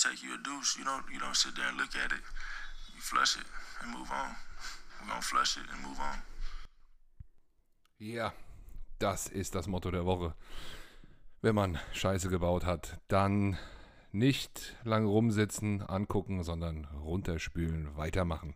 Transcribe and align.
take 0.00 0.22
you 0.22 0.34
a 0.34 0.38
deuce, 0.38 0.78
you 0.78 0.84
don't 0.84 1.04
you 1.12 1.20
don't 1.20 1.36
sit 1.36 1.54
there 1.54 1.68
and 1.68 1.76
look 1.78 1.94
at 1.94 2.12
it. 2.12 2.24
You 2.94 3.00
flush 3.00 3.36
it 3.36 3.46
and 3.82 3.92
move 3.92 4.10
on. 4.10 4.34
We're 5.00 5.08
gonna 5.08 5.22
flush 5.22 5.56
it 5.56 5.68
and 5.70 5.82
move 5.82 6.00
on. 6.00 6.22
Ja, 7.98 8.32
das 8.98 9.28
ist 9.28 9.54
das 9.54 9.66
Motto 9.66 9.90
der 9.90 10.06
Woche. 10.06 10.34
Wenn 11.42 11.54
man 11.54 11.78
Scheiße 11.92 12.30
gebaut 12.30 12.64
hat, 12.64 12.98
dann 13.08 13.58
nicht 14.12 14.76
lange 14.84 15.06
rumsitzen, 15.06 15.82
angucken, 15.82 16.42
sondern 16.42 16.86
runterspülen, 16.86 17.96
weitermachen. 17.96 18.54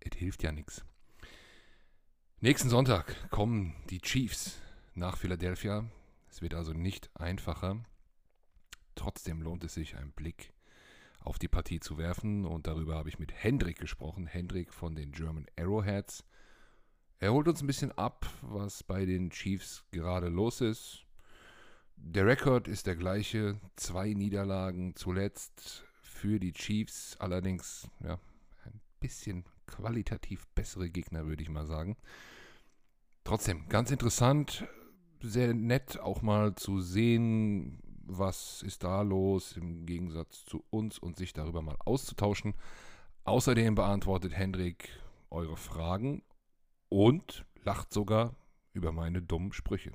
Es 0.00 0.16
hilft 0.16 0.42
ja 0.42 0.52
nichts. 0.52 0.84
Nächsten 2.40 2.68
Sonntag 2.68 3.30
kommen 3.30 3.74
die 3.88 4.00
Chiefs 4.00 4.60
nach 4.94 5.16
Philadelphia. 5.16 5.84
Es 6.28 6.42
wird 6.42 6.54
also 6.54 6.72
nicht 6.72 7.10
einfacher. 7.14 7.84
Trotzdem 8.94 9.42
lohnt 9.42 9.64
es 9.64 9.74
sich, 9.74 9.96
einen 9.96 10.12
Blick 10.12 10.52
auf 11.20 11.38
die 11.38 11.48
Partie 11.48 11.80
zu 11.80 11.98
werfen. 11.98 12.44
Und 12.44 12.66
darüber 12.66 12.94
habe 12.96 13.08
ich 13.08 13.18
mit 13.18 13.32
Hendrik 13.32 13.78
gesprochen. 13.78 14.26
Hendrik 14.26 14.72
von 14.72 14.94
den 14.94 15.12
German 15.12 15.46
Arrowheads. 15.56 16.24
Er 17.18 17.32
holt 17.32 17.46
uns 17.48 17.62
ein 17.62 17.66
bisschen 17.66 17.92
ab, 17.92 18.26
was 18.42 18.82
bei 18.82 19.04
den 19.06 19.30
Chiefs 19.30 19.84
gerade 19.92 20.28
los 20.28 20.60
ist. 20.60 21.06
Der 21.96 22.26
Rekord 22.26 22.66
ist 22.66 22.86
der 22.86 22.96
gleiche. 22.96 23.60
Zwei 23.76 24.12
Niederlagen 24.12 24.96
zuletzt 24.96 25.84
für 26.02 26.40
die 26.40 26.52
Chiefs. 26.52 27.16
Allerdings 27.20 27.88
ja, 28.00 28.18
ein 28.64 28.80
bisschen 28.98 29.44
qualitativ 29.66 30.46
bessere 30.48 30.90
Gegner, 30.90 31.26
würde 31.26 31.42
ich 31.42 31.48
mal 31.48 31.66
sagen. 31.66 31.96
Trotzdem, 33.24 33.68
ganz 33.68 33.92
interessant, 33.92 34.66
sehr 35.20 35.54
nett 35.54 36.00
auch 36.00 36.22
mal 36.22 36.56
zu 36.56 36.80
sehen, 36.80 37.78
was 38.18 38.62
ist 38.62 38.82
da 38.84 39.02
los 39.02 39.56
im 39.56 39.86
Gegensatz 39.86 40.44
zu 40.44 40.64
uns 40.70 40.98
und 40.98 41.16
sich 41.16 41.32
darüber 41.32 41.62
mal 41.62 41.76
auszutauschen. 41.84 42.54
Außerdem 43.24 43.74
beantwortet 43.74 44.32
Hendrik 44.36 44.88
eure 45.30 45.56
Fragen 45.56 46.22
und 46.88 47.44
lacht 47.64 47.92
sogar 47.92 48.34
über 48.72 48.92
meine 48.92 49.22
dummen 49.22 49.52
Sprüche. 49.52 49.92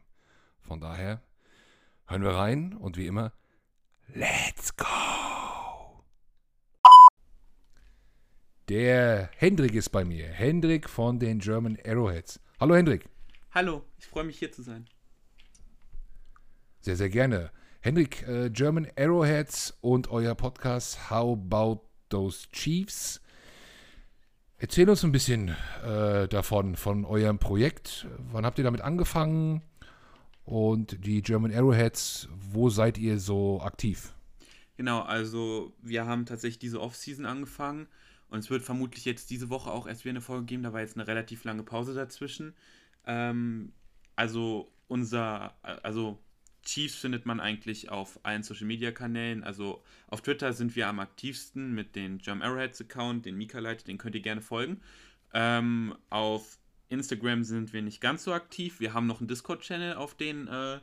Von 0.61 0.81
daher 0.81 1.21
hören 2.05 2.23
wir 2.23 2.31
rein 2.31 2.73
und 2.73 2.97
wie 2.97 3.07
immer, 3.07 3.33
let's 4.07 4.75
go! 4.75 4.85
Der 8.69 9.29
Hendrik 9.37 9.75
ist 9.75 9.89
bei 9.89 10.03
mir. 10.03 10.27
Hendrik 10.27 10.89
von 10.89 11.19
den 11.19 11.39
German 11.39 11.77
Arrowheads. 11.85 12.41
Hallo 12.59 12.75
Hendrik. 12.75 13.07
Hallo, 13.51 13.85
ich 13.97 14.07
freue 14.07 14.25
mich 14.25 14.39
hier 14.39 14.51
zu 14.51 14.61
sein. 14.61 14.85
Sehr, 16.81 16.97
sehr 16.97 17.09
gerne. 17.09 17.51
Hendrik, 17.79 18.27
äh, 18.27 18.49
German 18.49 18.87
Arrowheads 18.97 19.77
und 19.81 20.09
euer 20.09 20.33
Podcast 20.35 21.09
How 21.09 21.37
About 21.37 21.83
Those 22.09 22.47
Chiefs. 22.51 23.21
Erzähl 24.57 24.89
uns 24.89 25.03
ein 25.03 25.11
bisschen 25.11 25.55
äh, 25.85 26.27
davon, 26.27 26.75
von 26.75 27.05
eurem 27.05 27.37
Projekt. 27.37 28.07
Wann 28.31 28.45
habt 28.45 28.57
ihr 28.57 28.63
damit 28.63 28.81
angefangen? 28.81 29.61
Und 30.43 31.05
die 31.05 31.21
German 31.21 31.53
Arrowheads, 31.53 32.27
wo 32.51 32.69
seid 32.69 32.97
ihr 32.97 33.19
so 33.19 33.61
aktiv? 33.61 34.13
Genau, 34.75 35.01
also 35.01 35.73
wir 35.81 36.05
haben 36.07 36.25
tatsächlich 36.25 36.59
diese 36.59 36.81
Off-Season 36.81 37.25
angefangen 37.25 37.87
und 38.29 38.39
es 38.39 38.49
wird 38.49 38.63
vermutlich 38.63 39.05
jetzt 39.05 39.29
diese 39.29 39.49
Woche 39.49 39.71
auch 39.71 39.87
erst 39.87 40.03
wieder 40.03 40.13
eine 40.13 40.21
Folge 40.21 40.45
geben. 40.45 40.63
Da 40.63 40.73
war 40.73 40.81
jetzt 40.81 40.97
eine 40.97 41.07
relativ 41.07 41.43
lange 41.43 41.63
Pause 41.63 41.93
dazwischen. 41.93 42.55
Ähm, 43.05 43.71
also 44.15 44.71
unser, 44.87 45.53
also 45.83 46.19
Chiefs 46.67 46.95
findet 46.95 47.25
man 47.25 47.39
eigentlich 47.39 47.89
auf 47.89 48.19
allen 48.23 48.43
Social 48.43 48.67
Media 48.67 48.91
Kanälen. 48.91 49.43
Also 49.43 49.83
auf 50.07 50.21
Twitter 50.21 50.51
sind 50.53 50.75
wir 50.75 50.87
am 50.87 50.99
aktivsten 50.99 51.73
mit 51.73 51.95
dem 51.95 52.19
Jam 52.19 52.41
Arrowheads 52.41 52.81
Account, 52.81 53.25
den 53.25 53.37
Mika 53.37 53.59
leitet, 53.59 53.87
den 53.87 53.97
könnt 53.97 54.15
ihr 54.15 54.21
gerne 54.21 54.41
folgen. 54.41 54.81
Ähm, 55.33 55.95
auf 56.09 56.59
Instagram 56.89 57.43
sind 57.43 57.73
wir 57.73 57.81
nicht 57.81 58.01
ganz 58.01 58.23
so 58.25 58.33
aktiv. 58.33 58.79
Wir 58.79 58.93
haben 58.93 59.07
noch 59.07 59.19
einen 59.19 59.29
Discord-Channel, 59.29 59.95
auf 59.95 60.15
den 60.15 60.47
äh, 60.47 60.79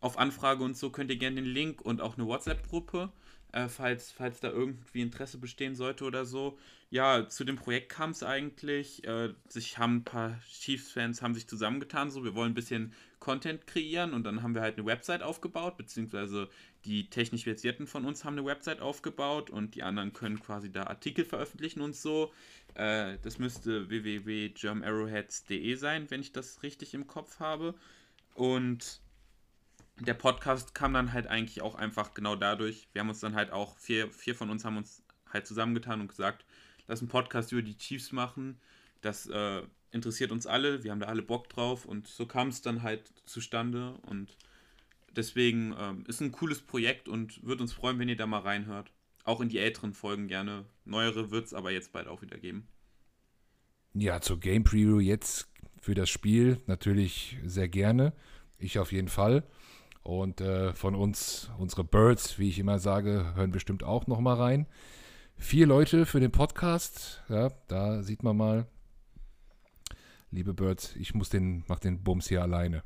auf 0.00 0.18
Anfrage 0.18 0.64
und 0.64 0.76
so 0.76 0.90
könnt 0.90 1.10
ihr 1.10 1.16
gerne 1.16 1.36
den 1.36 1.44
Link 1.44 1.80
und 1.80 2.00
auch 2.00 2.16
eine 2.16 2.26
WhatsApp-Gruppe 2.26 3.12
äh, 3.52 3.68
falls, 3.68 4.12
falls 4.12 4.40
da 4.40 4.50
irgendwie 4.50 5.02
Interesse 5.02 5.38
bestehen 5.38 5.74
sollte 5.74 6.04
oder 6.04 6.24
so. 6.24 6.58
Ja, 6.90 7.28
zu 7.28 7.44
dem 7.44 7.56
Projekt 7.56 7.88
kam 7.88 8.10
es 8.10 8.22
eigentlich. 8.22 9.04
Äh, 9.04 9.34
sich 9.48 9.78
haben 9.78 9.98
ein 9.98 10.04
paar 10.04 10.40
Chiefs-Fans 10.48 11.22
haben 11.22 11.34
sich 11.34 11.46
zusammengetan, 11.46 12.10
so 12.10 12.24
wir 12.24 12.34
wollen 12.34 12.52
ein 12.52 12.54
bisschen 12.54 12.92
Content 13.20 13.66
kreieren 13.66 14.14
und 14.14 14.24
dann 14.24 14.42
haben 14.42 14.54
wir 14.54 14.62
halt 14.62 14.78
eine 14.78 14.86
Website 14.86 15.22
aufgebaut, 15.22 15.76
beziehungsweise 15.76 16.48
die 16.86 17.10
technisch 17.10 17.44
Versierten 17.44 17.86
von 17.86 18.06
uns 18.06 18.24
haben 18.24 18.38
eine 18.38 18.46
Website 18.46 18.80
aufgebaut 18.80 19.50
und 19.50 19.74
die 19.74 19.82
anderen 19.82 20.12
können 20.12 20.40
quasi 20.40 20.72
da 20.72 20.84
Artikel 20.84 21.24
veröffentlichen 21.24 21.82
und 21.82 21.94
so. 21.94 22.32
Äh, 22.74 23.18
das 23.22 23.38
müsste 23.38 23.88
www.germarrowheads.de 23.90 25.74
sein, 25.74 26.10
wenn 26.10 26.20
ich 26.20 26.32
das 26.32 26.62
richtig 26.62 26.94
im 26.94 27.06
Kopf 27.06 27.40
habe. 27.40 27.74
Und 28.34 29.00
der 30.00 30.14
Podcast 30.14 30.74
kam 30.74 30.94
dann 30.94 31.12
halt 31.12 31.26
eigentlich 31.26 31.62
auch 31.62 31.74
einfach 31.74 32.14
genau 32.14 32.36
dadurch. 32.36 32.88
Wir 32.92 33.00
haben 33.00 33.08
uns 33.08 33.20
dann 33.20 33.34
halt 33.34 33.50
auch, 33.50 33.76
vier, 33.78 34.10
vier 34.10 34.34
von 34.34 34.50
uns 34.50 34.64
haben 34.64 34.76
uns 34.76 35.02
halt 35.32 35.46
zusammengetan 35.46 36.00
und 36.00 36.08
gesagt, 36.08 36.44
lass 36.86 37.00
einen 37.00 37.08
Podcast 37.08 37.52
über 37.52 37.62
die 37.62 37.76
Chiefs 37.76 38.12
machen. 38.12 38.58
Das 39.02 39.26
äh, 39.26 39.62
interessiert 39.92 40.32
uns 40.32 40.46
alle, 40.46 40.82
wir 40.84 40.90
haben 40.90 41.00
da 41.00 41.06
alle 41.06 41.22
Bock 41.22 41.48
drauf 41.48 41.84
und 41.84 42.06
so 42.06 42.26
kam 42.26 42.48
es 42.48 42.62
dann 42.62 42.82
halt 42.82 43.12
zustande 43.26 43.94
und 44.02 44.36
deswegen 45.14 45.74
ähm, 45.78 46.04
ist 46.06 46.20
ein 46.20 46.32
cooles 46.32 46.60
Projekt 46.60 47.08
und 47.08 47.42
würde 47.44 47.62
uns 47.62 47.72
freuen, 47.72 47.98
wenn 47.98 48.08
ihr 48.08 48.16
da 48.16 48.26
mal 48.26 48.40
reinhört. 48.40 48.92
Auch 49.24 49.40
in 49.40 49.48
die 49.48 49.58
älteren 49.58 49.92
Folgen 49.92 50.28
gerne. 50.28 50.64
Neuere 50.84 51.30
wird 51.30 51.46
es 51.46 51.54
aber 51.54 51.70
jetzt 51.70 51.92
bald 51.92 52.08
auch 52.08 52.22
wieder 52.22 52.38
geben. 52.38 52.66
Ja, 53.92 54.20
zur 54.20 54.40
Game 54.40 54.64
Preview 54.64 55.00
jetzt 55.00 55.50
für 55.80 55.94
das 55.94 56.08
Spiel 56.08 56.60
natürlich 56.66 57.38
sehr 57.44 57.68
gerne. 57.68 58.12
Ich 58.58 58.78
auf 58.78 58.92
jeden 58.92 59.08
Fall. 59.08 59.44
Und 60.02 60.40
äh, 60.40 60.72
von 60.72 60.94
uns, 60.94 61.50
unsere 61.58 61.84
Birds, 61.84 62.38
wie 62.38 62.48
ich 62.48 62.58
immer 62.58 62.78
sage, 62.78 63.32
hören 63.34 63.50
bestimmt 63.50 63.82
auch 63.82 64.06
noch 64.06 64.20
mal 64.20 64.34
rein. 64.34 64.66
Vier 65.36 65.66
Leute 65.66 66.06
für 66.06 66.20
den 66.20 66.32
Podcast. 66.32 67.22
Ja, 67.28 67.50
da 67.68 68.02
sieht 68.02 68.22
man 68.22 68.36
mal. 68.36 68.66
Liebe 70.30 70.54
Birds, 70.54 70.94
ich 70.96 71.14
muss 71.14 71.28
den, 71.28 71.64
mach 71.66 71.80
den 71.80 72.02
Bums 72.02 72.28
hier 72.28 72.42
alleine. 72.42 72.82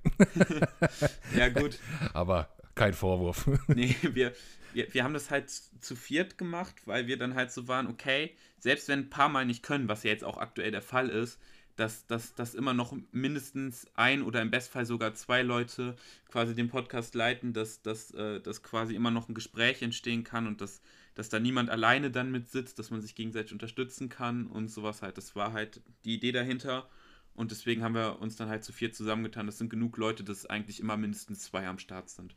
ja, 1.36 1.48
gut. 1.50 1.78
Aber 2.14 2.48
kein 2.74 2.94
Vorwurf. 2.94 3.48
nee, 3.68 3.94
wir, 4.02 4.32
wir, 4.72 4.92
wir 4.92 5.04
haben 5.04 5.14
das 5.14 5.30
halt 5.30 5.50
zu 5.50 5.94
viert 5.94 6.38
gemacht, 6.38 6.74
weil 6.86 7.06
wir 7.06 7.18
dann 7.18 7.34
halt 7.34 7.52
so 7.52 7.68
waren, 7.68 7.86
okay, 7.86 8.34
selbst 8.58 8.88
wenn 8.88 9.00
ein 9.00 9.10
paar 9.10 9.28
Mal 9.28 9.44
nicht 9.46 9.62
können, 9.62 9.88
was 9.88 10.02
ja 10.02 10.10
jetzt 10.10 10.24
auch 10.24 10.38
aktuell 10.38 10.70
der 10.70 10.82
Fall 10.82 11.08
ist, 11.10 11.38
dass, 11.76 12.06
dass, 12.06 12.34
dass 12.34 12.54
immer 12.54 12.74
noch 12.74 12.96
mindestens 13.10 13.86
ein 13.94 14.22
oder 14.22 14.40
im 14.42 14.50
Bestfall 14.50 14.86
sogar 14.86 15.14
zwei 15.14 15.42
Leute 15.42 15.96
quasi 16.28 16.54
den 16.54 16.68
Podcast 16.68 17.14
leiten, 17.14 17.52
dass, 17.52 17.82
dass, 17.82 18.12
äh, 18.12 18.40
dass 18.40 18.62
quasi 18.62 18.94
immer 18.94 19.10
noch 19.10 19.28
ein 19.28 19.34
Gespräch 19.34 19.82
entstehen 19.82 20.24
kann 20.24 20.46
und 20.46 20.60
dass, 20.60 20.80
dass 21.14 21.28
da 21.28 21.40
niemand 21.40 21.70
alleine 21.70 22.10
dann 22.10 22.30
mit 22.30 22.48
sitzt, 22.48 22.78
dass 22.78 22.90
man 22.90 23.00
sich 23.00 23.14
gegenseitig 23.14 23.52
unterstützen 23.52 24.08
kann 24.08 24.46
und 24.46 24.68
sowas 24.68 25.02
halt. 25.02 25.18
Das 25.18 25.34
war 25.34 25.52
halt 25.52 25.80
die 26.04 26.14
Idee 26.14 26.32
dahinter. 26.32 26.88
Und 27.34 27.50
deswegen 27.50 27.82
haben 27.82 27.96
wir 27.96 28.20
uns 28.20 28.36
dann 28.36 28.48
halt 28.48 28.62
zu 28.62 28.72
vier 28.72 28.92
zusammengetan. 28.92 29.46
Das 29.46 29.58
sind 29.58 29.68
genug 29.68 29.96
Leute, 29.96 30.22
dass 30.22 30.46
eigentlich 30.46 30.78
immer 30.78 30.96
mindestens 30.96 31.40
zwei 31.40 31.66
am 31.66 31.80
Start 31.80 32.08
sind. 32.08 32.36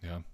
Ja. 0.00 0.24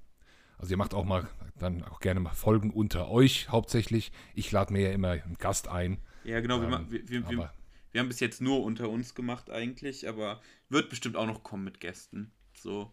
Also 0.58 0.74
ihr 0.74 0.76
macht 0.76 0.94
auch 0.94 1.04
mal 1.04 1.28
dann 1.58 1.82
auch 1.82 1.98
gerne 1.98 2.20
mal 2.20 2.34
Folgen 2.34 2.70
unter 2.70 3.10
euch 3.10 3.48
hauptsächlich. 3.48 4.12
Ich 4.34 4.52
lade 4.52 4.72
mir 4.72 4.82
ja 4.82 4.92
immer 4.92 5.10
einen 5.10 5.36
Gast 5.38 5.66
ein. 5.66 5.98
Ja, 6.22 6.40
genau. 6.40 6.62
Ähm, 6.62 6.86
wir, 6.88 7.08
wir, 7.08 7.28
wir, 7.28 7.50
wir 7.92 8.00
haben 8.00 8.08
bis 8.08 8.20
jetzt 8.20 8.40
nur 8.40 8.62
unter 8.62 8.88
uns 8.88 9.14
gemacht 9.14 9.50
eigentlich, 9.50 10.08
aber 10.08 10.40
wird 10.68 10.90
bestimmt 10.90 11.16
auch 11.16 11.26
noch 11.26 11.42
kommen 11.42 11.64
mit 11.64 11.80
Gästen. 11.80 12.32
So. 12.54 12.90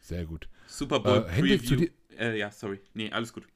Sehr 0.00 0.24
gut. 0.24 0.48
Super 0.66 1.00
Bowl 1.00 1.18
äh, 1.18 1.40
Preview. 1.40 1.86
Äh, 2.16 2.38
ja, 2.38 2.50
sorry. 2.50 2.80
Nee, 2.94 3.10
alles 3.10 3.32
gut. 3.32 3.46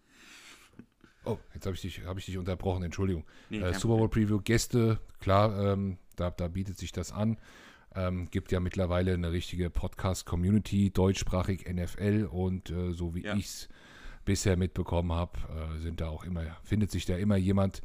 Oh, 1.24 1.38
jetzt 1.54 1.66
habe 1.66 1.76
ich, 1.76 1.82
dich, 1.82 2.04
hab 2.04 2.18
ich 2.18 2.26
dich 2.26 2.36
unterbrochen, 2.36 2.82
Entschuldigung. 2.82 3.24
Nee, 3.48 3.60
äh, 3.60 3.74
Super 3.74 3.96
Bowl 3.96 4.08
Preview, 4.08 4.40
Gäste, 4.40 4.98
klar, 5.20 5.72
ähm, 5.72 5.98
da, 6.16 6.30
da 6.30 6.48
bietet 6.48 6.78
sich 6.78 6.90
das 6.90 7.12
an. 7.12 7.38
Ähm, 7.94 8.28
gibt 8.30 8.50
ja 8.50 8.58
mittlerweile 8.58 9.14
eine 9.14 9.30
richtige 9.30 9.70
Podcast-Community, 9.70 10.90
deutschsprachig 10.90 11.66
NFL 11.70 12.28
und 12.30 12.70
äh, 12.70 12.92
so 12.92 13.14
wie 13.14 13.22
ja. 13.22 13.36
ich 13.36 13.44
es 13.44 13.68
bisher 14.24 14.56
mitbekommen 14.56 15.12
habe, 15.12 15.38
äh, 15.76 15.78
sind 15.78 16.00
da 16.00 16.08
auch 16.08 16.24
immer, 16.24 16.56
findet 16.64 16.90
sich 16.90 17.04
da 17.04 17.16
immer 17.16 17.36
jemand, 17.36 17.82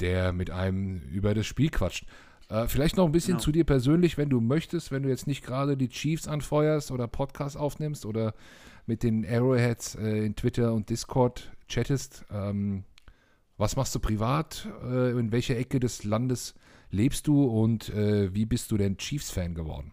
der 0.00 0.32
mit 0.32 0.50
einem 0.50 1.00
über 1.00 1.34
das 1.34 1.46
Spiel 1.46 1.70
quatscht. 1.70 2.06
Äh, 2.48 2.68
vielleicht 2.68 2.96
noch 2.96 3.06
ein 3.06 3.12
bisschen 3.12 3.34
genau. 3.34 3.42
zu 3.42 3.52
dir 3.52 3.64
persönlich, 3.64 4.18
wenn 4.18 4.30
du 4.30 4.40
möchtest, 4.40 4.92
wenn 4.92 5.02
du 5.02 5.08
jetzt 5.08 5.26
nicht 5.26 5.44
gerade 5.44 5.76
die 5.76 5.88
Chiefs 5.88 6.28
anfeuerst 6.28 6.90
oder 6.90 7.08
Podcast 7.08 7.56
aufnimmst 7.56 8.06
oder 8.06 8.34
mit 8.86 9.02
den 9.02 9.26
Arrowheads 9.26 9.96
äh, 9.96 10.24
in 10.24 10.36
Twitter 10.36 10.72
und 10.72 10.88
Discord 10.90 11.50
chattest. 11.68 12.24
Ähm, 12.30 12.84
was 13.56 13.74
machst 13.74 13.94
du 13.94 13.98
privat? 13.98 14.68
Äh, 14.84 15.18
in 15.18 15.32
welcher 15.32 15.56
Ecke 15.56 15.80
des 15.80 16.04
Landes 16.04 16.54
lebst 16.90 17.26
du 17.26 17.44
und 17.44 17.88
äh, 17.88 18.32
wie 18.34 18.46
bist 18.46 18.70
du 18.70 18.76
denn 18.76 18.96
Chiefs-Fan 18.96 19.54
geworden? 19.54 19.92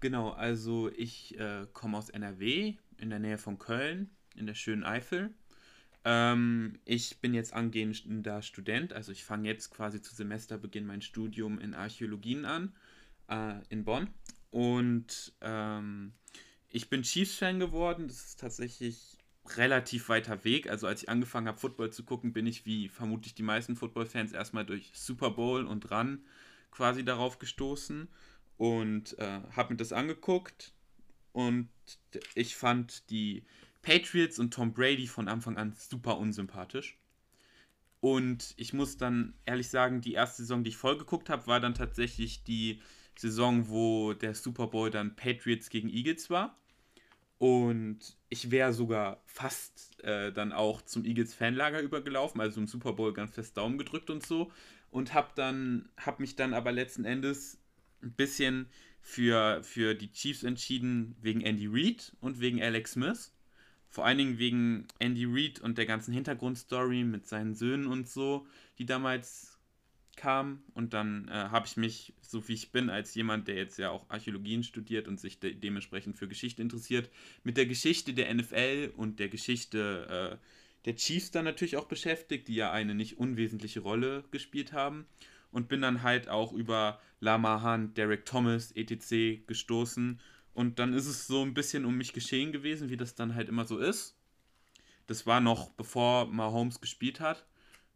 Genau, 0.00 0.30
also 0.30 0.90
ich 0.90 1.38
äh, 1.38 1.66
komme 1.72 1.98
aus 1.98 2.10
NRW, 2.10 2.74
in 2.98 3.10
der 3.10 3.18
Nähe 3.18 3.38
von 3.38 3.58
Köln, 3.58 4.10
in 4.34 4.46
der 4.46 4.54
schönen 4.54 4.84
Eifel. 4.84 5.34
Ähm, 6.08 6.78
ich 6.84 7.18
bin 7.18 7.34
jetzt 7.34 7.52
angehender 7.52 8.40
Student, 8.40 8.92
also 8.92 9.10
ich 9.10 9.24
fange 9.24 9.48
jetzt 9.48 9.70
quasi 9.70 10.00
zu 10.00 10.14
Semesterbeginn 10.14 10.86
mein 10.86 11.02
Studium 11.02 11.58
in 11.58 11.74
Archäologien 11.74 12.44
an, 12.44 12.76
äh, 13.28 13.56
in 13.70 13.84
Bonn. 13.84 14.08
Und 14.50 15.32
ähm, 15.40 16.12
ich 16.68 16.88
bin 16.88 17.02
Chiefs-Fan 17.02 17.58
geworden. 17.58 18.06
Das 18.06 18.24
ist 18.24 18.40
tatsächlich 18.40 19.18
relativ 19.56 20.08
weiter 20.08 20.44
Weg. 20.44 20.70
Also 20.70 20.86
als 20.86 21.02
ich 21.02 21.08
angefangen 21.08 21.48
habe, 21.48 21.58
Football 21.58 21.92
zu 21.92 22.04
gucken, 22.04 22.32
bin 22.32 22.46
ich 22.46 22.66
wie 22.66 22.88
vermutlich 22.88 23.34
die 23.34 23.42
meisten 23.42 23.74
Football-Fans 23.74 24.32
erstmal 24.32 24.64
durch 24.64 24.92
Super 24.94 25.30
Bowl 25.30 25.66
und 25.66 25.90
Run 25.90 26.24
quasi 26.70 27.04
darauf 27.04 27.40
gestoßen 27.40 28.06
und 28.58 29.18
äh, 29.18 29.40
habe 29.56 29.72
mir 29.72 29.76
das 29.76 29.92
angeguckt 29.92 30.72
und 31.32 31.68
ich 32.34 32.54
fand 32.54 33.10
die 33.10 33.44
Patriots 33.86 34.40
und 34.40 34.52
Tom 34.52 34.74
Brady 34.74 35.06
von 35.06 35.28
Anfang 35.28 35.56
an 35.56 35.72
super 35.72 36.18
unsympathisch. 36.18 36.98
Und 38.00 38.52
ich 38.56 38.72
muss 38.72 38.96
dann 38.96 39.34
ehrlich 39.44 39.68
sagen, 39.68 40.00
die 40.00 40.14
erste 40.14 40.42
Saison, 40.42 40.64
die 40.64 40.70
ich 40.70 40.76
voll 40.76 40.98
geguckt 40.98 41.30
habe, 41.30 41.46
war 41.46 41.60
dann 41.60 41.74
tatsächlich 41.74 42.42
die 42.42 42.82
Saison, 43.16 43.68
wo 43.68 44.12
der 44.12 44.34
Super 44.34 44.66
Bowl 44.66 44.90
dann 44.90 45.14
Patriots 45.14 45.70
gegen 45.70 45.88
Eagles 45.88 46.30
war. 46.30 46.58
Und 47.38 48.16
ich 48.28 48.50
wäre 48.50 48.72
sogar 48.72 49.22
fast 49.24 50.02
äh, 50.02 50.32
dann 50.32 50.52
auch 50.52 50.82
zum 50.82 51.04
Eagles-Fanlager 51.04 51.80
übergelaufen, 51.80 52.40
also 52.40 52.60
im 52.60 52.66
Super 52.66 52.92
Bowl 52.92 53.12
ganz 53.12 53.34
fest 53.34 53.56
Daumen 53.56 53.78
gedrückt 53.78 54.10
und 54.10 54.26
so. 54.26 54.50
Und 54.90 55.14
habe 55.14 55.30
dann, 55.36 55.88
habe 55.96 56.22
mich 56.22 56.34
dann 56.34 56.54
aber 56.54 56.72
letzten 56.72 57.04
Endes 57.04 57.60
ein 58.02 58.14
bisschen 58.14 58.68
für, 59.00 59.62
für 59.62 59.94
die 59.94 60.10
Chiefs 60.10 60.42
entschieden 60.42 61.14
wegen 61.20 61.40
Andy 61.40 61.68
Reid 61.70 62.16
und 62.20 62.40
wegen 62.40 62.60
Alex 62.60 62.92
Smith. 62.92 63.32
Vor 63.96 64.04
allen 64.04 64.18
Dingen 64.18 64.38
wegen 64.38 64.86
Andy 64.98 65.24
Reid 65.24 65.58
und 65.58 65.78
der 65.78 65.86
ganzen 65.86 66.12
Hintergrundstory 66.12 67.02
mit 67.02 67.26
seinen 67.26 67.54
Söhnen 67.54 67.86
und 67.86 68.06
so, 68.06 68.46
die 68.76 68.84
damals 68.84 69.58
kam. 70.16 70.62
Und 70.74 70.92
dann 70.92 71.28
äh, 71.28 71.30
habe 71.30 71.66
ich 71.66 71.78
mich, 71.78 72.12
so 72.20 72.46
wie 72.46 72.52
ich 72.52 72.72
bin, 72.72 72.90
als 72.90 73.14
jemand, 73.14 73.48
der 73.48 73.54
jetzt 73.54 73.78
ja 73.78 73.88
auch 73.88 74.04
Archäologien 74.10 74.64
studiert 74.64 75.08
und 75.08 75.18
sich 75.18 75.40
de 75.40 75.54
dementsprechend 75.54 76.18
für 76.18 76.28
Geschichte 76.28 76.60
interessiert, 76.60 77.08
mit 77.42 77.56
der 77.56 77.64
Geschichte 77.64 78.12
der 78.12 78.34
NFL 78.34 78.92
und 78.98 79.18
der 79.18 79.30
Geschichte 79.30 80.36
äh, 80.42 80.84
der 80.84 80.96
Chiefs 80.96 81.30
dann 81.30 81.46
natürlich 81.46 81.78
auch 81.78 81.86
beschäftigt, 81.88 82.48
die 82.48 82.54
ja 82.54 82.72
eine 82.72 82.94
nicht 82.94 83.16
unwesentliche 83.16 83.80
Rolle 83.80 84.24
gespielt 84.30 84.74
haben. 84.74 85.06
Und 85.52 85.68
bin 85.68 85.80
dann 85.80 86.02
halt 86.02 86.28
auch 86.28 86.52
über 86.52 87.00
Lama 87.20 87.62
Hunt, 87.62 87.96
Derek 87.96 88.26
Thomas, 88.26 88.72
etc. 88.72 89.46
gestoßen 89.46 90.20
und 90.56 90.78
dann 90.78 90.94
ist 90.94 91.04
es 91.04 91.26
so 91.26 91.42
ein 91.42 91.52
bisschen 91.52 91.84
um 91.84 91.98
mich 91.98 92.14
geschehen 92.14 92.50
gewesen, 92.50 92.88
wie 92.88 92.96
das 92.96 93.14
dann 93.14 93.34
halt 93.34 93.50
immer 93.50 93.66
so 93.66 93.76
ist. 93.76 94.16
Das 95.06 95.26
war 95.26 95.42
noch 95.42 95.68
bevor 95.72 96.28
Mahomes 96.28 96.80
gespielt 96.80 97.20
hat. 97.20 97.44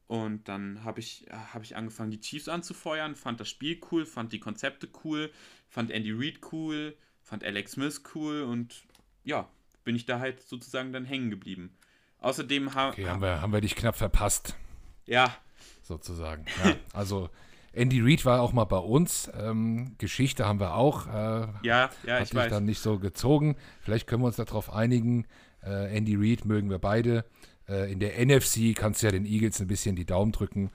Und 0.07 0.47
dann 0.47 0.85
habe 0.85 1.01
ich, 1.01 1.25
hab 1.31 1.63
ich 1.63 1.75
angefangen, 1.75 2.11
die 2.11 2.21
Chiefs 2.21 2.49
anzufeuern, 2.49 3.15
fand 3.15 3.41
das 3.41 3.49
Spiel 3.49 3.81
cool, 3.91 4.05
fand 4.05 4.35
die 4.35 4.41
Konzepte 4.41 4.91
cool, 5.05 5.33
fand 5.71 5.91
Andy 5.91 6.13
Reid 6.13 6.41
cool, 6.53 6.95
fand 7.23 7.45
Alex 7.45 7.73
Smith 7.73 8.03
cool 8.15 8.43
und 8.43 8.83
ja, 9.25 9.49
bin 9.83 9.97
ich 9.97 10.05
da 10.05 10.19
halt 10.19 10.43
sozusagen 10.43 10.93
dann 10.93 11.07
hängen 11.07 11.31
geblieben. 11.31 11.75
Außerdem 12.19 12.75
ha 12.75 12.91
okay, 12.91 13.07
haben, 13.09 13.23
wir, 13.23 13.41
haben 13.41 13.55
wir 13.55 13.63
dich 13.63 13.75
knapp 13.75 13.97
verpasst. 13.97 14.55
Ja. 15.07 15.35
Sozusagen. 15.83 16.45
Ja, 16.63 16.77
also 16.93 17.31
Andy 17.73 18.01
Reid 18.01 18.25
war 18.25 18.41
auch 18.41 18.53
mal 18.53 18.65
bei 18.65 18.79
uns. 18.79 19.31
Ähm, 19.39 19.95
Geschichte 19.99 20.47
haben 20.47 20.61
wir 20.61 20.75
auch. 20.75 21.07
Äh, 21.07 21.11
ja, 21.63 21.91
ja, 22.05 22.15
hat 22.15 22.23
ich 22.23 22.35
weiß. 22.35 22.51
dann 22.51 22.65
nicht 22.65 22.81
so 22.81 22.99
gezogen. 22.99 23.57
Vielleicht 23.81 24.07
können 24.07 24.23
wir 24.23 24.27
uns 24.27 24.37
darauf 24.37 24.73
einigen. 24.73 25.27
Äh, 25.63 25.97
Andy 25.97 26.17
Reid 26.17 26.45
mögen 26.45 26.71
wir 26.71 26.79
beide. 26.79 27.25
Äh, 27.69 27.93
in 27.93 28.01
der 28.01 28.25
NFC 28.25 28.75
kannst 28.75 29.03
du 29.03 29.07
ja 29.07 29.13
den 29.13 29.25
Eagles 29.25 29.61
ein 29.61 29.69
bisschen 29.69 29.95
die 29.95 30.07
Daumen 30.07 30.33
drücken. 30.33 30.71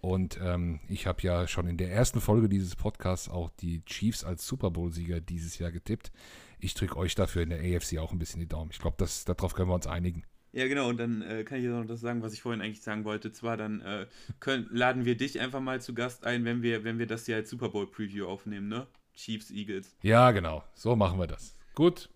Und 0.00 0.40
ähm, 0.42 0.80
ich 0.88 1.06
habe 1.06 1.22
ja 1.22 1.46
schon 1.46 1.66
in 1.66 1.76
der 1.76 1.92
ersten 1.92 2.20
Folge 2.20 2.48
dieses 2.48 2.74
Podcasts 2.74 3.28
auch 3.28 3.50
die 3.60 3.84
Chiefs 3.84 4.24
als 4.24 4.46
Super 4.46 4.70
Bowl-Sieger 4.70 5.20
dieses 5.20 5.58
Jahr 5.58 5.70
getippt. 5.70 6.10
Ich 6.58 6.74
drücke 6.74 6.96
euch 6.96 7.14
dafür 7.14 7.42
in 7.42 7.50
der 7.50 7.60
AFC 7.60 7.98
auch 7.98 8.12
ein 8.12 8.18
bisschen 8.18 8.40
die 8.40 8.48
Daumen. 8.48 8.70
Ich 8.72 8.78
glaube, 8.78 8.96
darauf 9.26 9.54
können 9.54 9.68
wir 9.68 9.74
uns 9.74 9.86
einigen. 9.86 10.24
Ja, 10.52 10.66
genau, 10.66 10.88
und 10.88 10.98
dann 10.98 11.22
äh, 11.22 11.44
kann 11.44 11.58
ich 11.58 11.64
jetzt 11.64 11.72
noch 11.72 11.86
das 11.86 12.00
sagen, 12.00 12.22
was 12.22 12.32
ich 12.32 12.42
vorhin 12.42 12.60
eigentlich 12.60 12.82
sagen 12.82 13.04
wollte. 13.04 13.30
Zwar 13.32 13.56
dann 13.56 13.80
äh, 13.82 14.06
können, 14.40 14.68
laden 14.70 15.04
wir 15.04 15.16
dich 15.16 15.38
einfach 15.38 15.60
mal 15.60 15.80
zu 15.80 15.94
Gast 15.94 16.24
ein, 16.24 16.44
wenn 16.44 16.62
wir, 16.62 16.82
wenn 16.82 16.98
wir 16.98 17.06
das 17.06 17.26
hier 17.26 17.36
als 17.36 17.50
Super 17.50 17.68
Bowl 17.68 17.86
Preview 17.86 18.26
aufnehmen, 18.26 18.68
ne? 18.68 18.86
Chiefs, 19.14 19.50
Eagles. 19.50 19.94
Ja, 20.02 20.30
genau. 20.32 20.64
So 20.74 20.96
machen 20.96 21.18
wir 21.18 21.26
das. 21.26 21.54
Gut. 21.74 22.08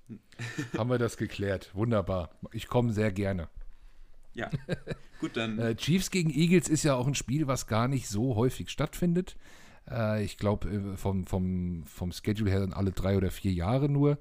haben 0.77 0.91
wir 0.91 0.99
das 0.99 1.17
geklärt. 1.17 1.71
Wunderbar. 1.75 2.31
Ich 2.53 2.67
komme 2.67 2.93
sehr 2.93 3.13
gerne. 3.13 3.49
Ja. 4.33 4.51
Gut, 5.21 5.37
dann. 5.37 5.59
äh, 5.61 5.77
Chiefs 5.77 6.11
gegen 6.11 6.31
Eagles 6.31 6.69
ist 6.69 6.83
ja 6.83 6.95
auch 6.95 7.07
ein 7.07 7.15
Spiel, 7.15 7.47
was 7.47 7.67
gar 7.67 7.89
nicht 7.89 8.09
so 8.09 8.35
häufig 8.35 8.71
stattfindet. 8.71 9.37
Äh, 9.89 10.25
ich 10.25 10.39
glaube, 10.39 10.69
äh, 10.69 10.97
vom, 10.97 11.25
vom, 11.25 11.85
vom 11.87 12.13
Schedule 12.13 12.51
her 12.51 12.61
dann 12.61 12.73
alle 12.73 12.91
drei 12.91 13.17
oder 13.17 13.31
vier 13.31 13.53
Jahre 13.53 13.89
nur. 13.89 14.19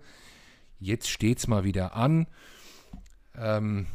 Jetzt 0.80 1.10
steht 1.10 1.40
es 1.40 1.48
mal 1.48 1.64
wieder 1.64 1.96
an. 1.96 2.28
Ähm, 3.36 3.88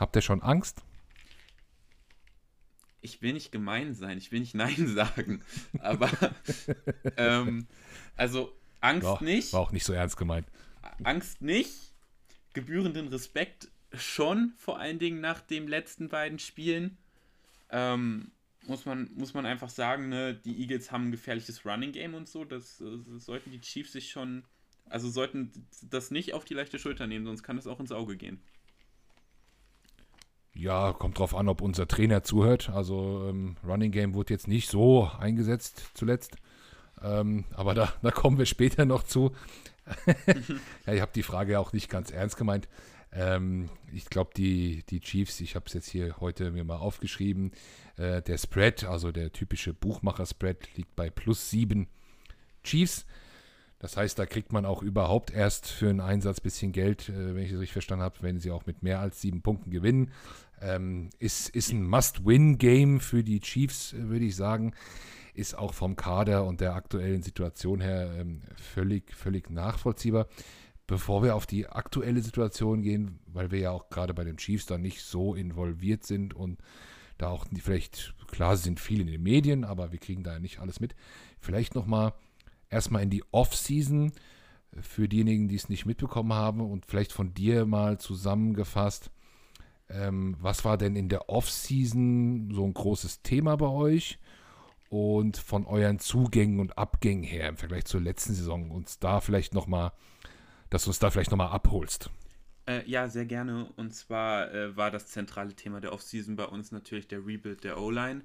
Habt 0.00 0.16
ihr 0.16 0.22
schon 0.22 0.42
Angst? 0.42 0.82
Ich 3.02 3.20
will 3.20 3.34
nicht 3.34 3.52
gemein 3.52 3.94
sein, 3.94 4.16
ich 4.16 4.32
will 4.32 4.40
nicht 4.40 4.54
Nein 4.54 4.88
sagen. 4.94 5.42
Aber, 5.78 6.10
ähm, 7.18 7.66
also 8.16 8.50
Angst 8.80 9.06
war, 9.06 9.22
nicht. 9.22 9.52
War 9.52 9.60
auch 9.60 9.72
nicht 9.72 9.84
so 9.84 9.92
ernst 9.92 10.16
gemeint. 10.16 10.46
Angst 11.04 11.42
nicht. 11.42 11.92
Gebührenden 12.54 13.08
Respekt 13.08 13.68
schon, 13.92 14.54
vor 14.56 14.78
allen 14.78 14.98
Dingen 14.98 15.20
nach 15.20 15.42
den 15.42 15.68
letzten 15.68 16.08
beiden 16.08 16.38
Spielen. 16.38 16.96
Ähm, 17.68 18.32
muss 18.66 18.86
man, 18.86 19.10
muss 19.14 19.34
man 19.34 19.44
einfach 19.44 19.68
sagen, 19.68 20.08
ne, 20.08 20.34
die 20.34 20.62
Eagles 20.62 20.90
haben 20.90 21.08
ein 21.08 21.12
gefährliches 21.12 21.66
Running 21.66 21.92
Game 21.92 22.14
und 22.14 22.26
so. 22.26 22.46
Das, 22.46 22.78
das 22.78 23.24
sollten 23.26 23.50
die 23.50 23.60
Chiefs 23.60 23.92
sich 23.92 24.10
schon, 24.10 24.44
also 24.88 25.10
sollten 25.10 25.66
das 25.82 26.10
nicht 26.10 26.32
auf 26.32 26.46
die 26.46 26.54
leichte 26.54 26.78
Schulter 26.78 27.06
nehmen, 27.06 27.26
sonst 27.26 27.42
kann 27.42 27.58
es 27.58 27.66
auch 27.66 27.80
ins 27.80 27.92
Auge 27.92 28.16
gehen. 28.16 28.40
Ja, 30.60 30.92
kommt 30.92 31.18
drauf 31.18 31.34
an, 31.34 31.48
ob 31.48 31.62
unser 31.62 31.88
Trainer 31.88 32.22
zuhört. 32.22 32.68
Also 32.68 33.26
ähm, 33.30 33.56
Running 33.66 33.92
Game 33.92 34.12
wurde 34.12 34.34
jetzt 34.34 34.46
nicht 34.46 34.68
so 34.68 35.10
eingesetzt 35.18 35.92
zuletzt. 35.94 36.36
Ähm, 37.02 37.46
aber 37.54 37.72
da, 37.72 37.94
da 38.02 38.10
kommen 38.10 38.36
wir 38.36 38.44
später 38.44 38.84
noch 38.84 39.04
zu. 39.04 39.32
ja, 40.86 40.92
ich 40.92 41.00
habe 41.00 41.12
die 41.14 41.22
Frage 41.22 41.58
auch 41.58 41.72
nicht 41.72 41.88
ganz 41.88 42.10
ernst 42.10 42.36
gemeint. 42.36 42.68
Ähm, 43.10 43.70
ich 43.90 44.04
glaube, 44.10 44.32
die, 44.36 44.84
die 44.90 45.00
Chiefs, 45.00 45.40
ich 45.40 45.54
habe 45.54 45.64
es 45.66 45.72
jetzt 45.72 45.88
hier 45.88 46.20
heute 46.20 46.50
mir 46.50 46.64
mal 46.64 46.76
aufgeschrieben, 46.76 47.52
äh, 47.96 48.20
der 48.20 48.36
Spread, 48.36 48.84
also 48.84 49.12
der 49.12 49.32
typische 49.32 49.72
Buchmacher-Spread, 49.72 50.76
liegt 50.76 50.94
bei 50.94 51.08
plus 51.08 51.48
sieben 51.48 51.88
Chiefs. 52.64 53.06
Das 53.80 53.96
heißt, 53.96 54.18
da 54.18 54.26
kriegt 54.26 54.52
man 54.52 54.66
auch 54.66 54.82
überhaupt 54.82 55.32
erst 55.32 55.66
für 55.66 55.88
einen 55.88 56.00
Einsatz 56.00 56.38
ein 56.38 56.42
bisschen 56.42 56.72
Geld, 56.72 57.08
äh, 57.08 57.34
wenn 57.34 57.42
ich 57.42 57.50
das 57.50 57.60
richtig 57.60 57.72
verstanden 57.72 58.04
habe, 58.04 58.16
wenn 58.20 58.38
sie 58.38 58.50
auch 58.50 58.66
mit 58.66 58.82
mehr 58.82 59.00
als 59.00 59.20
sieben 59.20 59.42
Punkten 59.42 59.70
gewinnen. 59.70 60.12
Ähm, 60.60 61.08
ist, 61.18 61.48
ist 61.48 61.72
ein 61.72 61.82
Must-Win-Game 61.82 63.00
für 63.00 63.24
die 63.24 63.40
Chiefs, 63.40 63.94
äh, 63.94 64.08
würde 64.08 64.26
ich 64.26 64.36
sagen. 64.36 64.74
Ist 65.32 65.56
auch 65.56 65.72
vom 65.72 65.96
Kader 65.96 66.44
und 66.44 66.60
der 66.60 66.74
aktuellen 66.74 67.22
Situation 67.22 67.80
her 67.80 68.12
ähm, 68.18 68.42
völlig, 68.56 69.14
völlig 69.14 69.48
nachvollziehbar. 69.48 70.28
Bevor 70.86 71.22
wir 71.22 71.34
auf 71.34 71.46
die 71.46 71.66
aktuelle 71.66 72.20
Situation 72.20 72.82
gehen, 72.82 73.20
weil 73.26 73.50
wir 73.50 73.60
ja 73.60 73.70
auch 73.70 73.88
gerade 73.88 74.12
bei 74.12 74.24
den 74.24 74.36
Chiefs 74.36 74.66
da 74.66 74.76
nicht 74.76 75.02
so 75.02 75.34
involviert 75.34 76.04
sind 76.04 76.34
und 76.34 76.58
da 77.16 77.28
auch 77.28 77.46
vielleicht, 77.62 78.14
klar, 78.26 78.56
sind 78.58 78.78
viele 78.78 79.02
in 79.02 79.06
den 79.06 79.22
Medien, 79.22 79.64
aber 79.64 79.92
wir 79.92 79.98
kriegen 79.98 80.22
da 80.22 80.34
ja 80.34 80.38
nicht 80.38 80.58
alles 80.58 80.80
mit. 80.80 80.94
Vielleicht 81.38 81.74
nochmal 81.74 82.12
erstmal 82.70 83.02
in 83.02 83.10
die 83.10 83.24
Off-Season 83.32 84.12
für 84.80 85.08
diejenigen, 85.08 85.48
die 85.48 85.56
es 85.56 85.68
nicht 85.68 85.86
mitbekommen 85.86 86.32
haben 86.32 86.60
und 86.60 86.86
vielleicht 86.86 87.12
von 87.12 87.34
dir 87.34 87.66
mal 87.66 87.98
zusammengefasst. 87.98 89.10
Ähm, 89.88 90.36
was 90.40 90.64
war 90.64 90.78
denn 90.78 90.94
in 90.94 91.08
der 91.08 91.28
Off-Season 91.28 92.52
so 92.52 92.64
ein 92.64 92.74
großes 92.74 93.22
Thema 93.22 93.56
bei 93.56 93.66
euch? 93.66 94.18
Und 94.88 95.36
von 95.36 95.66
euren 95.66 96.00
Zugängen 96.00 96.58
und 96.58 96.76
Abgängen 96.76 97.22
her 97.22 97.48
im 97.48 97.56
Vergleich 97.56 97.84
zur 97.84 98.00
letzten 98.00 98.34
Saison 98.34 98.72
uns 98.72 98.98
da 98.98 99.20
vielleicht 99.20 99.54
nochmal, 99.54 99.92
dass 100.68 100.84
du 100.84 100.90
uns 100.90 100.98
da 100.98 101.10
vielleicht 101.10 101.30
nochmal 101.30 101.50
abholst. 101.50 102.10
Äh, 102.66 102.88
ja, 102.88 103.08
sehr 103.08 103.24
gerne. 103.24 103.72
Und 103.76 103.94
zwar 103.94 104.52
äh, 104.52 104.76
war 104.76 104.90
das 104.90 105.06
zentrale 105.06 105.54
Thema 105.54 105.80
der 105.80 105.92
Off-Season 105.92 106.34
bei 106.34 106.44
uns 106.44 106.72
natürlich 106.72 107.06
der 107.06 107.24
Rebuild 107.24 107.62
der 107.62 107.80
O-Line 107.80 108.22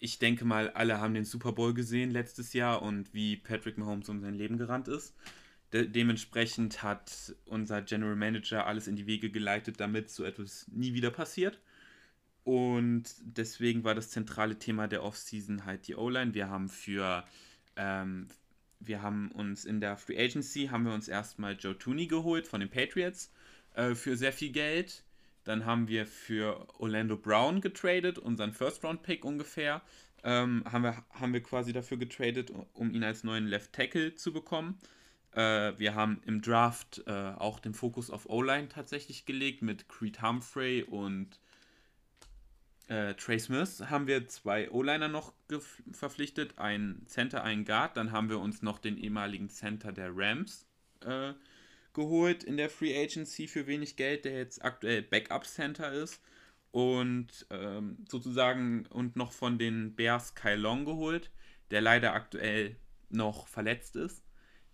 ich 0.00 0.18
denke 0.18 0.46
mal, 0.46 0.70
alle 0.70 0.98
haben 0.98 1.14
den 1.14 1.26
Super 1.26 1.52
Bowl 1.52 1.74
gesehen 1.74 2.10
letztes 2.10 2.54
Jahr 2.54 2.82
und 2.82 3.12
wie 3.12 3.36
Patrick 3.36 3.76
Mahomes 3.76 4.08
um 4.08 4.20
sein 4.20 4.34
Leben 4.34 4.56
gerannt 4.56 4.88
ist. 4.88 5.14
De 5.72 5.86
dementsprechend 5.86 6.82
hat 6.82 7.36
unser 7.44 7.82
General 7.82 8.16
Manager 8.16 8.66
alles 8.66 8.88
in 8.88 8.96
die 8.96 9.06
Wege 9.06 9.30
geleitet, 9.30 9.78
damit 9.78 10.10
so 10.10 10.24
etwas 10.24 10.66
nie 10.68 10.94
wieder 10.94 11.10
passiert. 11.10 11.60
Und 12.44 13.04
deswegen 13.20 13.84
war 13.84 13.94
das 13.94 14.10
zentrale 14.10 14.58
Thema 14.58 14.88
der 14.88 15.04
Offseason 15.04 15.66
halt 15.66 15.86
die 15.86 15.94
O-Line. 15.94 16.34
Wir 16.34 16.48
haben 16.48 16.70
für, 16.70 17.24
ähm, 17.76 18.26
wir 18.80 19.02
haben 19.02 19.30
uns 19.32 19.66
in 19.66 19.80
der 19.80 19.98
Free 19.98 20.18
Agency, 20.18 20.68
haben 20.68 20.86
wir 20.86 20.94
uns 20.94 21.08
erstmal 21.08 21.56
Joe 21.56 21.78
Tooney 21.78 22.06
geholt 22.06 22.48
von 22.48 22.60
den 22.60 22.70
Patriots 22.70 23.30
äh, 23.74 23.94
für 23.94 24.16
sehr 24.16 24.32
viel 24.32 24.50
Geld. 24.50 25.04
Dann 25.44 25.64
haben 25.64 25.88
wir 25.88 26.06
für 26.06 26.66
Orlando 26.78 27.16
Brown 27.16 27.60
getradet, 27.60 28.18
unseren 28.18 28.52
First-Round-Pick 28.52 29.24
ungefähr. 29.24 29.82
Ähm, 30.22 30.64
haben, 30.70 30.82
wir, 30.82 31.04
haben 31.10 31.32
wir 31.32 31.42
quasi 31.42 31.72
dafür 31.72 31.96
getradet, 31.96 32.52
um 32.74 32.90
ihn 32.90 33.02
als 33.02 33.24
neuen 33.24 33.46
Left 33.46 33.72
Tackle 33.72 34.14
zu 34.14 34.32
bekommen. 34.32 34.78
Äh, 35.32 35.78
wir 35.78 35.94
haben 35.94 36.20
im 36.26 36.42
Draft 36.42 37.02
äh, 37.06 37.10
auch 37.10 37.60
den 37.60 37.74
Fokus 37.74 38.10
auf 38.10 38.28
O-Line 38.28 38.68
tatsächlich 38.68 39.24
gelegt 39.24 39.62
mit 39.62 39.88
Creed 39.88 40.20
Humphrey 40.20 40.82
und 40.82 41.40
äh, 42.88 43.14
Trey 43.14 43.38
Smith. 43.38 43.84
Haben 43.88 44.06
wir 44.06 44.26
zwei 44.26 44.70
O-Liner 44.70 45.08
noch 45.08 45.32
verpflichtet, 45.92 46.58
ein 46.58 47.02
Center, 47.06 47.44
ein 47.44 47.64
Guard. 47.64 47.96
Dann 47.96 48.12
haben 48.12 48.28
wir 48.28 48.40
uns 48.40 48.62
noch 48.62 48.78
den 48.78 48.98
ehemaligen 48.98 49.48
Center 49.48 49.92
der 49.92 50.10
Rams 50.14 50.66
äh, 51.04 51.32
geholt 51.94 52.44
in 52.44 52.56
der 52.56 52.70
Free 52.70 52.96
Agency 52.96 53.48
für 53.48 53.66
wenig 53.66 53.96
Geld, 53.96 54.24
der 54.24 54.36
jetzt 54.36 54.64
aktuell 54.64 55.02
Backup 55.02 55.44
Center 55.46 55.92
ist. 55.92 56.20
Und 56.72 57.46
ähm, 57.50 58.04
sozusagen 58.08 58.86
und 58.86 59.16
noch 59.16 59.32
von 59.32 59.58
den 59.58 59.96
Bears 59.96 60.34
Kai 60.36 60.54
Long 60.54 60.84
geholt, 60.84 61.30
der 61.70 61.80
leider 61.80 62.14
aktuell 62.14 62.76
noch 63.08 63.48
verletzt 63.48 63.96
ist. 63.96 64.22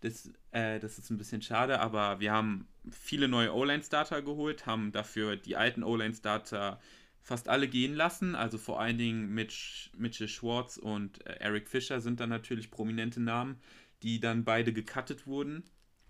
Das, 0.01 0.31
äh, 0.51 0.79
das 0.79 0.99
ist 0.99 1.11
ein 1.11 1.17
bisschen 1.17 1.41
schade, 1.41 1.81
aber 1.81 2.21
wir 2.21 2.33
haben 2.33 2.69
viele 2.91 3.29
neue 3.29 3.55
O-Line-Starter 3.55 4.21
geholt, 4.23 4.67
haben 4.67 4.93
dafür 4.93 5.37
die 5.37 5.57
alten 5.57 5.83
O-Line-Starter 5.83 6.81
fast 7.23 7.49
alle 7.49 7.67
gehen 7.67 7.95
lassen. 7.95 8.35
Also 8.35 8.59
vor 8.59 8.81
allen 8.81 8.99
Dingen 8.99 9.35
Mitch, 9.35 9.91
Mitchell 9.97 10.29
Schwartz 10.29 10.77
und 10.77 11.27
äh, 11.27 11.37
Eric 11.41 11.69
Fischer 11.69 12.01
sind 12.01 12.21
dann 12.21 12.29
natürlich 12.29 12.71
prominente 12.71 13.21
Namen, 13.21 13.59
die 14.03 14.21
dann 14.21 14.45
beide 14.45 14.73
gecuttet 14.73 15.27
wurden. 15.27 15.65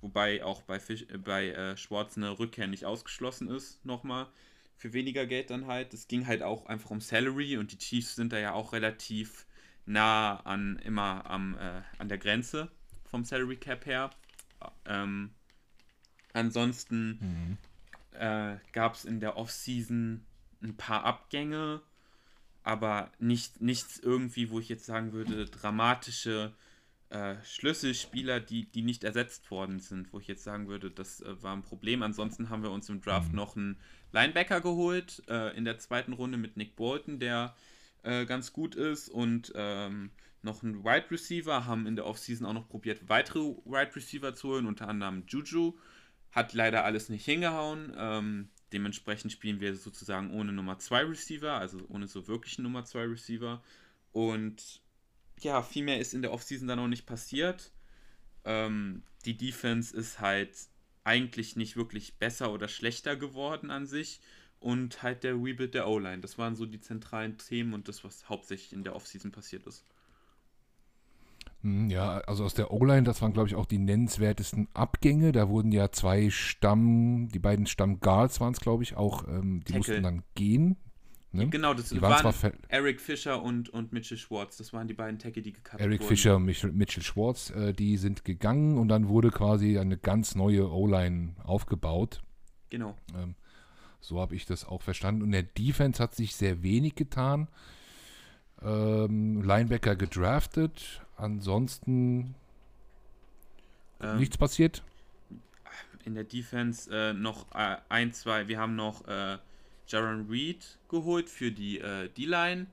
Wobei 0.06 0.44
auch 0.44 0.62
bei, 0.62 0.78
Fisch, 0.78 1.04
äh, 1.08 1.18
bei 1.18 1.48
äh, 1.48 1.76
Schwartz 1.76 2.16
eine 2.16 2.38
Rückkehr 2.38 2.68
nicht 2.68 2.84
ausgeschlossen 2.84 3.48
ist, 3.48 3.84
nochmal. 3.84 4.28
Für 4.76 4.92
weniger 4.92 5.26
Geld 5.26 5.50
dann 5.50 5.66
halt. 5.66 5.92
Es 5.94 6.06
ging 6.06 6.28
halt 6.28 6.44
auch 6.44 6.66
einfach 6.66 6.90
um 6.90 7.00
Salary 7.00 7.56
und 7.56 7.72
die 7.72 7.78
Chiefs 7.78 8.14
sind 8.14 8.32
da 8.32 8.38
ja 8.38 8.52
auch 8.52 8.72
relativ 8.72 9.46
nah 9.84 10.36
an 10.44 10.78
immer 10.84 11.28
am, 11.28 11.56
äh, 11.58 11.82
an 11.98 12.08
der 12.08 12.18
Grenze 12.18 12.70
vom 13.10 13.24
Salary 13.24 13.56
Cap 13.56 13.84
her. 13.84 14.10
Ähm, 14.84 15.30
ansonsten 16.34 17.18
mhm. 17.20 17.58
äh, 18.20 18.58
gab 18.70 18.94
es 18.94 19.04
in 19.04 19.18
der 19.18 19.36
Offseason 19.36 20.24
ein 20.62 20.76
paar 20.76 21.02
Abgänge, 21.02 21.82
aber 22.62 23.10
nicht, 23.18 23.60
nichts 23.60 23.98
irgendwie, 23.98 24.50
wo 24.50 24.60
ich 24.60 24.68
jetzt 24.68 24.86
sagen 24.86 25.12
würde, 25.12 25.46
dramatische 25.46 26.54
äh, 27.10 27.36
Schlüsselspieler, 27.44 28.40
die, 28.40 28.66
die 28.66 28.82
nicht 28.82 29.04
ersetzt 29.04 29.50
worden 29.50 29.78
sind, 29.78 30.12
wo 30.12 30.18
ich 30.18 30.26
jetzt 30.26 30.44
sagen 30.44 30.68
würde, 30.68 30.90
das 30.90 31.20
äh, 31.20 31.42
war 31.42 31.54
ein 31.54 31.62
Problem. 31.62 32.02
Ansonsten 32.02 32.50
haben 32.50 32.62
wir 32.62 32.70
uns 32.70 32.88
im 32.88 33.00
Draft 33.00 33.30
mhm. 33.30 33.36
noch 33.36 33.56
einen 33.56 33.80
Linebacker 34.12 34.60
geholt, 34.60 35.22
äh, 35.28 35.56
in 35.56 35.64
der 35.64 35.78
zweiten 35.78 36.12
Runde 36.12 36.38
mit 36.38 36.56
Nick 36.56 36.74
Bolton, 36.74 37.18
der 37.18 37.54
äh, 38.02 38.24
ganz 38.26 38.52
gut 38.52 38.74
ist 38.74 39.08
und 39.08 39.52
ähm, 39.54 40.10
noch 40.42 40.62
einen 40.62 40.84
Wide 40.84 41.10
Receiver, 41.10 41.66
haben 41.66 41.86
in 41.86 41.96
der 41.96 42.06
Offseason 42.06 42.46
auch 42.46 42.54
noch 42.54 42.68
probiert, 42.68 43.08
weitere 43.08 43.40
Wide 43.40 43.94
Receiver 43.94 44.34
zu 44.34 44.48
holen, 44.48 44.66
unter 44.66 44.88
anderem 44.88 45.24
Juju. 45.28 45.74
Hat 46.32 46.52
leider 46.54 46.84
alles 46.84 47.08
nicht 47.08 47.24
hingehauen. 47.24 47.92
Ähm, 47.96 48.48
dementsprechend 48.72 49.32
spielen 49.32 49.60
wir 49.60 49.74
sozusagen 49.74 50.32
ohne 50.32 50.52
Nummer 50.52 50.78
2 50.78 51.04
Receiver, 51.04 51.52
also 51.52 51.78
ohne 51.88 52.06
so 52.06 52.28
wirklichen 52.28 52.62
Nummer 52.62 52.84
2 52.84 53.04
Receiver. 53.06 53.62
Und 54.12 54.82
ja, 55.40 55.62
viel 55.62 55.84
mehr 55.84 56.00
ist 56.00 56.14
in 56.14 56.22
der 56.22 56.32
Offseason 56.32 56.68
dann 56.68 56.78
auch 56.78 56.88
nicht 56.88 57.06
passiert. 57.06 57.72
Ähm, 58.44 59.02
die 59.24 59.36
Defense 59.36 59.94
ist 59.96 60.20
halt 60.20 60.56
eigentlich 61.04 61.56
nicht 61.56 61.76
wirklich 61.76 62.18
besser 62.18 62.52
oder 62.52 62.68
schlechter 62.68 63.16
geworden 63.16 63.70
an 63.70 63.86
sich. 63.86 64.20
Und 64.58 65.02
halt 65.02 65.22
der 65.22 65.34
Rebuild 65.34 65.74
der 65.74 65.86
O-Line. 65.86 66.22
Das 66.22 66.38
waren 66.38 66.56
so 66.56 66.64
die 66.64 66.80
zentralen 66.80 67.36
Themen 67.36 67.74
und 67.74 67.88
das, 67.88 68.02
was 68.04 68.28
hauptsächlich 68.28 68.72
in 68.72 68.84
der 68.84 68.96
Offseason 68.96 69.30
passiert 69.30 69.66
ist. 69.66 69.84
Hm, 71.62 71.90
ja, 71.90 72.18
also 72.20 72.44
aus 72.44 72.54
der 72.54 72.72
O-Line, 72.72 73.02
das 73.04 73.20
waren, 73.22 73.32
glaube 73.32 73.48
ich, 73.48 73.54
auch 73.54 73.66
die 73.66 73.78
nennenswertesten 73.78 74.68
Abgänge. 74.72 75.32
Da 75.32 75.48
wurden 75.48 75.72
ja 75.72 75.90
zwei 75.92 76.30
Stamm, 76.30 77.28
die 77.28 77.38
beiden 77.38 77.66
Stamm-Guards 77.66 78.40
waren 78.40 78.54
es, 78.54 78.60
glaube 78.60 78.82
ich, 78.82 78.96
auch, 78.96 79.28
ähm, 79.28 79.62
die 79.66 79.72
Tackle. 79.72 79.78
mussten 79.78 80.02
dann 80.02 80.22
gehen. 80.34 80.76
Ne? 81.32 81.48
Genau, 81.48 81.74
das 81.74 81.90
die 81.90 82.00
waren, 82.00 82.24
waren 82.24 82.52
Eric 82.68 83.00
Fischer 83.00 83.42
und, 83.42 83.68
und 83.68 83.92
Mitchell 83.92 84.16
Schwartz. 84.16 84.56
Das 84.56 84.72
waren 84.72 84.88
die 84.88 84.94
beiden 84.94 85.18
Tackle, 85.18 85.42
die 85.42 85.54
Eric 85.76 86.00
wurden. 86.00 86.08
Fischer 86.08 86.36
und 86.36 86.44
Mitchell, 86.44 86.72
Mitchell 86.72 87.02
Schwartz, 87.02 87.50
äh, 87.50 87.72
die 87.72 87.96
sind 87.98 88.24
gegangen 88.24 88.78
und 88.78 88.88
dann 88.88 89.08
wurde 89.08 89.30
quasi 89.30 89.78
eine 89.78 89.98
ganz 89.98 90.34
neue 90.34 90.70
O-Line 90.70 91.34
aufgebaut. 91.44 92.22
Genau. 92.70 92.96
Ähm, 93.14 93.34
so 94.00 94.20
habe 94.20 94.34
ich 94.34 94.46
das 94.46 94.64
auch 94.64 94.82
verstanden. 94.82 95.22
Und 95.22 95.32
der 95.32 95.42
Defense 95.42 96.02
hat 96.02 96.14
sich 96.14 96.36
sehr 96.36 96.62
wenig 96.62 96.94
getan. 96.94 97.48
Ähm, 98.62 99.42
Linebacker 99.42 99.96
gedraftet. 99.96 101.02
Ansonsten 101.16 102.34
ähm, 104.00 104.18
nichts 104.18 104.38
passiert. 104.38 104.82
In 106.04 106.14
der 106.14 106.24
Defense 106.24 106.88
äh, 106.90 107.12
noch 107.12 107.46
äh, 107.54 107.76
ein, 107.88 108.12
zwei. 108.12 108.48
Wir 108.48 108.60
haben 108.60 108.76
noch 108.76 109.06
äh, 109.08 109.38
Jaron 109.88 110.28
Reed 110.28 110.78
geholt 110.88 111.28
für 111.28 111.50
die 111.50 111.78
äh, 111.78 112.08
D-Line 112.08 112.66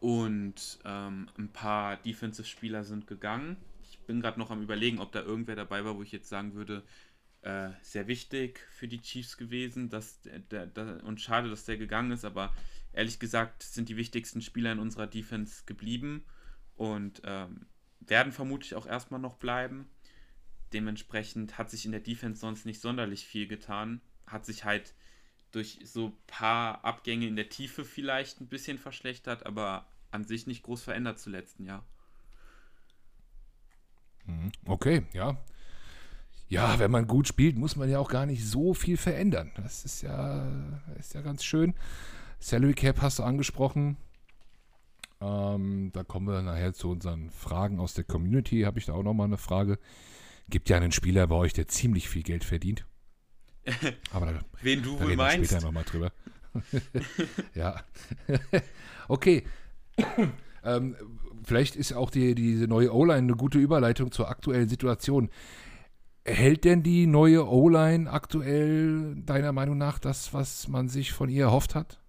und 0.00 0.78
ähm, 0.84 1.28
ein 1.36 1.48
paar 1.52 1.96
Defensive-Spieler 1.96 2.84
sind 2.84 3.06
gegangen. 3.06 3.56
Ich 3.82 3.98
bin 4.00 4.20
gerade 4.20 4.38
noch 4.38 4.50
am 4.50 4.62
Überlegen, 4.62 5.00
ob 5.00 5.12
da 5.12 5.22
irgendwer 5.22 5.56
dabei 5.56 5.84
war, 5.84 5.96
wo 5.96 6.02
ich 6.02 6.12
jetzt 6.12 6.28
sagen 6.28 6.54
würde, 6.54 6.82
äh, 7.42 7.70
sehr 7.82 8.06
wichtig 8.06 8.60
für 8.70 8.88
die 8.88 9.00
Chiefs 9.00 9.36
gewesen 9.36 9.90
dass 9.90 10.20
der, 10.22 10.38
der, 10.40 10.66
der, 10.66 11.04
und 11.04 11.20
schade, 11.20 11.48
dass 11.48 11.64
der 11.64 11.76
gegangen 11.76 12.10
ist, 12.10 12.24
aber 12.24 12.52
ehrlich 12.92 13.18
gesagt 13.18 13.62
sind 13.62 13.88
die 13.88 13.96
wichtigsten 13.96 14.42
Spieler 14.42 14.72
in 14.72 14.78
unserer 14.78 15.06
Defense 15.06 15.62
geblieben 15.66 16.24
und 16.74 17.22
ähm, 17.24 17.66
werden 18.00 18.32
vermutlich 18.32 18.74
auch 18.74 18.86
erstmal 18.86 19.20
noch 19.20 19.36
bleiben. 19.36 19.88
Dementsprechend 20.72 21.58
hat 21.58 21.70
sich 21.70 21.84
in 21.84 21.92
der 21.92 22.00
Defense 22.00 22.40
sonst 22.40 22.66
nicht 22.66 22.80
sonderlich 22.80 23.26
viel 23.26 23.46
getan. 23.46 24.00
Hat 24.26 24.44
sich 24.44 24.64
halt 24.64 24.94
durch 25.52 25.80
so 25.84 26.06
ein 26.06 26.16
paar 26.26 26.84
Abgänge 26.84 27.26
in 27.26 27.36
der 27.36 27.48
Tiefe 27.48 27.84
vielleicht 27.84 28.40
ein 28.40 28.48
bisschen 28.48 28.78
verschlechtert, 28.78 29.46
aber 29.46 29.86
an 30.10 30.24
sich 30.24 30.46
nicht 30.46 30.62
groß 30.62 30.82
verändert 30.82 31.18
zu 31.18 31.30
letzten 31.30 31.64
Jahr. 31.64 31.84
Mhm. 34.26 34.52
Okay, 34.66 35.04
ja. 35.12 35.36
Ja, 36.50 36.78
wenn 36.78 36.90
man 36.90 37.06
gut 37.06 37.28
spielt, 37.28 37.58
muss 37.58 37.76
man 37.76 37.90
ja 37.90 37.98
auch 37.98 38.08
gar 38.08 38.24
nicht 38.24 38.46
so 38.46 38.72
viel 38.72 38.96
verändern. 38.96 39.52
Das 39.56 39.84
ist 39.84 40.00
ja, 40.00 40.46
ist 40.98 41.14
ja 41.14 41.20
ganz 41.20 41.44
schön. 41.44 41.74
Salary 42.40 42.72
Cap 42.72 43.02
hast 43.02 43.18
du 43.18 43.22
angesprochen. 43.22 43.98
Ähm, 45.20 45.90
da 45.92 46.04
kommen 46.04 46.26
wir 46.26 46.40
nachher 46.42 46.72
zu 46.72 46.90
unseren 46.90 47.30
Fragen 47.30 47.80
aus 47.80 47.94
der 47.94 48.04
Community. 48.04 48.62
Habe 48.62 48.78
ich 48.78 48.86
da 48.86 48.94
auch 48.94 49.02
nochmal 49.02 49.26
eine 49.26 49.36
Frage. 49.36 49.78
Gibt 50.48 50.70
ja 50.70 50.78
einen 50.78 50.92
Spieler 50.92 51.26
bei 51.26 51.34
euch, 51.34 51.52
der 51.52 51.68
ziemlich 51.68 52.08
viel 52.08 52.22
Geld 52.22 52.44
verdient. 52.44 52.86
Aber 54.12 54.26
da, 54.26 54.40
Wen 54.62 54.82
du 54.82 54.96
da 54.96 55.04
wohl 55.04 55.16
meinst. 55.16 55.50
später 55.50 55.64
nochmal 55.64 55.84
drüber. 55.84 56.12
ja. 57.54 57.82
okay. 59.08 59.44
ähm, 60.64 60.96
vielleicht 61.44 61.76
ist 61.76 61.92
auch 61.92 62.10
die, 62.10 62.34
diese 62.34 62.66
neue 62.66 62.92
O-Line 62.92 63.18
eine 63.18 63.36
gute 63.36 63.58
Überleitung 63.58 64.12
zur 64.12 64.28
aktuellen 64.28 64.68
Situation. 64.68 65.30
Hält 66.24 66.64
denn 66.64 66.82
die 66.82 67.06
neue 67.06 67.48
O-Line 67.48 68.10
aktuell 68.10 69.16
deiner 69.16 69.52
Meinung 69.52 69.78
nach 69.78 69.98
das, 69.98 70.34
was 70.34 70.68
man 70.68 70.88
sich 70.88 71.12
von 71.12 71.28
ihr 71.28 71.44
erhofft 71.44 71.74
hat? 71.74 72.00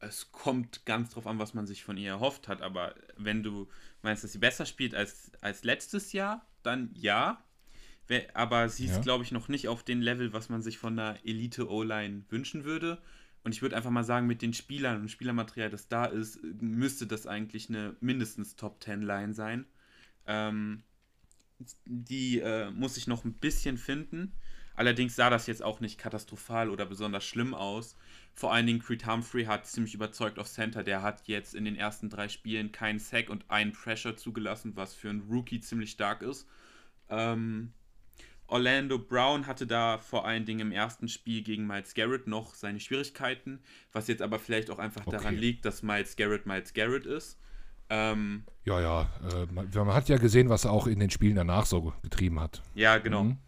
Es 0.00 0.32
kommt 0.32 0.86
ganz 0.86 1.10
drauf 1.10 1.26
an, 1.26 1.38
was 1.38 1.54
man 1.54 1.66
sich 1.66 1.84
von 1.84 1.96
ihr 1.96 2.08
erhofft 2.10 2.48
hat, 2.48 2.62
aber 2.62 2.94
wenn 3.18 3.42
du 3.42 3.68
meinst, 4.02 4.24
dass 4.24 4.32
sie 4.32 4.38
besser 4.38 4.64
spielt 4.64 4.94
als, 4.94 5.30
als 5.42 5.62
letztes 5.62 6.12
Jahr, 6.12 6.46
dann 6.62 6.90
ja 6.94 7.44
aber 8.34 8.68
sie 8.68 8.86
ist, 8.86 8.96
ja. 8.96 9.00
glaube 9.00 9.24
ich, 9.24 9.32
noch 9.32 9.48
nicht 9.48 9.68
auf 9.68 9.82
dem 9.82 10.00
Level, 10.00 10.32
was 10.32 10.48
man 10.48 10.62
sich 10.62 10.78
von 10.78 10.96
der 10.96 11.18
Elite-O-Line 11.24 12.24
wünschen 12.28 12.64
würde. 12.64 13.00
Und 13.42 13.52
ich 13.52 13.62
würde 13.62 13.76
einfach 13.76 13.90
mal 13.90 14.04
sagen, 14.04 14.26
mit 14.26 14.42
den 14.42 14.52
Spielern 14.52 15.00
und 15.00 15.10
Spielermaterial, 15.10 15.70
das 15.70 15.88
da 15.88 16.04
ist, 16.04 16.40
müsste 16.60 17.06
das 17.06 17.26
eigentlich 17.26 17.68
eine 17.68 17.96
mindestens 18.00 18.56
Top-10-Line 18.56 19.32
sein. 19.32 19.64
Ähm, 20.26 20.82
die 21.84 22.40
äh, 22.40 22.70
muss 22.70 22.96
ich 22.96 23.06
noch 23.06 23.24
ein 23.24 23.34
bisschen 23.34 23.78
finden. 23.78 24.34
Allerdings 24.74 25.16
sah 25.16 25.30
das 25.30 25.46
jetzt 25.46 25.62
auch 25.62 25.80
nicht 25.80 25.98
katastrophal 25.98 26.70
oder 26.70 26.86
besonders 26.86 27.24
schlimm 27.24 27.54
aus. 27.54 27.96
Vor 28.32 28.52
allen 28.52 28.66
Dingen 28.66 28.80
Creed 28.80 29.06
Humphrey 29.06 29.44
hat 29.44 29.66
ziemlich 29.66 29.94
überzeugt 29.94 30.38
auf 30.38 30.48
Center. 30.48 30.82
Der 30.82 31.02
hat 31.02 31.26
jetzt 31.26 31.54
in 31.54 31.64
den 31.64 31.76
ersten 31.76 32.08
drei 32.08 32.28
Spielen 32.28 32.72
keinen 32.72 32.98
Sack 32.98 33.28
und 33.28 33.50
einen 33.50 33.72
Pressure 33.72 34.16
zugelassen, 34.16 34.76
was 34.76 34.94
für 34.94 35.10
einen 35.10 35.28
Rookie 35.30 35.60
ziemlich 35.60 35.90
stark 35.90 36.22
ist. 36.22 36.46
Ähm, 37.10 37.72
Orlando 38.50 38.98
Brown 38.98 39.46
hatte 39.46 39.66
da 39.66 39.98
vor 39.98 40.26
allen 40.26 40.44
Dingen 40.44 40.60
im 40.60 40.72
ersten 40.72 41.08
Spiel 41.08 41.42
gegen 41.42 41.66
Miles 41.66 41.94
Garrett 41.94 42.26
noch 42.26 42.54
seine 42.54 42.80
Schwierigkeiten, 42.80 43.60
was 43.92 44.08
jetzt 44.08 44.22
aber 44.22 44.38
vielleicht 44.38 44.70
auch 44.70 44.78
einfach 44.78 45.06
okay. 45.06 45.16
daran 45.16 45.36
liegt, 45.36 45.64
dass 45.64 45.82
Miles 45.82 46.16
Garrett 46.16 46.46
Miles 46.46 46.72
Garrett 46.74 47.06
ist. 47.06 47.38
Ähm, 47.88 48.44
ja, 48.64 48.80
ja, 48.80 49.10
äh, 49.32 49.46
man, 49.52 49.68
man, 49.72 49.94
hat 49.94 50.08
ja 50.08 50.16
gesehen, 50.16 50.48
was 50.48 50.64
er 50.64 50.72
auch 50.72 50.86
in 50.86 51.00
den 51.00 51.10
Spielen 51.10 51.34
danach 51.34 51.66
so 51.66 51.92
getrieben 52.02 52.38
hat. 52.38 52.62
Ja, 52.74 52.98
genau. 52.98 53.24
Mhm. 53.24 53.38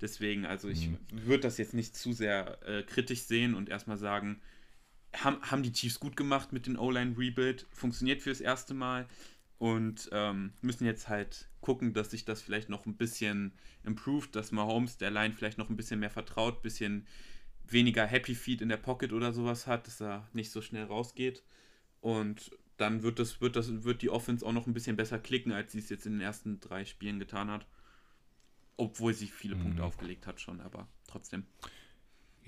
Deswegen, 0.00 0.46
also 0.46 0.68
ich 0.68 0.88
mhm. 0.88 0.98
würde 1.10 1.42
das 1.42 1.58
jetzt 1.58 1.74
nicht 1.74 1.96
zu 1.96 2.12
sehr 2.12 2.58
äh, 2.66 2.82
kritisch 2.82 3.22
sehen 3.22 3.54
und 3.54 3.68
erstmal 3.68 3.96
sagen, 3.96 4.40
haben, 5.16 5.40
haben 5.42 5.62
die 5.62 5.72
Chiefs 5.72 6.00
gut 6.00 6.16
gemacht 6.16 6.52
mit 6.52 6.66
den 6.66 6.76
O-Line-Rebuild, 6.76 7.66
funktioniert 7.72 8.22
fürs 8.22 8.40
erste 8.40 8.74
Mal 8.74 9.06
und 9.58 10.08
ähm, 10.12 10.52
müssen 10.60 10.86
jetzt 10.86 11.08
halt 11.08 11.48
gucken, 11.60 11.92
dass 11.92 12.12
sich 12.12 12.24
das 12.24 12.40
vielleicht 12.40 12.68
noch 12.68 12.86
ein 12.86 12.96
bisschen 12.96 13.52
improved, 13.84 14.34
dass 14.34 14.52
Mahomes 14.52 14.98
der 14.98 15.10
Line 15.10 15.34
vielleicht 15.34 15.58
noch 15.58 15.68
ein 15.68 15.76
bisschen 15.76 16.00
mehr 16.00 16.10
vertraut, 16.10 16.58
ein 16.58 16.62
bisschen 16.62 17.06
weniger 17.66 18.06
Happy 18.06 18.34
Feet 18.34 18.62
in 18.62 18.68
der 18.68 18.76
Pocket 18.76 19.12
oder 19.12 19.32
sowas 19.32 19.66
hat, 19.66 19.86
dass 19.86 20.00
er 20.00 20.28
nicht 20.32 20.50
so 20.50 20.62
schnell 20.62 20.84
rausgeht. 20.84 21.42
Und 22.00 22.50
dann 22.76 23.02
wird 23.02 23.18
das, 23.18 23.40
wird 23.40 23.56
das, 23.56 23.82
wird 23.82 24.02
die 24.02 24.10
Offense 24.10 24.46
auch 24.46 24.52
noch 24.52 24.66
ein 24.66 24.74
bisschen 24.74 24.96
besser 24.96 25.18
klicken, 25.18 25.52
als 25.52 25.72
sie 25.72 25.80
es 25.80 25.88
jetzt 25.88 26.06
in 26.06 26.12
den 26.12 26.20
ersten 26.20 26.60
drei 26.60 26.84
Spielen 26.84 27.18
getan 27.18 27.50
hat. 27.50 27.66
Obwohl 28.76 29.12
sie 29.12 29.26
viele 29.26 29.56
mhm. 29.56 29.62
Punkte 29.62 29.84
aufgelegt 29.84 30.26
hat 30.26 30.40
schon, 30.40 30.60
aber 30.60 30.86
trotzdem. 31.08 31.44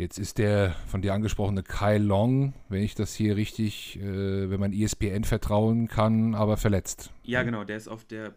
Jetzt 0.00 0.18
ist 0.18 0.38
der 0.38 0.74
von 0.86 1.02
dir 1.02 1.12
angesprochene 1.12 1.62
Kyle 1.62 1.98
Long, 1.98 2.54
wenn 2.70 2.82
ich 2.82 2.94
das 2.94 3.14
hier 3.14 3.36
richtig, 3.36 3.98
äh, 3.98 4.48
wenn 4.48 4.58
man 4.58 4.72
ESPN 4.72 5.24
vertrauen 5.24 5.88
kann, 5.88 6.34
aber 6.34 6.56
verletzt. 6.56 7.12
Ja, 7.22 7.42
genau, 7.42 7.64
der 7.64 7.76
ist 7.76 7.86
auf 7.86 8.06
der 8.06 8.34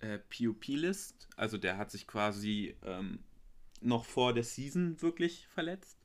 äh, 0.00 0.18
PUP-List. 0.18 1.28
Also 1.36 1.56
der 1.56 1.78
hat 1.78 1.92
sich 1.92 2.08
quasi 2.08 2.74
ähm, 2.84 3.20
noch 3.80 4.04
vor 4.06 4.34
der 4.34 4.42
Season 4.42 5.00
wirklich 5.00 5.46
verletzt. 5.46 6.04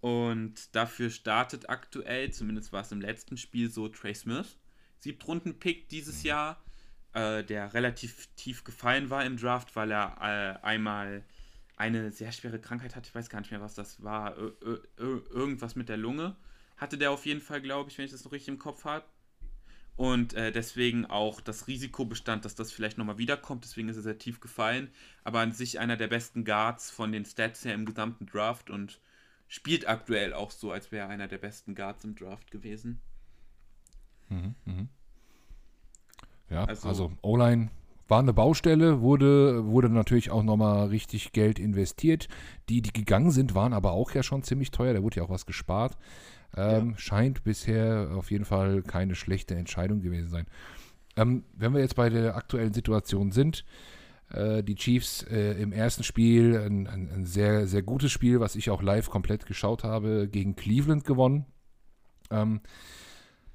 Und 0.00 0.74
dafür 0.74 1.10
startet 1.10 1.68
aktuell, 1.68 2.32
zumindest 2.32 2.72
war 2.72 2.80
es 2.80 2.90
im 2.90 3.02
letzten 3.02 3.36
Spiel 3.36 3.70
so, 3.70 3.86
Trey 3.88 4.14
Smith. 4.14 4.56
Siebtrunden-Pick 5.00 5.90
dieses 5.90 6.22
mhm. 6.22 6.28
Jahr, 6.28 6.64
äh, 7.12 7.44
der 7.44 7.74
relativ 7.74 8.28
tief 8.36 8.64
gefallen 8.64 9.10
war 9.10 9.26
im 9.26 9.36
Draft, 9.36 9.76
weil 9.76 9.90
er 9.90 10.16
äh, 10.22 10.64
einmal 10.66 11.22
eine 11.82 12.12
sehr 12.12 12.30
schwere 12.30 12.60
Krankheit 12.60 12.94
hatte. 12.94 13.08
Ich 13.08 13.14
weiß 13.14 13.28
gar 13.28 13.40
nicht 13.40 13.50
mehr, 13.50 13.60
was 13.60 13.74
das 13.74 14.02
war. 14.04 14.36
Irgendwas 14.96 15.74
mit 15.74 15.88
der 15.88 15.96
Lunge 15.96 16.36
hatte 16.76 16.96
der 16.96 17.10
auf 17.10 17.26
jeden 17.26 17.40
Fall, 17.40 17.60
glaube 17.60 17.90
ich, 17.90 17.98
wenn 17.98 18.04
ich 18.04 18.12
das 18.12 18.24
noch 18.24 18.32
richtig 18.32 18.48
im 18.48 18.58
Kopf 18.58 18.84
habe. 18.84 19.04
Und 19.96 20.32
äh, 20.34 20.52
deswegen 20.52 21.06
auch 21.06 21.40
das 21.40 21.66
Risiko 21.66 22.04
bestand, 22.04 22.44
dass 22.44 22.54
das 22.54 22.72
vielleicht 22.72 22.98
nochmal 22.98 23.18
wiederkommt. 23.18 23.64
Deswegen 23.64 23.88
ist 23.88 23.96
er 23.96 24.02
sehr 24.02 24.18
tief 24.18 24.40
gefallen. 24.40 24.90
Aber 25.24 25.40
an 25.40 25.52
sich 25.52 25.80
einer 25.80 25.96
der 25.96 26.06
besten 26.06 26.44
Guards 26.44 26.90
von 26.90 27.10
den 27.10 27.24
Stats 27.24 27.64
her 27.64 27.74
im 27.74 27.84
gesamten 27.84 28.26
Draft 28.26 28.70
und 28.70 29.00
spielt 29.48 29.86
aktuell 29.86 30.32
auch 30.32 30.50
so, 30.50 30.70
als 30.70 30.92
wäre 30.92 31.08
er 31.08 31.10
einer 31.10 31.28
der 31.28 31.38
besten 31.38 31.74
Guards 31.74 32.04
im 32.04 32.14
Draft 32.14 32.50
gewesen. 32.50 33.00
Mhm, 34.28 34.54
mh. 34.64 34.86
Ja, 36.48 36.64
also, 36.64 36.88
also 36.88 37.12
O-Line 37.22 37.70
war 38.12 38.18
eine 38.18 38.34
Baustelle, 38.34 39.00
wurde, 39.00 39.64
wurde 39.64 39.88
natürlich 39.88 40.30
auch 40.30 40.42
nochmal 40.42 40.88
richtig 40.88 41.32
Geld 41.32 41.58
investiert. 41.58 42.28
Die, 42.68 42.82
die 42.82 42.92
gegangen 42.92 43.30
sind, 43.30 43.54
waren 43.54 43.72
aber 43.72 43.92
auch 43.92 44.10
ja 44.10 44.22
schon 44.22 44.42
ziemlich 44.42 44.70
teuer. 44.70 44.92
Da 44.92 45.02
wurde 45.02 45.16
ja 45.16 45.22
auch 45.22 45.30
was 45.30 45.46
gespart. 45.46 45.96
Ähm, 46.54 46.90
ja. 46.90 46.98
Scheint 46.98 47.42
bisher 47.42 48.10
auf 48.14 48.30
jeden 48.30 48.44
Fall 48.44 48.82
keine 48.82 49.14
schlechte 49.14 49.54
Entscheidung 49.54 50.02
gewesen 50.02 50.28
sein. 50.28 50.46
Ähm, 51.16 51.44
wenn 51.54 51.72
wir 51.72 51.80
jetzt 51.80 51.96
bei 51.96 52.10
der 52.10 52.36
aktuellen 52.36 52.74
Situation 52.74 53.32
sind, 53.32 53.64
äh, 54.28 54.62
die 54.62 54.74
Chiefs 54.74 55.22
äh, 55.30 55.52
im 55.52 55.72
ersten 55.72 56.04
Spiel 56.04 56.58
ein, 56.58 56.86
ein, 56.88 57.08
ein, 57.14 57.24
sehr, 57.24 57.66
sehr 57.66 57.82
gutes 57.82 58.12
Spiel, 58.12 58.40
was 58.40 58.56
ich 58.56 58.68
auch 58.68 58.82
live 58.82 59.08
komplett 59.08 59.46
geschaut 59.46 59.84
habe, 59.84 60.28
gegen 60.30 60.54
Cleveland 60.54 61.06
gewonnen. 61.06 61.46
Ähm, 62.30 62.60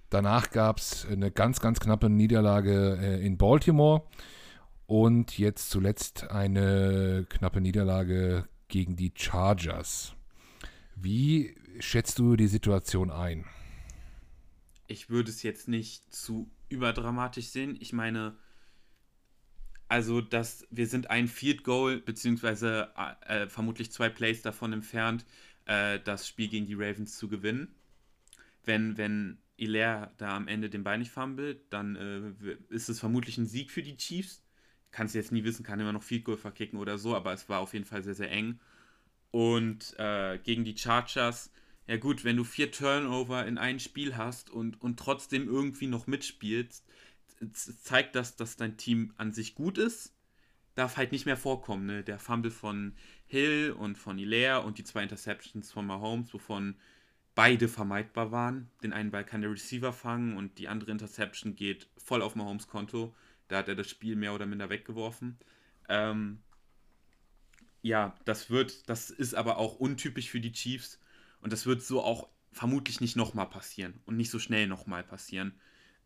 danach 0.09 0.49
gab 0.49 0.79
es 0.79 1.05
eine 1.05 1.29
ganz, 1.29 1.59
ganz 1.59 1.79
knappe 1.79 2.09
Niederlage 2.09 2.97
äh, 2.99 3.23
in 3.23 3.37
Baltimore 3.37 4.01
und 4.87 5.37
jetzt 5.37 5.69
zuletzt 5.69 6.31
eine 6.31 7.25
knappe 7.29 7.61
Niederlage 7.61 8.47
gegen 8.69 8.95
die 8.95 9.13
Chargers. 9.15 10.15
Wie 10.95 11.55
schätzt 11.79 12.17
du 12.17 12.35
die 12.35 12.47
Situation 12.47 13.11
ein? 13.11 13.45
Ich 14.87 15.09
würde 15.09 15.29
es 15.29 15.43
jetzt 15.43 15.67
nicht 15.67 16.13
zu 16.13 16.49
überdramatisch 16.69 17.47
sehen. 17.47 17.77
Ich 17.79 17.93
meine, 17.93 18.37
also, 19.89 20.21
dass 20.21 20.65
wir 20.71 20.87
sind 20.87 21.09
ein 21.09 21.27
Field 21.27 21.63
Goal, 21.63 21.99
beziehungsweise 21.99 22.89
äh, 23.25 23.47
vermutlich 23.47 23.91
zwei 23.91 24.09
Plays 24.09 24.41
davon 24.41 24.73
entfernt, 24.73 25.25
äh, 25.65 25.99
das 25.99 26.27
Spiel 26.27 26.47
gegen 26.47 26.65
die 26.65 26.73
Ravens 26.73 27.17
zu 27.17 27.27
gewinnen. 27.27 27.75
Wenn, 28.63 28.97
wenn 28.97 29.37
Hilaire 29.57 30.11
da 30.17 30.35
am 30.35 30.47
Ende 30.47 30.69
den 30.69 30.83
Bein 30.83 30.99
nicht 30.99 31.11
fummelt, 31.11 31.61
dann 31.71 31.95
äh, 31.95 32.57
ist 32.69 32.89
es 32.89 32.99
vermutlich 32.99 33.37
ein 33.37 33.45
Sieg 33.45 33.71
für 33.71 33.81
die 33.81 33.97
Chiefs. 33.97 34.43
Kann 34.97 35.05
es 35.05 35.13
jetzt 35.13 35.31
nie 35.31 35.43
wissen, 35.43 35.63
kann 35.63 35.79
immer 35.79 35.93
noch 35.93 36.01
Field 36.01 36.23
Goal 36.23 36.37
verkicken 36.37 36.79
oder 36.79 36.97
so, 36.97 37.15
aber 37.15 37.31
es 37.31 37.47
war 37.49 37.59
auf 37.59 37.73
jeden 37.73 37.85
Fall 37.85 38.01
sehr, 38.01 38.15
sehr 38.15 38.31
eng. 38.31 38.59
Und 39.29 39.93
äh, 39.99 40.39
gegen 40.39 40.65
die 40.65 40.75
Chargers, 40.75 41.51
ja 41.85 41.97
gut, 41.97 42.23
wenn 42.23 42.35
du 42.35 42.43
vier 42.43 42.71
Turnover 42.71 43.45
in 43.45 43.59
ein 43.59 43.79
Spiel 43.79 44.17
hast 44.17 44.49
und, 44.49 44.81
und 44.81 44.97
trotzdem 44.97 45.47
irgendwie 45.47 45.85
noch 45.85 46.07
mitspielst, 46.07 46.83
zeigt 47.53 48.15
das, 48.15 48.37
dass 48.37 48.55
dein 48.55 48.75
Team 48.77 49.13
an 49.17 49.33
sich 49.33 49.53
gut 49.53 49.77
ist. 49.77 50.15
Darf 50.73 50.97
halt 50.97 51.11
nicht 51.11 51.27
mehr 51.27 51.37
vorkommen. 51.37 51.85
Ne? 51.85 52.03
Der 52.03 52.17
Fumble 52.17 52.49
von 52.49 52.95
Hill 53.27 53.75
und 53.77 53.99
von 53.99 54.17
Hilaire 54.17 54.63
und 54.63 54.79
die 54.79 54.83
zwei 54.83 55.03
Interceptions 55.03 55.71
von 55.71 55.85
Mahomes, 55.85 56.33
wovon 56.33 56.75
beide 57.35 57.67
vermeidbar 57.67 58.31
waren. 58.31 58.71
Den 58.81 58.93
einen 58.93 59.11
Ball 59.11 59.23
kann 59.23 59.41
der 59.41 59.51
Receiver 59.51 59.93
fangen 59.93 60.37
und 60.37 60.57
die 60.57 60.69
andere 60.69 60.89
Interception 60.89 61.55
geht 61.55 61.87
voll 61.99 62.23
auf 62.23 62.33
Mahomes 62.33 62.67
Konto. 62.67 63.13
Da 63.47 63.57
hat 63.57 63.67
er 63.67 63.75
das 63.75 63.89
Spiel 63.89 64.15
mehr 64.15 64.33
oder 64.33 64.45
minder 64.45 64.69
weggeworfen. 64.69 65.37
Ähm, 65.89 66.39
ja, 67.81 68.15
das 68.25 68.49
wird, 68.49 68.89
das 68.89 69.09
ist 69.09 69.33
aber 69.33 69.57
auch 69.57 69.79
untypisch 69.79 70.29
für 70.29 70.41
die 70.41 70.51
Chiefs 70.51 70.99
und 71.41 71.53
das 71.53 71.65
wird 71.65 71.81
so 71.81 72.03
auch 72.03 72.29
vermutlich 72.51 73.01
nicht 73.01 73.15
nochmal 73.15 73.49
passieren 73.49 73.99
und 74.05 74.17
nicht 74.17 74.31
so 74.31 74.39
schnell 74.39 74.67
nochmal 74.67 75.03
passieren. 75.03 75.53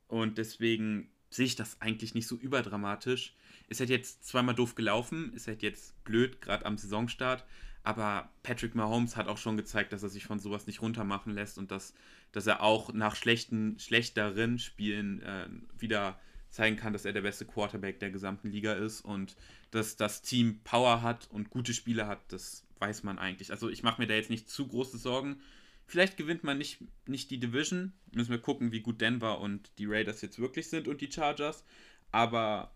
Und 0.08 0.38
deswegen 0.38 1.10
sehe 1.30 1.46
ich 1.46 1.56
das 1.56 1.80
eigentlich 1.82 2.14
nicht 2.14 2.28
so 2.28 2.36
überdramatisch. 2.36 3.34
Ist 3.70 3.80
halt 3.80 3.90
jetzt 3.90 4.26
zweimal 4.26 4.54
doof 4.54 4.76
gelaufen, 4.76 5.34
ist 5.34 5.48
halt 5.48 5.64
jetzt 5.64 6.04
blöd, 6.04 6.42
gerade 6.42 6.66
am 6.66 6.78
Saisonstart. 6.78 7.46
Aber 7.84 8.30
Patrick 8.44 8.76
Mahomes 8.76 9.16
hat 9.16 9.28
auch 9.28 9.38
schon 9.38 9.58
gezeigt, 9.58 9.94
dass 9.94 10.04
er 10.04 10.10
sich 10.10 10.26
von 10.26 10.40
sowas 10.40 10.68
nicht 10.68 10.82
runtermachen 10.82 11.34
lässt 11.34 11.58
und 11.58 11.72
dass, 11.72 11.94
dass 12.32 12.46
er 12.46 12.62
auch 12.62 12.94
nach 12.94 13.16
schlechten, 13.16 13.80
schlechteren 13.80 14.60
Spielen 14.60 15.22
äh, 15.22 15.48
wieder 15.80 16.20
zeigen 16.52 16.76
kann, 16.76 16.94
dass 16.94 17.06
er 17.06 17.14
der 17.14 17.22
beste 17.22 17.46
Quarterback 17.46 18.00
der 18.00 18.12
gesamten 18.12 18.52
Liga 18.52 18.74
ist 18.74 19.02
und 19.02 19.36
dass 19.72 19.96
das 19.96 20.22
Team 20.22 20.60
Power 20.64 21.02
hat 21.02 21.28
und 21.32 21.50
gute 21.50 21.74
Spiele 21.74 22.08
hat, 22.08 22.20
das 22.32 22.68
weiß 22.80 23.04
man 23.04 23.18
eigentlich. 23.18 23.52
Also 23.52 23.70
ich 23.70 23.84
mache 23.84 24.02
mir 24.02 24.08
da 24.08 24.14
jetzt 24.14 24.30
nicht 24.30 24.50
zu 24.50 24.68
große 24.68 24.98
Sorgen. 24.98 25.42
Vielleicht 25.88 26.18
gewinnt 26.18 26.44
man 26.44 26.58
nicht, 26.58 26.84
nicht 27.08 27.32
die 27.32 27.40
Division. 27.40 27.94
Müssen 28.14 28.32
wir 28.32 28.40
gucken, 28.40 28.72
wie 28.72 28.82
gut 28.82 29.02
Denver 29.02 29.40
und 29.40 29.72
die 29.78 29.86
Raiders 29.86 30.22
jetzt 30.22 30.40
wirklich 30.40 30.70
sind 30.70 30.88
und 30.88 31.02
die 31.02 31.12
Chargers. 31.12 31.64
Aber 32.12 32.76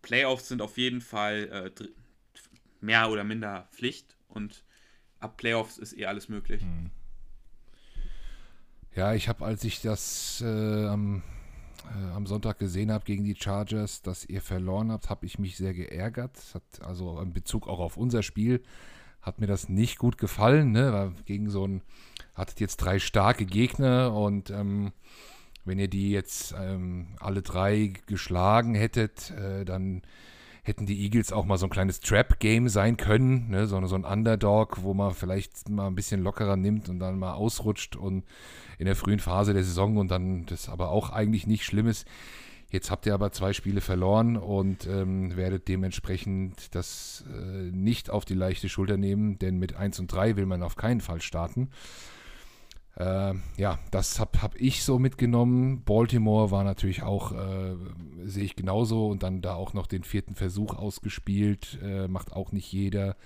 Playoffs 0.00 0.48
sind 0.48 0.62
auf 0.62 0.78
jeden 0.78 1.00
Fall 1.00 1.72
äh, 1.78 1.88
mehr 2.80 3.10
oder 3.10 3.24
minder 3.24 3.68
Pflicht 3.72 4.16
und 4.28 4.64
ab 5.20 5.36
Playoffs 5.36 5.78
ist 5.78 5.96
eh 5.96 6.06
alles 6.06 6.28
möglich. 6.28 6.62
Hm. 6.62 6.90
Ja, 8.94 9.14
ich 9.14 9.28
habe, 9.28 9.44
als 9.44 9.64
ich 9.64 9.80
das 9.80 10.42
äh, 10.44 10.86
am, 10.86 11.22
äh, 11.84 12.14
am 12.14 12.26
Sonntag 12.26 12.58
gesehen 12.58 12.92
habe 12.92 13.04
gegen 13.04 13.24
die 13.24 13.36
Chargers, 13.36 14.02
dass 14.02 14.24
ihr 14.24 14.40
verloren 14.40 14.92
habt, 14.92 15.10
habe 15.10 15.26
ich 15.26 15.38
mich 15.38 15.56
sehr 15.56 15.74
geärgert. 15.74 16.38
Hat 16.54 16.82
also 16.82 17.18
in 17.20 17.32
Bezug 17.32 17.68
auch 17.68 17.80
auf 17.80 17.96
unser 17.96 18.22
Spiel 18.22 18.62
hat 19.22 19.40
mir 19.40 19.46
das 19.46 19.68
nicht 19.68 19.98
gut 19.98 20.18
gefallen, 20.18 20.72
ne? 20.72 20.92
Weil 20.92 21.12
gegen 21.24 21.48
so 21.48 21.66
ein 21.66 21.82
hattet 22.34 22.60
jetzt 22.60 22.78
drei 22.78 22.98
starke 22.98 23.46
Gegner 23.46 24.14
und 24.14 24.50
ähm, 24.50 24.92
wenn 25.64 25.78
ihr 25.78 25.88
die 25.88 26.10
jetzt 26.10 26.54
ähm, 26.58 27.14
alle 27.20 27.42
drei 27.42 27.92
geschlagen 28.06 28.74
hättet, 28.74 29.30
äh, 29.30 29.64
dann 29.64 30.02
hätten 30.64 30.86
die 30.86 31.02
Eagles 31.02 31.32
auch 31.32 31.44
mal 31.44 31.58
so 31.58 31.66
ein 31.66 31.70
kleines 31.70 32.00
Trap-Game 32.00 32.68
sein 32.68 32.96
können, 32.96 33.50
ne? 33.50 33.66
so, 33.66 33.84
so 33.86 33.96
ein 33.96 34.04
Underdog, 34.04 34.82
wo 34.82 34.94
man 34.94 35.12
vielleicht 35.12 35.68
mal 35.68 35.88
ein 35.88 35.96
bisschen 35.96 36.22
lockerer 36.22 36.56
nimmt 36.56 36.88
und 36.88 37.00
dann 37.00 37.18
mal 37.18 37.34
ausrutscht 37.34 37.96
und 37.96 38.24
in 38.78 38.86
der 38.86 38.94
frühen 38.94 39.18
Phase 39.18 39.54
der 39.54 39.64
Saison 39.64 39.96
und 39.96 40.10
dann 40.10 40.46
das 40.46 40.68
aber 40.68 40.90
auch 40.90 41.10
eigentlich 41.10 41.48
nicht 41.48 41.64
schlimm 41.64 41.88
ist. 41.88 42.06
Jetzt 42.70 42.90
habt 42.90 43.04
ihr 43.04 43.12
aber 43.12 43.32
zwei 43.32 43.52
Spiele 43.52 43.82
verloren 43.82 44.36
und 44.36 44.86
ähm, 44.86 45.36
werdet 45.36 45.68
dementsprechend 45.68 46.74
das 46.74 47.24
äh, 47.28 47.70
nicht 47.70 48.08
auf 48.08 48.24
die 48.24 48.34
leichte 48.34 48.70
Schulter 48.70 48.96
nehmen, 48.96 49.38
denn 49.38 49.58
mit 49.58 49.74
1 49.74 49.98
und 50.00 50.10
3 50.10 50.36
will 50.36 50.46
man 50.46 50.62
auf 50.62 50.76
keinen 50.76 51.02
Fall 51.02 51.20
starten. 51.20 51.68
Äh, 52.96 53.34
ja, 53.56 53.78
das 53.90 54.20
habe 54.20 54.42
hab 54.42 54.54
ich 54.56 54.84
so 54.84 54.98
mitgenommen. 54.98 55.82
Baltimore 55.84 56.50
war 56.50 56.64
natürlich 56.64 57.02
auch, 57.02 57.32
äh, 57.32 57.74
sehe 58.24 58.44
ich 58.44 58.56
genauso, 58.56 59.08
und 59.08 59.22
dann 59.22 59.40
da 59.40 59.54
auch 59.54 59.72
noch 59.72 59.86
den 59.86 60.04
vierten 60.04 60.34
Versuch 60.34 60.74
ausgespielt, 60.74 61.78
äh, 61.82 62.08
macht 62.08 62.32
auch 62.32 62.52
nicht 62.52 62.70
jeder. 62.72 63.16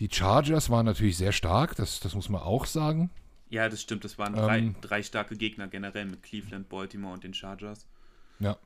Die 0.00 0.08
Chargers 0.10 0.70
waren 0.70 0.86
natürlich 0.86 1.16
sehr 1.16 1.32
stark, 1.32 1.76
das, 1.76 2.00
das 2.00 2.14
muss 2.14 2.28
man 2.28 2.40
auch 2.40 2.66
sagen. 2.66 3.10
Ja, 3.50 3.68
das 3.68 3.82
stimmt, 3.82 4.04
das 4.04 4.16
waren 4.16 4.32
drei, 4.32 4.58
ähm, 4.58 4.76
drei 4.80 5.02
starke 5.02 5.36
Gegner 5.36 5.68
generell 5.68 6.06
mit 6.06 6.22
Cleveland, 6.22 6.70
Baltimore 6.70 7.12
und 7.12 7.24
den 7.24 7.34
Chargers. 7.34 7.86
Ja, 8.40 8.56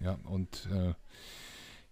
ja, 0.00 0.18
und 0.24 0.68
äh, 0.72 0.94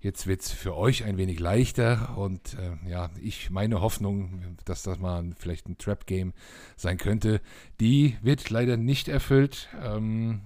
Jetzt 0.02 0.26
wird 0.26 0.40
es 0.42 0.50
für 0.50 0.76
euch 0.76 1.04
ein 1.04 1.16
wenig 1.16 1.38
leichter 1.38 2.18
und 2.18 2.54
äh, 2.54 2.90
ja, 2.90 3.10
ich 3.22 3.50
meine 3.50 3.80
Hoffnung, 3.80 4.56
dass 4.64 4.82
das 4.82 4.98
mal 4.98 5.30
vielleicht 5.38 5.68
ein 5.68 5.78
Trap-Game 5.78 6.32
sein 6.76 6.98
könnte, 6.98 7.40
die 7.78 8.16
wird 8.20 8.50
leider 8.50 8.76
nicht 8.76 9.06
erfüllt. 9.06 9.68
Ähm, 9.80 10.40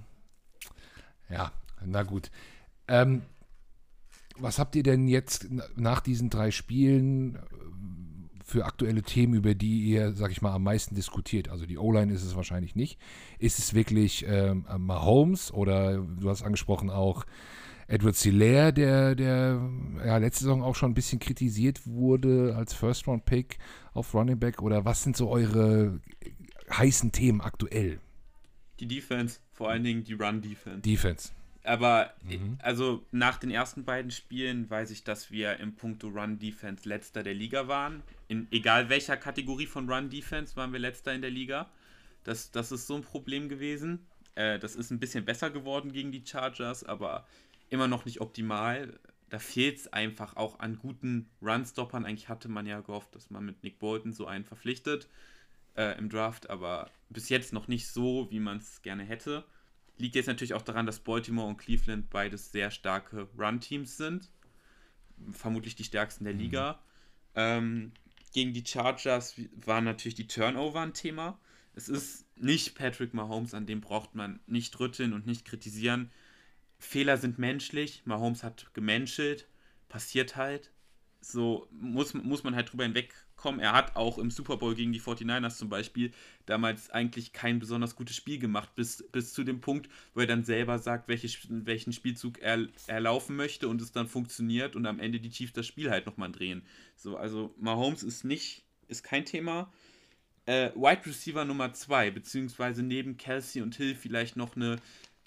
ja, 1.27 1.51
na 1.83 2.03
gut. 2.03 2.29
Ähm, 2.87 3.23
was 4.37 4.59
habt 4.59 4.75
ihr 4.75 4.83
denn 4.83 5.07
jetzt 5.07 5.47
nach 5.75 6.01
diesen 6.01 6.29
drei 6.29 6.51
Spielen 6.51 7.39
für 8.45 8.63
aktuelle 8.63 9.01
Themen, 9.01 9.33
über 9.33 9.55
die 9.55 9.85
ihr, 9.85 10.13
sag 10.13 10.29
ich 10.29 10.43
mal, 10.43 10.53
am 10.53 10.65
meisten 10.65 10.93
diskutiert? 10.93 11.49
Also 11.49 11.65
die 11.65 11.79
O-Line 11.79 12.13
ist 12.13 12.23
es 12.23 12.35
wahrscheinlich 12.35 12.75
nicht. 12.75 12.99
Ist 13.39 13.57
es 13.57 13.73
wirklich 13.73 14.23
ähm, 14.27 14.67
Mahomes 14.77 15.51
oder 15.51 15.97
du 15.97 16.29
hast 16.29 16.43
angesprochen 16.43 16.91
auch 16.91 17.25
Edward 17.87 18.15
Silaire, 18.15 18.73
der, 18.73 19.15
der 19.15 19.61
ja, 20.05 20.17
letzte 20.17 20.43
Saison 20.43 20.61
auch 20.61 20.75
schon 20.75 20.91
ein 20.91 20.95
bisschen 20.95 21.19
kritisiert 21.19 21.85
wurde 21.85 22.53
als 22.57 22.73
First-Round-Pick 22.73 23.57
auf 23.93 24.13
Running 24.13 24.39
Back? 24.39 24.61
Oder 24.61 24.83
was 24.83 25.03
sind 25.03 25.15
so 25.15 25.29
eure 25.29 26.01
heißen 26.69 27.11
Themen 27.11 27.39
aktuell? 27.39 27.99
Die 28.79 28.87
Defense, 28.87 29.39
vor 29.53 29.69
allen 29.69 29.83
Dingen 29.83 30.03
die 30.03 30.13
Run-Defense. 30.13 30.81
Defense. 30.81 31.31
Aber 31.63 32.13
mhm. 32.23 32.57
also 32.61 33.05
nach 33.11 33.37
den 33.37 33.51
ersten 33.51 33.83
beiden 33.83 34.11
Spielen 34.11 34.69
weiß 34.69 34.91
ich, 34.91 35.03
dass 35.03 35.31
wir 35.31 35.57
im 35.57 35.75
Punkto 35.75 36.07
Run-Defense 36.07 36.87
letzter 36.87 37.23
der 37.23 37.33
Liga 37.33 37.67
waren. 37.67 38.03
In 38.27 38.47
egal 38.51 38.89
welcher 38.89 39.17
Kategorie 39.17 39.65
von 39.65 39.89
Run-Defense 39.89 40.55
waren 40.55 40.71
wir 40.71 40.79
letzter 40.79 41.13
in 41.13 41.21
der 41.21 41.31
Liga. 41.31 41.69
Das, 42.23 42.51
das 42.51 42.71
ist 42.71 42.87
so 42.87 42.95
ein 42.95 43.01
Problem 43.01 43.49
gewesen. 43.49 44.05
Äh, 44.35 44.59
das 44.59 44.75
ist 44.75 44.91
ein 44.91 44.99
bisschen 44.99 45.25
besser 45.25 45.49
geworden 45.49 45.91
gegen 45.91 46.11
die 46.11 46.23
Chargers, 46.25 46.83
aber 46.83 47.25
immer 47.69 47.87
noch 47.87 48.05
nicht 48.05 48.21
optimal. 48.21 48.99
Da 49.29 49.39
fehlt 49.39 49.77
es 49.77 49.91
einfach 49.91 50.35
auch 50.35 50.59
an 50.59 50.77
guten 50.77 51.29
Run-Stoppern. 51.41 52.05
Eigentlich 52.05 52.29
hatte 52.29 52.47
man 52.47 52.65
ja 52.65 52.79
gehofft, 52.81 53.13
dass 53.15 53.29
man 53.29 53.45
mit 53.45 53.63
Nick 53.63 53.79
Bolton 53.79 54.13
so 54.13 54.25
einen 54.25 54.45
verpflichtet 54.45 55.09
äh, 55.75 55.97
im 55.97 56.09
Draft, 56.09 56.49
aber 56.49 56.89
bis 57.09 57.29
jetzt 57.29 57.53
noch 57.53 57.67
nicht 57.67 57.87
so, 57.87 58.27
wie 58.31 58.39
man 58.39 58.57
es 58.57 58.81
gerne 58.81 59.03
hätte. 59.03 59.45
Liegt 59.97 60.15
jetzt 60.15 60.27
natürlich 60.27 60.53
auch 60.53 60.61
daran, 60.61 60.85
dass 60.85 60.99
Baltimore 60.99 61.47
und 61.47 61.57
Cleveland 61.57 62.09
beides 62.09 62.51
sehr 62.51 62.71
starke 62.71 63.27
Run-Teams 63.37 63.97
sind. 63.97 64.31
Vermutlich 65.31 65.75
die 65.75 65.83
stärksten 65.83 66.23
der 66.23 66.33
mhm. 66.33 66.39
Liga. 66.39 66.79
Ähm, 67.35 67.91
gegen 68.33 68.53
die 68.53 68.65
Chargers 68.65 69.35
waren 69.65 69.83
natürlich 69.83 70.15
die 70.15 70.27
Turnover 70.27 70.81
ein 70.81 70.93
Thema. 70.93 71.39
Es 71.73 71.89
ist 71.89 72.25
nicht 72.35 72.75
Patrick 72.75 73.13
Mahomes, 73.13 73.53
an 73.53 73.65
dem 73.65 73.81
braucht 73.81 74.15
man 74.15 74.39
nicht 74.47 74.79
rütteln 74.79 75.13
und 75.13 75.25
nicht 75.25 75.45
kritisieren. 75.45 76.11
Fehler 76.79 77.17
sind 77.17 77.39
menschlich, 77.39 78.03
Mahomes 78.05 78.43
hat 78.43 78.73
gemenschelt, 78.73 79.47
passiert 79.89 80.35
halt. 80.35 80.71
So 81.19 81.67
muss, 81.71 82.13
muss 82.13 82.43
man 82.43 82.55
halt 82.55 82.71
drüber 82.71 82.83
hinwegkommen. 82.83 83.59
Er 83.59 83.73
hat 83.73 83.95
auch 83.95 84.19
im 84.19 84.29
Super 84.29 84.57
Bowl 84.57 84.75
gegen 84.75 84.93
die 84.93 85.01
49ers 85.01 85.57
zum 85.57 85.67
Beispiel 85.67 86.11
damals 86.45 86.91
eigentlich 86.91 87.33
kein 87.33 87.59
besonders 87.59 87.95
gutes 87.95 88.15
Spiel 88.15 88.37
gemacht, 88.37 88.75
bis, 88.75 89.03
bis 89.11 89.33
zu 89.33 89.43
dem 89.43 89.59
Punkt, 89.59 89.89
wo 90.13 90.21
er 90.21 90.27
dann 90.27 90.43
selber 90.43 90.77
sagt, 90.77 91.07
welche, 91.07 91.27
welchen 91.49 91.91
Spielzug 91.91 92.39
er, 92.39 92.67
er 92.85 92.99
laufen 92.99 93.35
möchte 93.35 93.67
und 93.67 93.81
es 93.81 93.91
dann 93.91 94.07
funktioniert 94.07 94.75
und 94.75 94.85
am 94.85 94.99
Ende 94.99 95.19
die 95.19 95.31
Chiefs 95.31 95.53
das 95.53 95.65
Spiel 95.65 95.89
halt 95.89 96.05
nochmal 96.05 96.31
drehen. 96.31 96.63
So, 96.95 97.17
also 97.17 97.53
Mahomes 97.57 98.03
ist 98.03 98.23
nicht, 98.23 98.63
ist 98.87 99.03
kein 99.03 99.25
Thema. 99.25 99.73
Äh, 100.45 100.71
Wide 100.75 101.05
Receiver 101.05 101.43
Nummer 101.43 101.73
2, 101.73 102.11
beziehungsweise 102.11 102.83
neben 102.83 103.17
Kelsey 103.17 103.61
und 103.61 103.75
Hill 103.75 103.95
vielleicht 103.95 104.37
noch 104.37 104.55
eine 104.55 104.77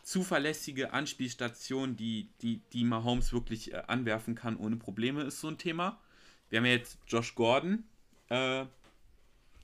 zuverlässige 0.03 0.93
Anspielstation, 0.93 1.97
die, 1.97 2.29
die, 2.43 2.61
die 2.73 2.85
Mahomes 2.85 3.33
wirklich 3.33 3.73
äh, 3.73 3.83
anwerfen 3.87 4.35
kann 4.35 4.57
ohne 4.57 4.77
Probleme, 4.77 5.23
ist 5.23 5.41
so 5.41 5.49
ein 5.49 5.59
Thema. 5.59 6.01
Wir 6.49 6.59
haben 6.59 6.67
ja 6.67 6.73
jetzt 6.73 6.99
Josh 7.07 7.35
Gordon 7.35 7.85
äh, 8.29 8.67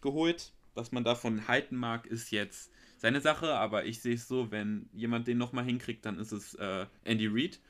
geholt. 0.01 0.53
Was 0.75 0.93
man 0.93 1.05
davon 1.05 1.49
halten 1.49 1.77
mag, 1.77 2.07
ist 2.07 2.31
jetzt 2.31 2.71
seine 2.99 3.21
Sache, 3.21 3.55
aber 3.55 3.87
ich 3.87 4.03
sehe 4.03 4.15
es 4.15 4.29
so, 4.29 4.51
wenn 4.51 4.89
jemand 4.93 5.27
den 5.27 5.39
nochmal 5.39 5.65
hinkriegt, 5.65 6.05
dann 6.05 6.19
ist 6.19 6.33
es 6.33 6.55
äh, 6.55 6.87
Andy 7.05 7.29
Reid. 7.29 7.61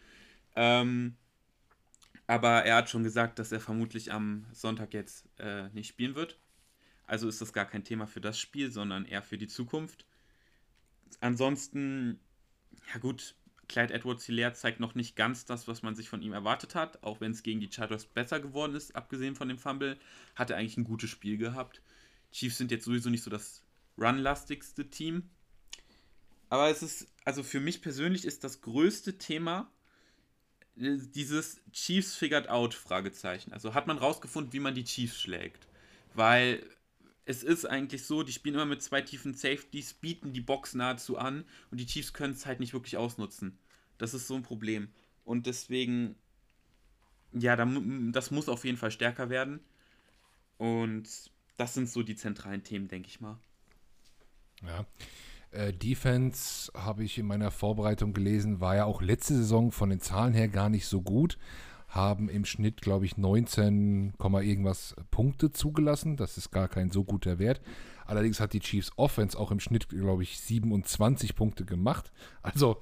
Ähm, 0.56 1.16
aber 2.26 2.64
er 2.64 2.76
hat 2.76 2.90
schon 2.90 3.04
gesagt, 3.04 3.38
dass 3.38 3.52
er 3.52 3.60
vermutlich 3.60 4.12
am 4.12 4.46
Sonntag 4.52 4.92
jetzt 4.92 5.28
äh, 5.38 5.68
nicht 5.68 5.88
spielen 5.88 6.16
wird. 6.16 6.38
Also 7.06 7.28
ist 7.28 7.40
das 7.40 7.52
gar 7.52 7.66
kein 7.66 7.84
Thema 7.84 8.06
für 8.06 8.20
das 8.20 8.38
Spiel, 8.38 8.72
sondern 8.72 9.04
eher 9.04 9.22
für 9.22 9.38
die 9.38 9.46
Zukunft. 9.46 10.04
Ansonsten 11.20 12.18
ja 12.92 12.98
gut, 12.98 13.34
Clyde 13.68 13.94
Edwards 13.94 14.24
Hilaire 14.24 14.54
zeigt 14.54 14.80
noch 14.80 14.94
nicht 14.94 15.16
ganz 15.16 15.44
das, 15.44 15.66
was 15.66 15.82
man 15.82 15.94
sich 15.94 16.08
von 16.08 16.22
ihm 16.22 16.32
erwartet 16.32 16.74
hat, 16.74 17.02
auch 17.02 17.20
wenn 17.20 17.32
es 17.32 17.42
gegen 17.42 17.60
die 17.60 17.70
Chargers 17.70 18.06
besser 18.06 18.40
geworden 18.40 18.74
ist, 18.74 18.94
abgesehen 18.94 19.34
von 19.34 19.48
dem 19.48 19.58
Fumble, 19.58 19.98
hat 20.34 20.50
er 20.50 20.56
eigentlich 20.56 20.76
ein 20.76 20.84
gutes 20.84 21.10
Spiel 21.10 21.36
gehabt. 21.36 21.82
Chiefs 22.32 22.58
sind 22.58 22.70
jetzt 22.70 22.84
sowieso 22.84 23.10
nicht 23.10 23.22
so 23.22 23.30
das 23.30 23.64
runlastigste 23.98 24.88
Team. 24.90 25.30
Aber 26.48 26.70
es 26.70 26.82
ist, 26.82 27.08
also 27.24 27.42
für 27.42 27.60
mich 27.60 27.82
persönlich 27.82 28.24
ist 28.24 28.44
das 28.44 28.60
größte 28.60 29.18
Thema 29.18 29.70
äh, 30.76 30.98
dieses 31.14 31.60
Chiefs 31.72 32.14
figured 32.14 32.48
out 32.48 32.74
Fragezeichen. 32.74 33.52
Also 33.52 33.74
hat 33.74 33.86
man 33.86 33.98
rausgefunden, 33.98 34.52
wie 34.52 34.60
man 34.60 34.74
die 34.74 34.84
Chiefs 34.84 35.20
schlägt. 35.20 35.66
Weil 36.14 36.64
es 37.26 37.42
ist 37.42 37.64
eigentlich 37.66 38.04
so, 38.04 38.22
die 38.22 38.32
spielen 38.32 38.54
immer 38.54 38.66
mit 38.66 38.82
zwei 38.82 39.02
tiefen 39.02 39.34
Safeties, 39.34 39.94
bieten 39.94 40.32
die 40.32 40.40
Box 40.40 40.74
nahezu 40.74 41.18
an 41.18 41.44
und 41.70 41.78
die 41.78 41.86
Chiefs 41.86 42.12
können 42.12 42.32
es 42.32 42.46
halt 42.46 42.60
nicht 42.60 42.72
wirklich 42.72 42.96
ausnutzen. 42.96 43.58
Das 43.98 44.14
ist 44.14 44.28
so 44.28 44.36
ein 44.36 44.42
Problem. 44.42 44.88
Und 45.24 45.46
deswegen, 45.46 46.14
ja, 47.32 47.56
das 47.56 48.30
muss 48.30 48.48
auf 48.48 48.64
jeden 48.64 48.78
Fall 48.78 48.92
stärker 48.92 49.28
werden. 49.28 49.58
Und 50.56 51.08
das 51.56 51.74
sind 51.74 51.90
so 51.90 52.04
die 52.04 52.14
zentralen 52.14 52.62
Themen, 52.62 52.86
denke 52.86 53.08
ich 53.08 53.20
mal. 53.20 53.38
Ja. 54.64 54.86
Äh, 55.50 55.72
Defense 55.72 56.70
habe 56.74 57.02
ich 57.02 57.18
in 57.18 57.26
meiner 57.26 57.50
Vorbereitung 57.50 58.12
gelesen, 58.12 58.60
war 58.60 58.76
ja 58.76 58.84
auch 58.84 59.02
letzte 59.02 59.34
Saison 59.34 59.72
von 59.72 59.90
den 59.90 60.00
Zahlen 60.00 60.32
her 60.32 60.48
gar 60.48 60.68
nicht 60.68 60.86
so 60.86 61.02
gut 61.02 61.38
haben 61.88 62.28
im 62.28 62.44
Schnitt, 62.44 62.80
glaube 62.80 63.06
ich, 63.06 63.16
19, 63.16 64.14
irgendwas 64.18 64.96
Punkte 65.10 65.52
zugelassen. 65.52 66.16
Das 66.16 66.36
ist 66.36 66.50
gar 66.50 66.68
kein 66.68 66.90
so 66.90 67.04
guter 67.04 67.38
Wert. 67.38 67.60
Allerdings 68.06 68.40
hat 68.40 68.52
die 68.52 68.60
Chiefs 68.60 68.92
Offense 68.96 69.38
auch 69.38 69.50
im 69.50 69.60
Schnitt, 69.60 69.88
glaube 69.88 70.22
ich, 70.22 70.38
27 70.40 71.34
Punkte 71.34 71.64
gemacht. 71.64 72.12
Also 72.42 72.80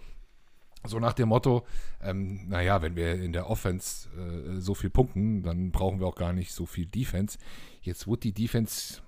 so 0.86 0.98
nach 0.98 1.14
dem 1.14 1.28
Motto, 1.30 1.66
ähm, 2.02 2.48
naja, 2.48 2.82
wenn 2.82 2.96
wir 2.96 3.14
in 3.14 3.32
der 3.32 3.48
Offense 3.48 4.08
äh, 4.18 4.60
so 4.60 4.74
viel 4.74 4.90
punkten, 4.90 5.42
dann 5.42 5.70
brauchen 5.70 5.98
wir 5.98 6.06
auch 6.06 6.16
gar 6.16 6.32
nicht 6.32 6.52
so 6.52 6.66
viel 6.66 6.86
Defense. 6.86 7.38
Jetzt 7.80 8.06
wurde 8.06 8.20
die 8.20 8.32
Defense 8.32 9.00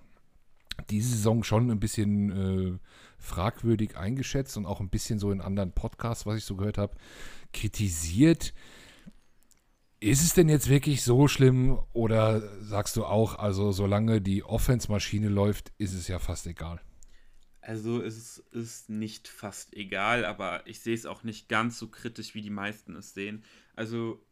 diese 0.91 1.11
Saison 1.11 1.43
schon 1.43 1.71
ein 1.71 1.81
bisschen 1.81 2.31
äh, 2.31 2.79
fragwürdig 3.19 3.97
eingeschätzt 3.97 4.57
und 4.57 4.67
auch 4.67 4.81
ein 4.81 4.89
bisschen 4.89 5.19
so 5.19 5.31
in 5.31 5.41
anderen 5.41 5.73
Podcasts, 5.73 6.27
was 6.27 6.39
ich 6.39 6.45
so 6.45 6.57
gehört 6.57 6.79
habe, 6.79 6.95
kritisiert. 7.53 8.53
Ist 9.99 10.23
es 10.23 10.35
denn 10.35 10.49
jetzt 10.49 10.69
wirklich 10.69 11.03
so 11.03 11.27
schlimm 11.27 11.79
oder 11.93 12.43
sagst 12.63 12.97
du 12.97 13.05
auch, 13.05 13.39
also 13.39 13.73
solange 13.73 14.21
die 14.21 14.45
Offense-Maschine 14.45 15.29
läuft, 15.29 15.73
ist 15.79 15.95
es 15.95 16.07
ja 16.07 16.19
fast 16.19 16.47
egal? 16.47 16.81
Also 17.63 18.03
es 18.03 18.39
ist 18.39 18.91
nicht 18.91 19.27
fast 19.27 19.75
egal, 19.75 20.25
aber 20.25 20.67
ich 20.67 20.81
sehe 20.81 20.95
es 20.95 21.07
auch 21.07 21.25
nicht 21.25 21.49
ganz 21.49 21.79
so 21.79 21.89
kritisch, 21.89 22.35
wie 22.35 22.43
die 22.43 22.51
meisten 22.51 22.95
es 22.95 23.15
sehen. 23.15 23.43
Also 23.75 24.25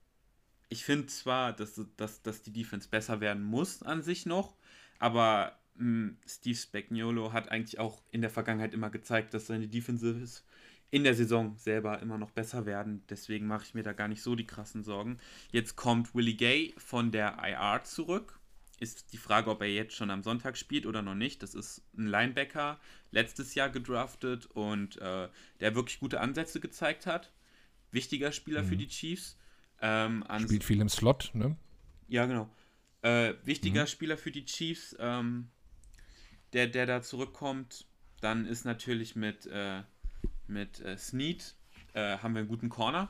ich 0.68 0.84
finde 0.84 1.06
zwar, 1.06 1.52
dass, 1.52 1.80
dass, 1.96 2.22
dass 2.22 2.42
die 2.42 2.52
Defense 2.52 2.88
besser 2.88 3.20
werden 3.20 3.42
muss 3.42 3.82
an 3.82 4.02
sich 4.02 4.26
noch, 4.26 4.56
aber 4.98 5.58
mh, 5.76 5.82
hm, 5.82 6.18
Steve 6.26 6.56
Spagnuolo 6.56 7.32
hat 7.32 7.50
eigentlich 7.50 7.78
auch 7.78 8.02
in 8.10 8.20
der 8.20 8.30
Vergangenheit 8.30 8.74
immer 8.74 8.90
gezeigt, 8.90 9.34
dass 9.34 9.46
seine 9.46 9.66
Defensive 9.66 10.28
in 10.94 11.02
der 11.02 11.16
Saison 11.16 11.56
selber 11.56 12.00
immer 12.02 12.18
noch 12.18 12.30
besser 12.30 12.66
werden. 12.66 13.02
Deswegen 13.08 13.48
mache 13.48 13.64
ich 13.64 13.74
mir 13.74 13.82
da 13.82 13.92
gar 13.92 14.06
nicht 14.06 14.22
so 14.22 14.36
die 14.36 14.46
krassen 14.46 14.84
Sorgen. 14.84 15.18
Jetzt 15.50 15.74
kommt 15.74 16.14
Willie 16.14 16.36
Gay 16.36 16.72
von 16.78 17.10
der 17.10 17.36
IR 17.42 17.82
zurück. 17.82 18.38
Ist 18.78 19.12
die 19.12 19.16
Frage, 19.16 19.50
ob 19.50 19.60
er 19.60 19.66
jetzt 19.66 19.96
schon 19.96 20.10
am 20.10 20.22
Sonntag 20.22 20.56
spielt 20.56 20.86
oder 20.86 21.02
noch 21.02 21.16
nicht. 21.16 21.42
Das 21.42 21.56
ist 21.56 21.82
ein 21.98 22.06
Linebacker, 22.06 22.78
letztes 23.10 23.56
Jahr 23.56 23.70
gedraftet 23.70 24.46
und 24.46 24.96
äh, 24.98 25.28
der 25.58 25.74
wirklich 25.74 25.98
gute 25.98 26.20
Ansätze 26.20 26.60
gezeigt 26.60 27.06
hat. 27.06 27.32
Wichtiger 27.90 28.30
Spieler 28.30 28.62
mhm. 28.62 28.66
für 28.68 28.76
die 28.76 28.86
Chiefs. 28.86 29.36
Ähm, 29.80 30.24
Spielt 30.42 30.62
viel 30.62 30.80
im 30.80 30.88
Slot, 30.88 31.32
ne? 31.34 31.56
Ja, 32.06 32.26
genau. 32.26 32.48
Äh, 33.02 33.34
wichtiger 33.42 33.82
mhm. 33.82 33.88
Spieler 33.88 34.16
für 34.16 34.30
die 34.30 34.44
Chiefs, 34.44 34.94
ähm, 35.00 35.48
der, 36.52 36.68
der 36.68 36.86
da 36.86 37.02
zurückkommt. 37.02 37.84
Dann 38.20 38.46
ist 38.46 38.64
natürlich 38.64 39.16
mit 39.16 39.46
äh, 39.46 39.82
mit 40.46 40.80
äh, 40.80 40.96
Snead 40.96 41.54
äh, 41.94 42.18
haben 42.18 42.34
wir 42.34 42.40
einen 42.40 42.48
guten 42.48 42.68
Corner. 42.68 43.08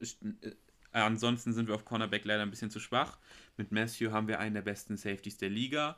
Äh, 0.00 0.52
ansonsten 0.92 1.52
sind 1.52 1.68
wir 1.68 1.74
auf 1.74 1.84
Cornerback 1.84 2.24
leider 2.24 2.42
ein 2.42 2.50
bisschen 2.50 2.70
zu 2.70 2.80
schwach. 2.80 3.18
Mit 3.56 3.72
Matthew 3.72 4.10
haben 4.10 4.28
wir 4.28 4.40
einen 4.40 4.54
der 4.54 4.62
besten 4.62 4.96
Safeties 4.96 5.38
der 5.38 5.50
Liga. 5.50 5.96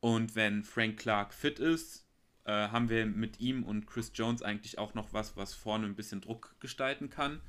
Und 0.00 0.34
wenn 0.34 0.64
Frank 0.64 0.98
Clark 0.98 1.32
fit 1.32 1.58
ist, 1.58 2.06
äh, 2.44 2.50
haben 2.50 2.88
wir 2.88 3.06
mit 3.06 3.40
ihm 3.40 3.62
und 3.62 3.86
Chris 3.86 4.10
Jones 4.14 4.42
eigentlich 4.42 4.78
auch 4.78 4.94
noch 4.94 5.12
was, 5.12 5.36
was 5.36 5.54
vorne 5.54 5.86
ein 5.86 5.94
bisschen 5.94 6.20
Druck 6.20 6.56
gestalten 6.60 7.08
kann. 7.08 7.40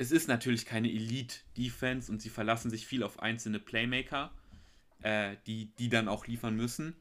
es 0.00 0.12
ist 0.12 0.28
natürlich 0.28 0.64
keine 0.64 0.88
Elite-Defense 0.88 2.10
und 2.10 2.22
sie 2.22 2.30
verlassen 2.30 2.70
sich 2.70 2.86
viel 2.86 3.02
auf 3.02 3.20
einzelne 3.20 3.58
Playmaker, 3.58 4.32
äh, 5.02 5.36
die, 5.46 5.72
die 5.78 5.88
dann 5.88 6.08
auch 6.08 6.26
liefern 6.26 6.54
müssen 6.56 6.94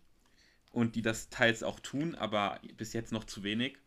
und 0.72 0.96
die 0.96 1.02
das 1.02 1.30
teils 1.30 1.64
auch 1.64 1.80
tun, 1.80 2.16
aber 2.16 2.60
bis 2.76 2.94
jetzt 2.94 3.12
noch 3.12 3.24
zu 3.24 3.44
wenig. 3.44 3.78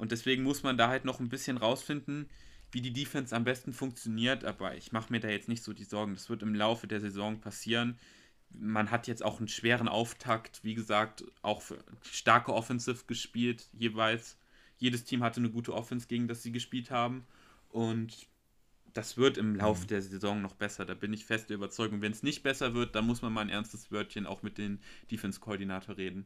Und 0.00 0.12
deswegen 0.12 0.44
muss 0.44 0.62
man 0.62 0.78
da 0.78 0.88
halt 0.88 1.04
noch 1.04 1.20
ein 1.20 1.28
bisschen 1.28 1.58
rausfinden, 1.58 2.26
wie 2.72 2.80
die 2.80 2.94
Defense 2.94 3.36
am 3.36 3.44
besten 3.44 3.74
funktioniert. 3.74 4.46
Aber 4.46 4.74
ich 4.74 4.92
mache 4.92 5.12
mir 5.12 5.20
da 5.20 5.28
jetzt 5.28 5.46
nicht 5.46 5.62
so 5.62 5.74
die 5.74 5.84
Sorgen. 5.84 6.14
Das 6.14 6.30
wird 6.30 6.42
im 6.42 6.54
Laufe 6.54 6.86
der 6.86 7.00
Saison 7.00 7.38
passieren. 7.38 7.98
Man 8.48 8.90
hat 8.90 9.08
jetzt 9.08 9.22
auch 9.22 9.40
einen 9.40 9.48
schweren 9.48 9.88
Auftakt, 9.88 10.64
wie 10.64 10.74
gesagt, 10.74 11.24
auch 11.42 11.62
starke 12.00 12.54
Offensive 12.54 13.04
gespielt 13.06 13.68
jeweils. 13.74 14.38
Jedes 14.78 15.04
Team 15.04 15.22
hatte 15.22 15.38
eine 15.40 15.50
gute 15.50 15.74
Offense, 15.74 16.06
gegen 16.06 16.28
das 16.28 16.42
sie 16.42 16.50
gespielt 16.50 16.90
haben. 16.90 17.26
Und 17.68 18.26
das 18.94 19.18
wird 19.18 19.36
im 19.36 19.54
Laufe 19.54 19.82
mhm. 19.82 19.88
der 19.88 20.00
Saison 20.00 20.40
noch 20.40 20.54
besser. 20.54 20.86
Da 20.86 20.94
bin 20.94 21.12
ich 21.12 21.26
fest 21.26 21.50
der 21.50 21.56
Überzeugung. 21.56 22.00
Wenn 22.00 22.12
es 22.12 22.22
nicht 22.22 22.42
besser 22.42 22.72
wird, 22.72 22.94
dann 22.94 23.06
muss 23.06 23.20
man 23.20 23.34
mal 23.34 23.42
ein 23.42 23.50
ernstes 23.50 23.92
Wörtchen 23.92 24.24
auch 24.24 24.42
mit 24.42 24.56
dem 24.56 24.78
Defense-Koordinator 25.10 25.98
reden. 25.98 26.24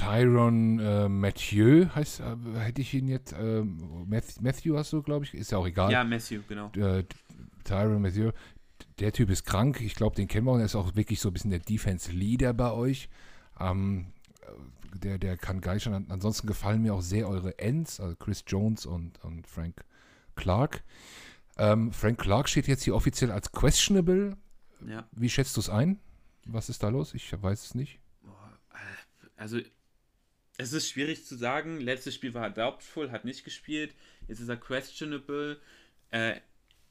Tyron 0.00 0.78
äh, 0.78 1.08
Mathieu 1.10 1.86
heißt, 1.94 2.20
äh, 2.20 2.36
hätte 2.58 2.80
ich 2.80 2.94
ihn 2.94 3.06
jetzt, 3.06 3.32
äh, 3.32 3.62
Matthew 3.62 4.76
hast 4.76 4.94
du, 4.94 5.02
glaube 5.02 5.26
ich, 5.26 5.34
ist 5.34 5.52
ja 5.52 5.58
auch 5.58 5.66
egal. 5.66 5.92
Ja, 5.92 6.04
Matthew, 6.04 6.40
genau. 6.48 6.72
Äh, 6.72 7.04
Tyron 7.64 8.00
Mathieu, 8.00 8.32
der 8.98 9.12
Typ 9.12 9.28
ist 9.28 9.44
krank, 9.44 9.82
ich 9.82 9.94
glaube, 9.94 10.16
den 10.16 10.26
kennen 10.26 10.46
wir 10.46 10.52
und 10.52 10.60
er 10.60 10.66
ist 10.66 10.74
auch 10.74 10.96
wirklich 10.96 11.20
so 11.20 11.28
ein 11.28 11.32
bisschen 11.34 11.50
der 11.50 11.60
Defense-Leader 11.60 12.54
bei 12.54 12.72
euch. 12.72 13.10
Ähm, 13.58 14.06
der, 14.94 15.18
der 15.18 15.36
kann 15.36 15.60
geistern. 15.60 16.06
Ansonsten 16.08 16.46
gefallen 16.46 16.80
mir 16.80 16.94
auch 16.94 17.02
sehr 17.02 17.28
eure 17.28 17.58
Ends, 17.58 18.00
also 18.00 18.16
Chris 18.16 18.42
Jones 18.46 18.86
und, 18.86 19.22
und 19.22 19.46
Frank 19.46 19.84
Clark. 20.34 20.82
Ähm, 21.58 21.92
Frank 21.92 22.18
Clark 22.18 22.48
steht 22.48 22.68
jetzt 22.68 22.84
hier 22.84 22.94
offiziell 22.94 23.30
als 23.30 23.52
questionable. 23.52 24.38
Ja. 24.86 25.06
Wie 25.12 25.28
schätzt 25.28 25.56
du 25.58 25.60
es 25.60 25.68
ein? 25.68 26.00
Was 26.46 26.70
ist 26.70 26.82
da 26.82 26.88
los? 26.88 27.12
Ich 27.12 27.30
weiß 27.30 27.64
es 27.66 27.74
nicht. 27.74 28.00
Also, 29.36 29.58
es 30.60 30.72
ist 30.74 30.90
schwierig 30.90 31.24
zu 31.24 31.36
sagen. 31.36 31.80
Letztes 31.80 32.14
Spiel 32.14 32.34
war 32.34 32.44
er 32.44 32.50
doubtful, 32.50 33.10
hat 33.10 33.24
nicht 33.24 33.44
gespielt. 33.44 33.94
Jetzt 34.28 34.40
ist 34.40 34.48
er 34.48 34.58
questionable. 34.58 35.58
Äh, 36.10 36.40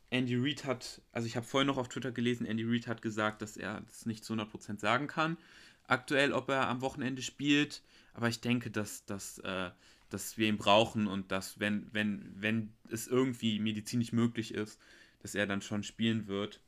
Andy 0.10 0.36
Reid 0.36 0.66
hat, 0.66 1.04
also 1.12 1.28
ich 1.28 1.36
habe 1.36 1.46
vorhin 1.46 1.68
noch 1.68 1.78
auf 1.78 1.88
Twitter 1.88 2.12
gelesen, 2.12 2.48
Andy 2.48 2.64
Reid 2.64 2.88
hat 2.88 3.04
gesagt, 3.04 3.44
dass 3.44 3.58
er 3.58 3.82
das 3.82 4.08
nicht 4.08 4.26
zu 4.26 4.34
100% 4.34 4.80
sagen 4.80 5.06
kann. 5.06 5.38
Aktuell, 5.84 6.34
ob 6.34 6.50
er 6.50 6.68
am 6.68 6.82
Wochenende 6.82 7.22
spielt. 7.22 7.84
Aber 8.14 8.28
ich 8.28 8.42
denke, 8.42 8.72
dass, 8.72 9.06
dass, 9.06 9.38
äh, 9.40 9.70
dass 10.10 10.38
wir 10.38 10.48
ihn 10.48 10.58
brauchen 10.58 11.06
und 11.06 11.32
dass, 11.32 11.60
wenn, 11.60 11.88
wenn, 11.94 12.34
wenn 12.36 12.74
es 12.90 13.08
irgendwie 13.08 13.60
medizinisch 13.60 14.12
möglich 14.12 14.54
ist, 14.54 14.80
dass 15.20 15.36
er 15.36 15.46
dann 15.46 15.62
schon 15.62 15.84
spielen 15.84 16.26
wird. 16.26 16.60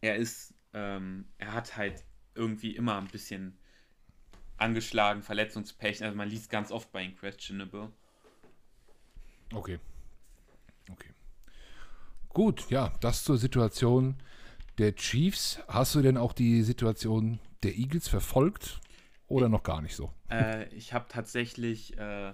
Er 0.00 0.16
ist, 0.16 0.54
ähm, 0.72 1.26
er 1.38 1.52
hat 1.52 1.76
halt 1.76 2.04
irgendwie 2.36 2.76
immer 2.76 2.96
ein 2.96 3.08
bisschen 3.08 3.58
angeschlagen, 4.60 5.22
Verletzungspech. 5.22 6.02
Also 6.02 6.16
man 6.16 6.28
liest 6.28 6.50
ganz 6.50 6.70
oft 6.70 6.92
bei 6.92 7.02
ihm 7.02 7.16
questionable. 7.16 7.90
Okay. 9.52 9.78
Okay. 10.90 11.10
Gut, 12.28 12.70
ja, 12.70 12.92
das 13.00 13.24
zur 13.24 13.38
Situation 13.38 14.16
der 14.78 14.94
Chiefs. 14.94 15.60
Hast 15.68 15.94
du 15.94 16.02
denn 16.02 16.16
auch 16.16 16.32
die 16.32 16.62
Situation 16.62 17.40
der 17.62 17.76
Eagles 17.76 18.08
verfolgt 18.08 18.80
oder 19.26 19.48
noch 19.48 19.62
gar 19.62 19.82
nicht 19.82 19.96
so? 19.96 20.12
Äh, 20.30 20.68
ich 20.74 20.92
habe 20.92 21.06
tatsächlich, 21.08 21.96
äh, 21.98 22.32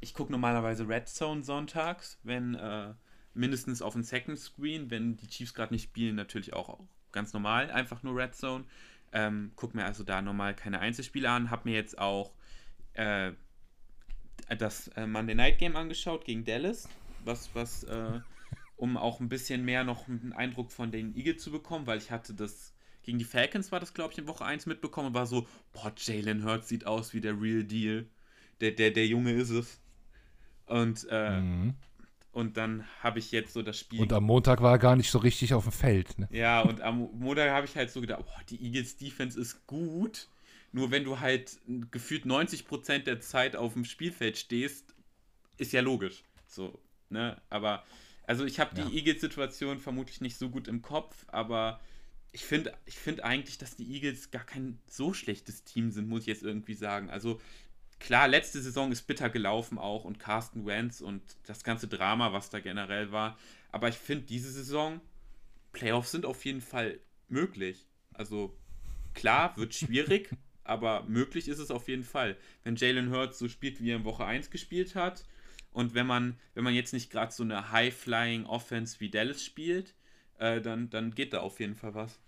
ich 0.00 0.14
gucke 0.14 0.32
normalerweise 0.32 0.88
Red 0.88 1.08
Zone 1.08 1.42
sonntags, 1.42 2.18
wenn 2.22 2.54
äh, 2.54 2.94
mindestens 3.34 3.82
auf 3.82 3.94
dem 3.94 4.02
Second 4.02 4.38
Screen, 4.38 4.90
wenn 4.90 5.16
die 5.16 5.28
Chiefs 5.28 5.54
gerade 5.54 5.72
nicht 5.72 5.84
spielen, 5.84 6.16
natürlich 6.16 6.52
auch 6.52 6.78
ganz 7.12 7.32
normal, 7.32 7.70
einfach 7.70 8.02
nur 8.02 8.16
Red 8.16 8.34
Zone. 8.34 8.64
Ähm, 9.12 9.52
guck 9.56 9.74
mir 9.74 9.84
also 9.84 10.04
da 10.04 10.20
normal 10.20 10.54
keine 10.54 10.80
Einzelspiele 10.80 11.30
an. 11.30 11.50
Hab 11.50 11.64
mir 11.64 11.74
jetzt 11.74 11.98
auch 11.98 12.32
äh, 12.94 13.32
das 14.58 14.88
äh, 14.88 15.06
Monday 15.06 15.34
Night 15.34 15.58
Game 15.58 15.76
angeschaut 15.76 16.24
gegen 16.24 16.44
Dallas, 16.44 16.88
was, 17.24 17.50
was, 17.54 17.84
äh, 17.84 18.20
um 18.76 18.96
auch 18.96 19.20
ein 19.20 19.28
bisschen 19.28 19.64
mehr 19.64 19.84
noch 19.84 20.08
einen 20.08 20.32
Eindruck 20.32 20.72
von 20.72 20.90
den 20.90 21.16
Eagles 21.16 21.42
zu 21.42 21.50
bekommen, 21.50 21.86
weil 21.86 21.98
ich 21.98 22.10
hatte 22.10 22.34
das 22.34 22.74
gegen 23.08 23.18
die 23.18 23.24
Falcons 23.24 23.72
war 23.72 23.80
das, 23.80 23.94
glaube 23.94 24.12
ich, 24.12 24.18
in 24.18 24.26
Woche 24.26 24.44
1 24.44 24.66
mitbekommen 24.66 25.06
und 25.06 25.14
war 25.14 25.26
so, 25.26 25.46
boah, 25.72 25.90
Jalen 25.96 26.44
Hurts 26.44 26.68
sieht 26.68 26.86
aus 26.86 27.14
wie 27.14 27.22
der 27.22 27.40
Real 27.40 27.64
Deal. 27.64 28.04
Der, 28.60 28.72
der, 28.72 28.90
der 28.90 29.06
Junge 29.06 29.32
ist 29.32 29.48
es. 29.48 29.80
Und 30.66 31.06
äh, 31.10 31.40
mhm. 31.40 31.74
Und 32.32 32.56
dann 32.56 32.84
habe 33.02 33.18
ich 33.18 33.32
jetzt 33.32 33.52
so 33.52 33.62
das 33.62 33.78
Spiel. 33.78 34.00
Und 34.00 34.12
am 34.12 34.24
Montag 34.24 34.62
war 34.62 34.72
er 34.72 34.78
gar 34.78 34.96
nicht 34.96 35.10
so 35.10 35.18
richtig 35.18 35.54
auf 35.54 35.64
dem 35.64 35.72
Feld. 35.72 36.18
Ne? 36.18 36.28
Ja, 36.30 36.60
und 36.60 36.80
am 36.82 37.08
Montag 37.18 37.50
habe 37.50 37.66
ich 37.66 37.74
halt 37.74 37.90
so 37.90 38.00
gedacht, 38.00 38.22
oh, 38.24 38.40
die 38.48 38.62
Eagles 38.62 38.96
Defense 38.96 39.40
ist 39.40 39.66
gut. 39.66 40.28
Nur 40.72 40.90
wenn 40.90 41.04
du 41.04 41.20
halt 41.20 41.58
gefühlt 41.90 42.26
90% 42.26 42.98
der 43.00 43.20
Zeit 43.20 43.56
auf 43.56 43.72
dem 43.72 43.84
Spielfeld 43.84 44.36
stehst, 44.36 44.94
ist 45.56 45.72
ja 45.72 45.80
logisch. 45.80 46.22
So, 46.46 46.78
ne? 47.08 47.40
Aber, 47.48 47.84
also 48.26 48.44
ich 48.44 48.60
habe 48.60 48.74
die 48.74 48.82
ja. 48.82 48.90
Eagles-Situation 48.90 49.78
vermutlich 49.78 50.20
nicht 50.20 50.36
so 50.36 50.50
gut 50.50 50.68
im 50.68 50.82
Kopf, 50.82 51.24
aber 51.28 51.80
ich 52.32 52.44
finde 52.44 52.74
ich 52.84 52.98
find 52.98 53.24
eigentlich, 53.24 53.58
dass 53.58 53.76
die 53.76 53.90
Eagles 53.90 54.30
gar 54.30 54.44
kein 54.44 54.78
so 54.86 55.14
schlechtes 55.14 55.64
Team 55.64 55.90
sind, 55.90 56.08
muss 56.08 56.22
ich 56.22 56.26
jetzt 56.26 56.42
irgendwie 56.42 56.74
sagen. 56.74 57.08
Also 57.08 57.40
klar, 57.98 58.28
letzte 58.28 58.60
Saison 58.60 58.92
ist 58.92 59.02
bitter 59.06 59.30
gelaufen 59.30 59.78
auch 59.78 60.04
und 60.04 60.18
Carsten 60.18 60.66
Wentz 60.66 61.00
und 61.00 61.22
das 61.46 61.64
ganze 61.64 61.88
Drama, 61.88 62.32
was 62.32 62.50
da 62.50 62.60
generell 62.60 63.12
war. 63.12 63.38
Aber 63.70 63.88
ich 63.88 63.96
finde, 63.96 64.26
diese 64.26 64.50
Saison, 64.50 65.00
Playoffs 65.72 66.12
sind 66.12 66.24
auf 66.24 66.44
jeden 66.44 66.60
Fall 66.60 67.00
möglich. 67.28 67.86
Also 68.12 68.56
klar, 69.14 69.56
wird 69.56 69.74
schwierig, 69.74 70.30
aber 70.64 71.04
möglich 71.04 71.48
ist 71.48 71.58
es 71.58 71.70
auf 71.70 71.88
jeden 71.88 72.04
Fall. 72.04 72.36
Wenn 72.64 72.76
Jalen 72.76 73.10
Hurts 73.10 73.38
so 73.38 73.48
spielt, 73.48 73.82
wie 73.82 73.90
er 73.90 73.96
in 73.96 74.04
Woche 74.04 74.24
1 74.24 74.50
gespielt 74.50 74.94
hat 74.94 75.24
und 75.72 75.94
wenn 75.94 76.06
man, 76.06 76.38
wenn 76.54 76.64
man 76.64 76.74
jetzt 76.74 76.92
nicht 76.92 77.10
gerade 77.10 77.32
so 77.32 77.42
eine 77.42 77.70
High-Flying 77.72 78.46
Offense 78.46 79.00
wie 79.00 79.10
Dallas 79.10 79.44
spielt, 79.44 79.94
äh, 80.38 80.60
dann, 80.60 80.90
dann 80.90 81.14
geht 81.14 81.32
da 81.32 81.40
auf 81.40 81.60
jeden 81.60 81.74
Fall 81.74 81.94
was. 81.94 82.20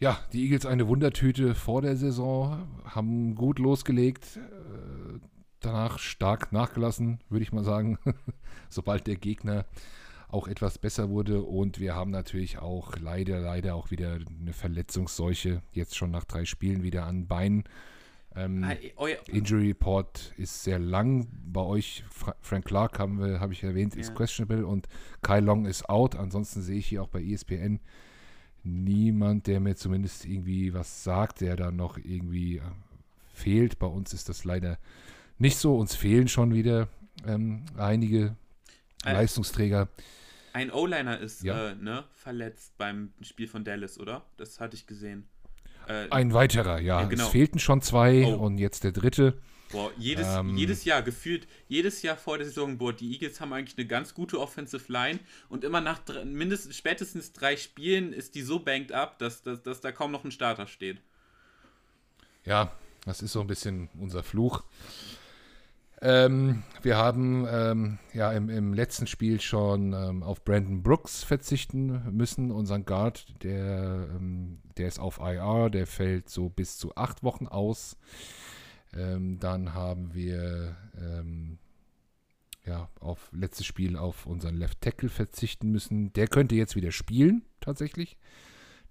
Ja, 0.00 0.18
die 0.32 0.44
Eagles 0.44 0.64
eine 0.64 0.86
Wundertüte 0.86 1.56
vor 1.56 1.82
der 1.82 1.96
Saison, 1.96 2.68
haben 2.84 3.34
gut 3.34 3.58
losgelegt, 3.58 4.36
äh, 4.36 5.18
danach 5.58 5.98
stark 5.98 6.52
nachgelassen, 6.52 7.18
würde 7.28 7.42
ich 7.42 7.52
mal 7.52 7.64
sagen, 7.64 7.98
sobald 8.68 9.08
der 9.08 9.16
Gegner 9.16 9.64
auch 10.28 10.46
etwas 10.46 10.78
besser 10.78 11.10
wurde. 11.10 11.42
Und 11.42 11.80
wir 11.80 11.96
haben 11.96 12.12
natürlich 12.12 12.58
auch 12.58 12.96
leider, 12.96 13.40
leider 13.40 13.74
auch 13.74 13.90
wieder 13.90 14.18
eine 14.40 14.52
Verletzungsseuche, 14.52 15.62
jetzt 15.72 15.96
schon 15.96 16.12
nach 16.12 16.24
drei 16.24 16.44
Spielen 16.44 16.84
wieder 16.84 17.04
an 17.04 17.26
Beinen. 17.26 17.64
Ähm, 18.36 18.62
ah, 18.62 18.74
Injury 19.26 19.68
Report 19.68 20.32
ist 20.36 20.62
sehr 20.62 20.78
lang. 20.78 21.26
Bei 21.44 21.62
euch, 21.62 22.04
Fra 22.10 22.36
Frank 22.40 22.66
Clark 22.66 23.00
habe 23.00 23.52
ich 23.52 23.64
erwähnt, 23.64 23.96
ist 23.96 24.14
questionable 24.14 24.64
und 24.64 24.86
Kai 25.22 25.40
Long 25.40 25.66
ist 25.66 25.88
out. 25.88 26.14
Ansonsten 26.14 26.62
sehe 26.62 26.78
ich 26.78 26.86
hier 26.86 27.02
auch 27.02 27.08
bei 27.08 27.20
ESPN 27.20 27.80
niemand, 28.64 29.46
der 29.46 29.60
mir 29.60 29.76
zumindest 29.76 30.24
irgendwie 30.24 30.74
was 30.74 31.04
sagt, 31.04 31.40
der 31.40 31.56
da 31.56 31.70
noch 31.70 31.98
irgendwie 31.98 32.58
äh, 32.58 32.62
fehlt. 33.32 33.78
Bei 33.78 33.86
uns 33.86 34.12
ist 34.12 34.28
das 34.28 34.44
leider 34.44 34.78
nicht 35.38 35.58
so. 35.58 35.76
Uns 35.76 35.94
fehlen 35.94 36.28
schon 36.28 36.54
wieder 36.54 36.88
ähm, 37.26 37.64
einige 37.76 38.36
ein, 39.04 39.14
Leistungsträger. 39.14 39.88
Ein 40.52 40.70
O-Liner 40.72 41.18
ist 41.18 41.42
ja. 41.42 41.70
äh, 41.70 41.74
ne, 41.74 42.04
verletzt 42.14 42.76
beim 42.78 43.12
Spiel 43.20 43.48
von 43.48 43.64
Dallas, 43.64 43.98
oder? 43.98 44.24
Das 44.36 44.60
hatte 44.60 44.76
ich 44.76 44.86
gesehen. 44.86 45.28
Äh, 45.86 46.08
ein 46.10 46.32
weiterer, 46.32 46.80
ja. 46.80 47.02
ja 47.02 47.08
genau. 47.08 47.24
Es 47.24 47.30
fehlten 47.30 47.58
schon 47.58 47.80
zwei 47.80 48.24
oh. 48.26 48.36
und 48.36 48.58
jetzt 48.58 48.84
der 48.84 48.92
dritte. 48.92 49.40
Boah, 49.70 49.92
jedes, 49.98 50.26
ähm, 50.28 50.56
jedes 50.56 50.84
Jahr 50.84 51.02
gefühlt, 51.02 51.46
jedes 51.68 52.02
Jahr 52.02 52.16
vor 52.16 52.38
der 52.38 52.46
Saison, 52.46 52.78
boah, 52.78 52.92
die 52.92 53.12
Eagles 53.12 53.40
haben 53.40 53.52
eigentlich 53.52 53.76
eine 53.76 53.86
ganz 53.86 54.14
gute 54.14 54.40
Offensive 54.40 54.90
Line 54.90 55.18
und 55.48 55.62
immer 55.64 55.80
nach 55.80 56.00
mindestens 56.24 56.76
spätestens 56.76 57.32
drei 57.32 57.56
Spielen 57.56 58.12
ist 58.12 58.34
die 58.34 58.42
so 58.42 58.60
banked 58.60 58.92
up, 58.92 59.18
dass, 59.18 59.42
dass, 59.42 59.62
dass 59.62 59.80
da 59.80 59.92
kaum 59.92 60.10
noch 60.10 60.24
ein 60.24 60.30
Starter 60.30 60.66
steht. 60.66 60.98
Ja, 62.44 62.72
das 63.04 63.20
ist 63.20 63.32
so 63.32 63.40
ein 63.40 63.46
bisschen 63.46 63.90
unser 63.98 64.22
Fluch. 64.22 64.64
Ähm, 66.00 66.62
wir 66.82 66.96
haben 66.96 67.46
ähm, 67.50 67.98
ja 68.12 68.30
im, 68.32 68.48
im, 68.48 68.72
letzten 68.72 69.08
Spiel 69.08 69.40
schon 69.40 69.92
ähm, 69.92 70.22
auf 70.22 70.44
Brandon 70.44 70.82
Brooks 70.82 71.24
verzichten 71.24 72.02
müssen, 72.12 72.52
unseren 72.52 72.84
Guard, 72.84 73.26
der, 73.42 74.08
ähm, 74.14 74.60
der 74.76 74.86
ist 74.86 75.00
auf 75.00 75.18
IR, 75.18 75.70
der 75.70 75.88
fällt 75.88 76.28
so 76.30 76.50
bis 76.50 76.78
zu 76.78 76.94
acht 76.94 77.24
Wochen 77.24 77.48
aus. 77.48 77.96
Ähm, 78.94 79.38
dann 79.38 79.74
haben 79.74 80.14
wir 80.14 80.76
ähm, 81.00 81.58
ja, 82.64 82.88
auf 83.00 83.30
letztes 83.32 83.66
Spiel 83.66 83.96
auf 83.96 84.26
unseren 84.26 84.56
Left 84.56 84.80
Tackle 84.80 85.08
verzichten 85.08 85.70
müssen. 85.70 86.12
Der 86.12 86.28
könnte 86.28 86.54
jetzt 86.54 86.76
wieder 86.76 86.92
spielen, 86.92 87.42
tatsächlich. 87.60 88.18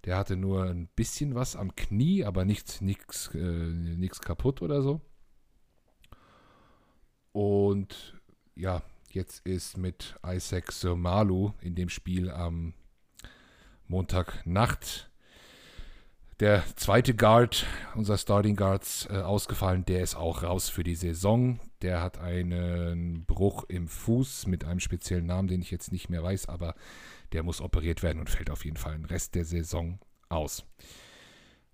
Der 0.04 0.16
hatte 0.16 0.36
nur 0.36 0.64
ein 0.64 0.88
bisschen 0.94 1.34
was 1.34 1.56
am 1.56 1.74
Knie, 1.74 2.24
aber 2.24 2.44
nichts, 2.44 2.80
nichts, 2.80 3.30
äh, 3.34 3.38
nichts 3.38 4.20
kaputt 4.20 4.62
oder 4.62 4.82
so. 4.82 5.00
Und 7.32 8.20
ja, 8.54 8.82
jetzt 9.10 9.46
ist 9.46 9.76
mit 9.76 10.16
Isaac 10.26 10.72
Sermalu 10.72 11.52
in 11.60 11.74
dem 11.74 11.88
Spiel 11.88 12.30
am 12.30 12.74
Montagnacht 13.86 15.10
der 16.40 16.62
zweite 16.76 17.14
Guard 17.14 17.66
unser 17.94 18.16
Starting 18.16 18.56
Guards 18.56 19.06
äh, 19.10 19.16
ausgefallen. 19.16 19.84
Der 19.86 20.02
ist 20.02 20.14
auch 20.14 20.42
raus 20.42 20.68
für 20.68 20.84
die 20.84 20.94
Saison. 20.94 21.58
Der 21.82 22.02
hat 22.02 22.18
einen 22.18 23.24
Bruch 23.24 23.64
im 23.68 23.88
Fuß 23.88 24.46
mit 24.46 24.64
einem 24.64 24.80
speziellen 24.80 25.26
Namen, 25.26 25.48
den 25.48 25.62
ich 25.62 25.70
jetzt 25.70 25.92
nicht 25.92 26.08
mehr 26.10 26.22
weiß, 26.22 26.48
aber 26.48 26.74
der 27.32 27.42
muss 27.42 27.60
operiert 27.60 28.02
werden 28.02 28.20
und 28.20 28.30
fällt 28.30 28.50
auf 28.50 28.64
jeden 28.64 28.76
Fall 28.76 28.94
den 28.94 29.04
Rest 29.04 29.34
der 29.34 29.44
Saison 29.44 29.98
aus. 30.28 30.64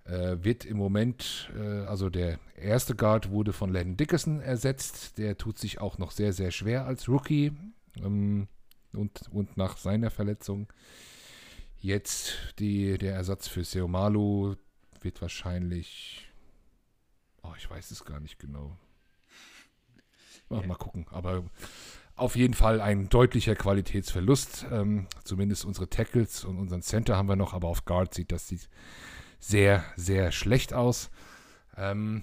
Äh, 0.05 0.37
wird 0.43 0.65
im 0.65 0.77
Moment, 0.77 1.51
äh, 1.57 1.87
also 1.87 2.11
der 2.11 2.39
erste 2.57 2.95
Guard 2.95 3.31
wurde 3.31 3.53
von 3.53 3.73
Landon 3.73 3.97
Dickerson 3.97 4.41
ersetzt. 4.41 5.19
Der 5.19 5.37
tut 5.37 5.59
sich 5.59 5.81
auch 5.81 5.99
noch 5.99 6.11
sehr, 6.11 6.33
sehr 6.33 6.51
schwer 6.51 6.87
als 6.87 7.09
Rookie 7.09 7.53
ähm, 8.03 8.49
und, 8.93 9.29
und 9.31 9.57
nach 9.57 9.77
seiner 9.79 10.11
Verletzung. 10.11 10.69
Jetzt 11.85 12.55
die, 12.61 12.97
der 12.97 13.13
Ersatz 13.13 13.47
für 13.47 13.63
Seomalu 13.63 14.55
wird 15.03 15.21
wahrscheinlich. 15.21 16.27
Oh, 17.43 17.53
ich 17.59 17.69
weiß 17.69 17.91
es 17.91 18.07
gar 18.07 18.21
nicht 18.21 18.39
genau. 18.39 18.79
Oh, 20.49 20.55
yeah. 20.55 20.67
Mal 20.67 20.77
gucken. 20.77 21.07
Aber 21.11 21.45
auf 22.17 22.37
jeden 22.37 22.55
Fall 22.55 22.81
ein 22.81 23.11
deutlicher 23.11 23.55
Qualitätsverlust. 23.55 24.65
Ähm, 24.73 25.09
zumindest 25.25 25.67
unsere 25.67 25.91
Tackles 25.91 26.47
und 26.47 26.57
unseren 26.57 26.81
Center 26.81 27.19
haben 27.19 27.29
wir 27.29 27.37
noch, 27.37 27.53
aber 27.53 27.69
auf 27.69 27.85
Guard 27.85 28.15
sieht 28.15 28.33
das 28.33 28.51
sehr, 29.39 29.85
sehr 29.95 30.33
schlecht 30.33 30.73
aus. 30.73 31.11
Ähm, 31.77 32.23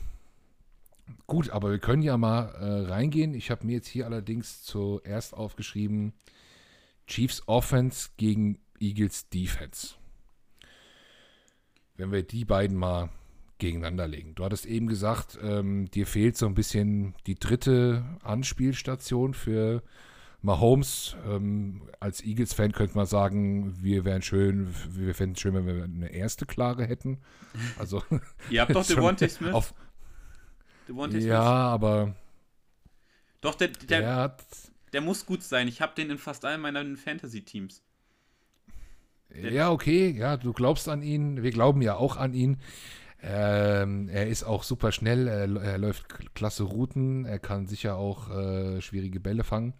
gut, 1.27 1.51
aber 1.51 1.69
wir 1.69 1.77
können 1.77 2.01
ja 2.01 2.17
mal 2.17 2.45
äh, 2.55 2.89
reingehen. 2.89 3.35
Ich 3.35 3.51
habe 3.51 3.67
mir 3.67 3.73
jetzt 3.73 3.89
hier 3.89 4.07
allerdings 4.07 4.63
zuerst 4.63 5.35
aufgeschrieben: 5.35 6.13
Chiefs 7.05 7.47
Offense 7.47 8.09
gegen 8.17 8.57
Eagles 8.81 9.29
Defense. 9.29 9.95
Wenn 11.95 12.11
wir 12.11 12.23
die 12.23 12.45
beiden 12.45 12.77
mal 12.77 13.09
gegeneinander 13.61 14.07
legen. 14.07 14.33
Du 14.35 14.43
hattest 14.43 14.65
eben 14.65 14.87
gesagt, 14.87 15.37
ähm, 15.41 15.89
dir 15.91 16.07
fehlt 16.07 16.35
so 16.35 16.47
ein 16.47 16.55
bisschen 16.55 17.13
die 17.27 17.35
dritte 17.35 18.03
Anspielstation 18.23 19.35
für 19.35 19.83
Mahomes. 20.41 21.15
Ähm, 21.27 21.83
als 21.99 22.23
Eagles-Fan 22.23 22.71
könnte 22.71 22.95
man 22.97 23.05
sagen, 23.05 23.75
wir 23.81 24.03
wären 24.03 24.23
schön, 24.23 24.73
wir 24.89 25.13
fänden 25.13 25.35
es 25.35 25.41
schön, 25.41 25.53
wenn 25.53 25.67
wir 25.67 25.83
eine 25.83 26.11
erste 26.11 26.47
klare 26.47 26.85
hätten. 26.85 27.19
Also, 27.77 28.03
Ihr 28.49 28.61
habt 28.61 28.75
doch 28.75 28.85
Devontae 28.87 29.29
Smith. 29.29 29.53
Auf, 29.53 29.75
Devontae 30.87 31.19
ja, 31.19 31.43
Smith. 31.43 31.73
aber. 31.73 32.15
Doch, 33.41 33.53
der, 33.53 33.67
der, 33.67 34.01
der, 34.01 34.37
der 34.91 35.01
muss 35.01 35.25
gut 35.25 35.43
sein. 35.43 35.67
Ich 35.67 35.81
habe 35.81 35.93
den 35.95 36.09
in 36.09 36.17
fast 36.17 36.45
allen 36.45 36.61
meinen 36.61 36.97
Fantasy-Teams. 36.97 37.83
Ja, 39.35 39.71
okay, 39.71 40.09
ja, 40.11 40.37
du 40.37 40.53
glaubst 40.53 40.89
an 40.89 41.01
ihn, 41.01 41.43
wir 41.43 41.51
glauben 41.51 41.81
ja 41.81 41.95
auch 41.95 42.17
an 42.17 42.33
ihn. 42.33 42.57
Ähm, 43.23 44.09
er 44.09 44.27
ist 44.27 44.43
auch 44.43 44.63
super 44.63 44.91
schnell, 44.91 45.27
er, 45.27 45.55
er, 45.61 45.77
läuft 45.77 46.33
klasse 46.33 46.63
Routen, 46.63 47.25
er 47.25 47.37
kann 47.37 47.67
sicher 47.67 47.95
auch 47.95 48.31
äh, 48.31 48.81
schwierige 48.81 49.19
Bälle 49.19 49.43
fangen. 49.43 49.73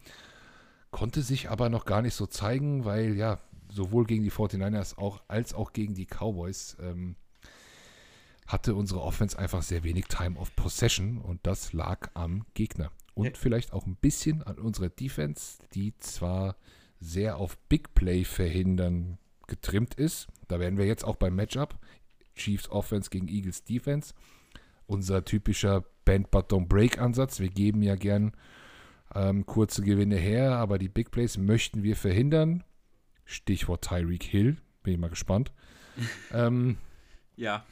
Konnte 0.92 1.22
sich 1.22 1.50
aber 1.50 1.70
noch 1.70 1.86
gar 1.86 2.02
nicht 2.02 2.14
so 2.14 2.28
zeigen, 2.28 2.86
weil 2.86 3.16
ja, 3.16 3.40
sowohl 3.70 4.06
gegen 4.06 4.24
die 4.24 4.32
49ers 4.32 4.98
auch, 4.98 5.22
als 5.28 5.54
auch 5.54 5.74
gegen 5.74 5.96
die 5.96 6.06
Cowboys 6.06 6.78
ähm, 6.82 7.16
hatte 8.46 8.76
unsere 8.76 9.02
Offense 9.02 9.40
einfach 9.40 9.64
sehr 9.64 9.84
wenig 9.84 10.06
Time 10.06 10.38
of 10.38 10.56
Possession 10.56 11.18
und 11.18 11.40
das 11.44 11.74
lag 11.74 12.12
am 12.14 12.46
Gegner. 12.54 12.92
Und 13.16 13.26
ja. 13.26 13.32
vielleicht 13.36 13.74
auch 13.74 13.88
ein 13.88 13.96
bisschen 13.96 14.44
an 14.44 14.58
unserer 14.60 14.90
Defense, 14.90 15.60
die 15.74 15.98
zwar 15.98 16.58
sehr 17.00 17.38
auf 17.38 17.58
Big 17.70 17.94
Play 17.96 18.24
verhindern 18.24 19.18
getrimmt 19.52 19.94
ist. 19.94 20.28
Da 20.48 20.60
werden 20.60 20.80
wir 20.80 20.86
jetzt 20.86 21.04
auch 21.04 21.18
beim 21.18 21.36
Matchup. 21.36 21.78
Chiefs 22.36 22.72
Offense 22.72 23.10
gegen 23.10 23.28
Eagles 23.28 23.64
Defense. 23.64 24.14
Unser 24.88 25.24
typischer 25.24 25.84
Band 26.06 26.32
But 26.32 26.52
Don't 26.52 26.68
Break 26.68 27.00
Ansatz. 27.00 27.40
Wir 27.40 27.50
geben 27.50 27.84
ja 27.84 27.96
gern 27.96 28.32
ähm, 29.14 29.46
kurze 29.46 29.84
Gewinne 29.84 30.16
her, 30.16 30.56
aber 30.56 30.78
die 30.78 30.90
Big 30.90 31.12
Plays 31.12 31.38
möchten 31.38 31.84
wir 31.84 31.96
verhindern. 31.96 32.64
Stichwort 33.26 33.84
Tyreek 33.84 34.24
Hill. 34.24 34.58
Bin 34.84 34.94
ich 34.94 35.00
mal 35.00 35.10
gespannt. 35.10 35.52
ähm, 36.34 36.78
ja. 37.36 37.66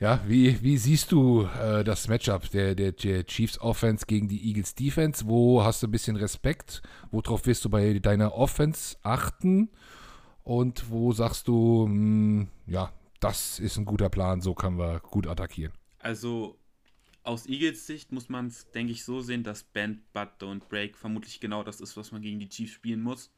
Ja, 0.00 0.20
wie, 0.28 0.62
wie 0.62 0.78
siehst 0.78 1.10
du 1.10 1.42
äh, 1.60 1.82
das 1.82 2.06
Matchup 2.06 2.48
der, 2.50 2.76
der, 2.76 2.92
der, 2.92 3.26
Chiefs 3.26 3.60
Offense 3.60 4.06
gegen 4.06 4.28
die 4.28 4.46
Eagles 4.48 4.76
Defense? 4.76 5.26
Wo 5.26 5.64
hast 5.64 5.82
du 5.82 5.88
ein 5.88 5.90
bisschen 5.90 6.14
Respekt? 6.14 6.82
Worauf 7.10 7.46
wirst 7.46 7.64
du 7.64 7.70
bei 7.70 7.98
deiner 7.98 8.34
Offense 8.34 8.96
achten? 9.02 9.70
Und 10.48 10.88
wo 10.88 11.12
sagst 11.12 11.46
du, 11.46 11.86
mh, 11.86 11.92
hm, 11.92 12.48
ja, 12.66 12.90
das 13.20 13.60
ist 13.60 13.76
ein 13.76 13.84
guter 13.84 14.08
Plan, 14.08 14.40
so 14.40 14.54
können 14.54 14.78
wir 14.78 14.98
gut 15.00 15.26
attackieren? 15.26 15.74
Also 15.98 16.58
aus 17.22 17.46
Eagles 17.46 17.86
Sicht 17.86 18.12
muss 18.12 18.30
man 18.30 18.46
es, 18.46 18.70
denke 18.70 18.92
ich, 18.92 19.04
so 19.04 19.20
sehen, 19.20 19.42
dass 19.42 19.62
Band, 19.62 20.10
But, 20.14 20.30
Don't 20.40 20.66
Break 20.70 20.96
vermutlich 20.96 21.40
genau 21.40 21.64
das 21.64 21.82
ist, 21.82 21.98
was 21.98 22.12
man 22.12 22.22
gegen 22.22 22.40
die 22.40 22.48
Chiefs 22.48 22.72
spielen 22.72 23.02
muss. 23.02 23.30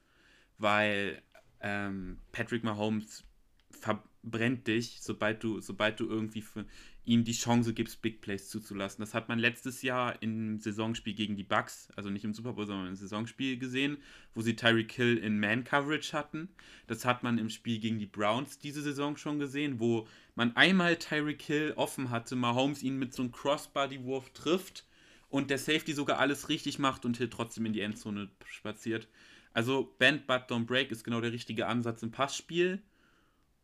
Weil 0.58 1.20
ähm, 1.60 2.18
Patrick 2.30 2.62
Mahomes 2.62 3.24
verbrennt 3.70 4.68
dich, 4.68 4.98
sobald 5.00 5.42
du, 5.42 5.60
sobald 5.60 5.98
du 5.98 6.08
irgendwie 6.08 6.42
für 6.42 6.64
ihm 7.04 7.24
die 7.24 7.32
Chance 7.32 7.72
gibst, 7.74 8.02
Big 8.02 8.20
Plays 8.20 8.48
zuzulassen. 8.48 9.00
Das 9.00 9.14
hat 9.14 9.28
man 9.28 9.38
letztes 9.38 9.82
Jahr 9.82 10.22
im 10.22 10.58
Saisonspiel 10.58 11.14
gegen 11.14 11.36
die 11.36 11.44
Bucks, 11.44 11.88
also 11.96 12.10
nicht 12.10 12.24
im 12.24 12.34
Super 12.34 12.52
Bowl, 12.52 12.66
sondern 12.66 12.88
im 12.88 12.96
Saisonspiel 12.96 13.58
gesehen, 13.58 13.98
wo 14.34 14.42
sie 14.42 14.54
Tyreek 14.54 14.92
Hill 14.92 15.16
in 15.16 15.40
Man-Coverage 15.40 16.12
hatten. 16.12 16.48
Das 16.86 17.04
hat 17.04 17.22
man 17.22 17.38
im 17.38 17.48
Spiel 17.48 17.78
gegen 17.78 17.98
die 17.98 18.06
Browns 18.06 18.58
diese 18.58 18.82
Saison 18.82 19.16
schon 19.16 19.38
gesehen, 19.38 19.80
wo 19.80 20.06
man 20.34 20.54
einmal 20.56 20.96
Tyreek 20.96 21.42
Hill 21.42 21.72
offen 21.76 22.10
hatte, 22.10 22.36
Mahomes 22.36 22.82
ihn 22.82 22.98
mit 22.98 23.14
so 23.14 23.22
einem 23.22 23.32
Crossbody-Wurf 23.32 24.30
trifft 24.30 24.84
und 25.30 25.50
der 25.50 25.58
Safety 25.58 25.94
sogar 25.94 26.18
alles 26.18 26.48
richtig 26.48 26.78
macht 26.78 27.04
und 27.04 27.16
Hill 27.16 27.30
trotzdem 27.30 27.66
in 27.66 27.72
die 27.72 27.80
Endzone 27.80 28.28
spaziert. 28.44 29.08
Also 29.52 29.94
Bend 29.98 30.26
But 30.26 30.42
Don't 30.48 30.66
Break 30.66 30.90
ist 30.90 31.04
genau 31.04 31.20
der 31.20 31.32
richtige 31.32 31.66
Ansatz 31.66 32.02
im 32.02 32.10
Passspiel 32.10 32.82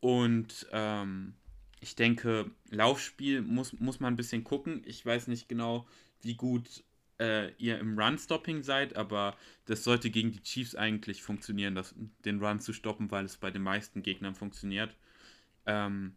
und 0.00 0.66
ähm, 0.72 1.34
ich 1.86 1.94
denke, 1.94 2.50
Laufspiel 2.70 3.42
muss, 3.42 3.72
muss 3.78 4.00
man 4.00 4.12
ein 4.12 4.16
bisschen 4.16 4.42
gucken. 4.42 4.82
Ich 4.86 5.06
weiß 5.06 5.28
nicht 5.28 5.48
genau, 5.48 5.86
wie 6.20 6.34
gut 6.34 6.82
äh, 7.20 7.52
ihr 7.54 7.78
im 7.78 7.96
Run-Stopping 7.96 8.64
seid, 8.64 8.96
aber 8.96 9.36
das 9.66 9.84
sollte 9.84 10.10
gegen 10.10 10.32
die 10.32 10.42
Chiefs 10.42 10.74
eigentlich 10.74 11.22
funktionieren, 11.22 11.76
das, 11.76 11.94
den 12.24 12.42
Run 12.42 12.58
zu 12.58 12.72
stoppen, 12.72 13.10
weil 13.12 13.24
es 13.24 13.36
bei 13.36 13.52
den 13.52 13.62
meisten 13.62 14.02
Gegnern 14.02 14.34
funktioniert. 14.34 14.96
Ähm, 15.64 16.14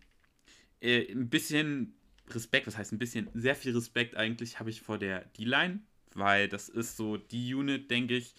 äh, 0.81 1.11
ein 1.11 1.29
bisschen 1.29 1.93
Respekt, 2.29 2.65
was 2.65 2.77
heißt 2.77 2.91
ein 2.91 2.99
bisschen, 2.99 3.29
sehr 3.35 3.55
viel 3.55 3.75
Respekt 3.75 4.15
eigentlich 4.15 4.59
habe 4.59 4.71
ich 4.71 4.81
vor 4.81 4.97
der 4.97 5.25
D-Line, 5.37 5.81
weil 6.15 6.47
das 6.47 6.69
ist 6.69 6.97
so 6.97 7.17
die 7.17 7.53
Unit, 7.53 7.91
denke 7.91 8.17
ich, 8.17 8.33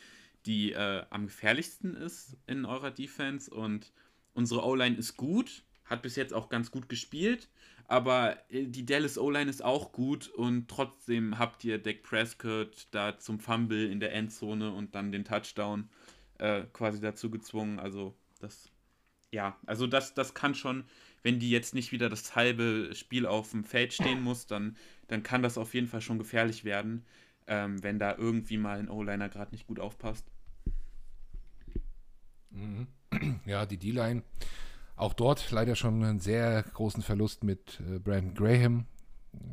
die 0.46 0.72
äh, 0.72 1.04
am 1.10 1.26
gefährlichsten 1.26 1.94
ist 1.94 2.36
in 2.48 2.64
eurer 2.64 2.90
Defense 2.90 3.52
und 3.54 3.92
Unsere 4.32 4.64
O-Line 4.64 4.96
ist 4.96 5.16
gut, 5.16 5.64
hat 5.90 6.02
bis 6.02 6.16
jetzt 6.16 6.32
auch 6.32 6.48
ganz 6.48 6.70
gut 6.70 6.88
gespielt, 6.88 7.48
aber 7.88 8.38
äh, 8.50 8.66
die 8.66 8.86
Dallas 8.86 9.18
O-Line 9.18 9.50
ist 9.50 9.62
auch 9.62 9.92
gut 9.92 10.28
und 10.28 10.68
trotzdem 10.68 11.38
habt 11.38 11.64
ihr 11.64 11.78
Dak 11.78 12.02
Prescott 12.04 12.86
da 12.92 13.18
zum 13.18 13.40
Fumble 13.40 13.90
in 13.90 14.00
der 14.00 14.14
Endzone 14.14 14.72
und 14.72 14.94
dann 14.94 15.10
den 15.10 15.24
Touchdown 15.24 15.90
äh, 16.38 16.62
quasi 16.72 17.00
dazu 17.00 17.30
gezwungen. 17.30 17.80
Also 17.80 18.14
das, 18.38 18.70
ja, 19.32 19.58
also 19.66 19.88
das, 19.88 20.14
das 20.14 20.34
kann 20.34 20.54
schon, 20.54 20.84
wenn 21.22 21.40
die 21.40 21.50
jetzt 21.50 21.74
nicht 21.74 21.90
wieder 21.90 22.08
das 22.08 22.36
halbe 22.36 22.90
Spiel 22.94 23.26
auf 23.26 23.50
dem 23.50 23.64
Feld 23.64 23.92
stehen 23.92 24.22
muss, 24.22 24.46
dann, 24.46 24.76
dann 25.08 25.24
kann 25.24 25.42
das 25.42 25.58
auf 25.58 25.74
jeden 25.74 25.88
Fall 25.88 26.00
schon 26.00 26.18
gefährlich 26.18 26.64
werden, 26.64 27.04
ähm, 27.48 27.82
wenn 27.82 27.98
da 27.98 28.16
irgendwie 28.16 28.56
mal 28.56 28.78
ein 28.78 28.88
O-Liner 28.88 29.28
gerade 29.28 29.50
nicht 29.50 29.66
gut 29.66 29.80
aufpasst. 29.80 30.24
Mhm. 32.50 32.86
Ja, 33.44 33.66
die 33.66 33.76
D-Line. 33.76 34.22
Auch 35.00 35.14
dort 35.14 35.50
leider 35.50 35.76
schon 35.76 36.04
einen 36.04 36.20
sehr 36.20 36.62
großen 36.62 37.02
Verlust 37.02 37.42
mit 37.42 37.80
äh, 37.80 37.98
Brandon 37.98 38.34
Graham, 38.34 38.84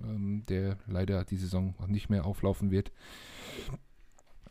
ähm, 0.04 0.44
der 0.50 0.78
leider 0.88 1.24
die 1.24 1.38
Saison 1.38 1.74
nicht 1.88 2.10
mehr 2.10 2.26
auflaufen 2.26 2.70
wird. 2.70 2.92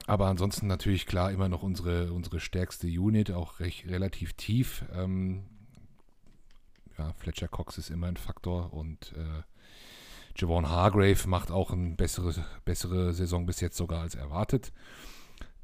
Aber 0.07 0.28
ansonsten 0.28 0.66
natürlich 0.68 1.05
klar 1.05 1.30
immer 1.30 1.51
noch 1.51 1.62
unsere, 1.62 2.14
unsere 2.14 2.40
stärkste 2.40 2.86
Unit, 2.86 3.30
auch 3.30 3.61
recht, 3.61 3.86
relativ 3.86 4.32
tief. 4.32 4.86
Ähm, 4.94 5.44
ja, 6.97 7.12
Fletcher 7.18 7.49
Cox 7.49 7.76
ist 7.76 7.90
immer 7.90 8.07
ein 8.07 8.16
Faktor 8.16 8.72
und 8.72 9.12
äh, 9.18 9.42
Javon 10.34 10.70
Hargrave 10.70 11.28
macht 11.28 11.51
auch 11.51 11.72
eine 11.72 11.94
bessere, 11.94 12.47
bessere 12.64 13.12
Saison 13.12 13.44
bis 13.44 13.61
jetzt 13.61 13.76
sogar 13.76 14.01
als 14.01 14.14
erwartet. 14.14 14.72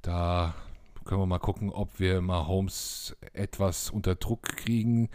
Da 0.03 0.55
können 1.05 1.21
wir 1.21 1.27
mal 1.27 1.39
gucken, 1.39 1.71
ob 1.71 1.99
wir 1.99 2.21
Mahomes 2.21 3.17
etwas 3.33 3.91
unter 3.91 4.15
Druck 4.15 4.43
kriegen. 4.43 5.09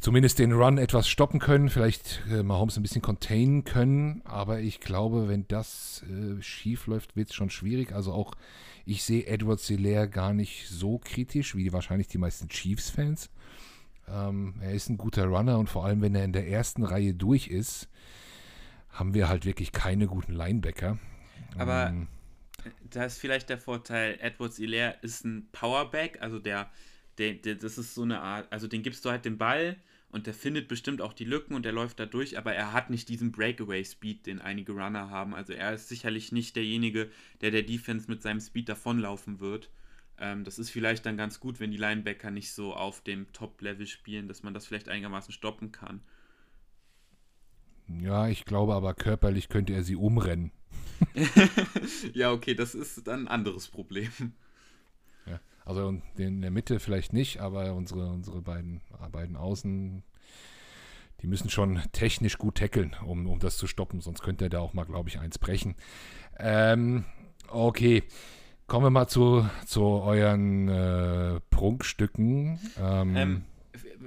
zumindest 0.00 0.38
den 0.38 0.52
Run 0.52 0.78
etwas 0.78 1.08
stoppen 1.08 1.40
können, 1.40 1.70
vielleicht 1.70 2.22
äh, 2.30 2.42
Mahomes 2.42 2.76
ein 2.76 2.82
bisschen 2.82 3.02
containen 3.02 3.64
können. 3.64 4.22
Aber 4.24 4.60
ich 4.60 4.80
glaube, 4.80 5.28
wenn 5.28 5.46
das 5.48 6.04
äh, 6.08 6.40
schief 6.40 6.86
läuft, 6.86 7.16
wird 7.16 7.30
es 7.30 7.34
schon 7.34 7.50
schwierig. 7.50 7.92
Also 7.92 8.12
auch 8.12 8.34
ich 8.84 9.04
sehe 9.04 9.26
Edward 9.26 9.60
Hilaire 9.60 10.08
gar 10.08 10.32
nicht 10.32 10.68
so 10.68 10.98
kritisch 10.98 11.54
wie 11.54 11.72
wahrscheinlich 11.74 12.08
die 12.08 12.16
meisten 12.16 12.48
Chiefs-Fans. 12.48 13.28
Ähm, 14.08 14.54
er 14.60 14.72
ist 14.72 14.88
ein 14.88 14.96
guter 14.96 15.26
Runner 15.26 15.58
und 15.58 15.68
vor 15.68 15.84
allem, 15.84 16.00
wenn 16.00 16.14
er 16.14 16.24
in 16.24 16.32
der 16.32 16.48
ersten 16.48 16.84
Reihe 16.84 17.12
durch 17.12 17.48
ist, 17.48 17.88
haben 18.90 19.12
wir 19.12 19.28
halt 19.28 19.44
wirklich 19.44 19.72
keine 19.72 20.06
guten 20.06 20.32
Linebacker. 20.32 20.98
Aber 21.58 21.88
ähm, 21.88 22.08
da 22.90 23.04
ist 23.04 23.18
vielleicht 23.18 23.48
der 23.48 23.58
Vorteil, 23.58 24.18
Edwards 24.20 24.56
Hilaire 24.56 24.96
ist 25.02 25.24
ein 25.24 25.48
Powerback, 25.52 26.20
also 26.20 26.38
der, 26.38 26.70
der, 27.18 27.34
der, 27.34 27.56
das 27.56 27.78
ist 27.78 27.94
so 27.94 28.02
eine 28.02 28.20
Art, 28.20 28.50
also 28.52 28.66
den 28.66 28.82
gibst 28.82 29.04
du 29.04 29.10
halt 29.10 29.24
den 29.24 29.38
Ball 29.38 29.76
und 30.10 30.26
der 30.26 30.34
findet 30.34 30.68
bestimmt 30.68 31.02
auch 31.02 31.12
die 31.12 31.24
Lücken 31.24 31.54
und 31.54 31.64
der 31.64 31.72
läuft 31.72 32.00
da 32.00 32.06
durch, 32.06 32.38
aber 32.38 32.54
er 32.54 32.72
hat 32.72 32.90
nicht 32.90 33.08
diesen 33.08 33.32
Breakaway-Speed, 33.32 34.26
den 34.26 34.40
einige 34.40 34.72
Runner 34.72 35.10
haben. 35.10 35.34
Also 35.34 35.52
er 35.52 35.74
ist 35.74 35.88
sicherlich 35.88 36.32
nicht 36.32 36.56
derjenige, 36.56 37.10
der 37.40 37.50
der 37.50 37.62
Defense 37.62 38.10
mit 38.10 38.22
seinem 38.22 38.40
Speed 38.40 38.68
davonlaufen 38.68 39.40
wird. 39.40 39.68
Ähm, 40.18 40.44
das 40.44 40.58
ist 40.58 40.70
vielleicht 40.70 41.04
dann 41.04 41.18
ganz 41.18 41.40
gut, 41.40 41.60
wenn 41.60 41.70
die 41.70 41.76
Linebacker 41.76 42.30
nicht 42.30 42.52
so 42.52 42.74
auf 42.74 43.02
dem 43.02 43.30
Top-Level 43.32 43.86
spielen, 43.86 44.28
dass 44.28 44.42
man 44.42 44.54
das 44.54 44.66
vielleicht 44.66 44.88
einigermaßen 44.88 45.32
stoppen 45.32 45.72
kann. 45.72 46.00
Ja, 47.88 48.28
ich 48.28 48.44
glaube 48.44 48.74
aber 48.74 48.94
körperlich 48.94 49.48
könnte 49.48 49.72
er 49.72 49.82
sie 49.82 49.96
umrennen. 49.96 50.52
ja, 52.12 52.32
okay, 52.32 52.54
das 52.54 52.74
ist 52.74 53.06
dann 53.06 53.22
ein 53.24 53.28
anderes 53.28 53.68
Problem. 53.68 54.10
Ja, 55.26 55.40
also 55.64 56.00
in 56.16 56.40
der 56.40 56.50
Mitte 56.50 56.80
vielleicht 56.80 57.12
nicht, 57.12 57.40
aber 57.40 57.74
unsere, 57.74 58.10
unsere 58.10 58.42
beiden, 58.42 58.80
beiden 59.12 59.36
Außen, 59.36 60.02
die 61.22 61.26
müssen 61.26 61.50
schon 61.50 61.80
technisch 61.92 62.38
gut 62.38 62.56
tackeln, 62.56 62.94
um, 63.04 63.26
um 63.26 63.38
das 63.38 63.56
zu 63.56 63.66
stoppen, 63.66 64.00
sonst 64.00 64.22
könnte 64.22 64.46
er 64.46 64.50
da 64.50 64.60
auch 64.60 64.74
mal, 64.74 64.84
glaube 64.84 65.08
ich, 65.08 65.18
eins 65.18 65.38
brechen. 65.38 65.74
Ähm, 66.38 67.04
okay. 67.48 68.04
Kommen 68.66 68.84
wir 68.84 68.90
mal 68.90 69.08
zu, 69.08 69.48
zu 69.64 69.82
euren 69.82 70.68
äh, 70.68 71.40
Prunkstücken. 71.48 72.60
Ähm, 72.78 73.16
ähm, 73.16 73.44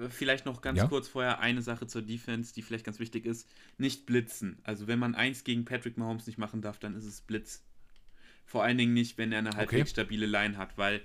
vielleicht 0.09 0.45
noch 0.45 0.61
ganz 0.61 0.79
ja? 0.79 0.87
kurz 0.87 1.07
vorher 1.07 1.39
eine 1.39 1.61
Sache 1.61 1.87
zur 1.87 2.01
Defense, 2.01 2.53
die 2.53 2.61
vielleicht 2.61 2.85
ganz 2.85 2.99
wichtig 2.99 3.25
ist. 3.25 3.47
Nicht 3.77 4.05
blitzen. 4.05 4.59
Also 4.63 4.87
wenn 4.87 4.99
man 4.99 5.15
eins 5.15 5.43
gegen 5.43 5.65
Patrick 5.65 5.97
Mahomes 5.97 6.27
nicht 6.27 6.37
machen 6.37 6.61
darf, 6.61 6.79
dann 6.79 6.95
ist 6.95 7.05
es 7.05 7.21
Blitz. 7.21 7.63
Vor 8.45 8.63
allen 8.63 8.77
Dingen 8.77 8.93
nicht, 8.93 9.17
wenn 9.17 9.31
er 9.31 9.39
eine 9.39 9.51
halbwegs 9.51 9.91
okay. 9.91 10.01
stabile 10.01 10.25
Line 10.25 10.57
hat, 10.57 10.77
weil 10.77 11.01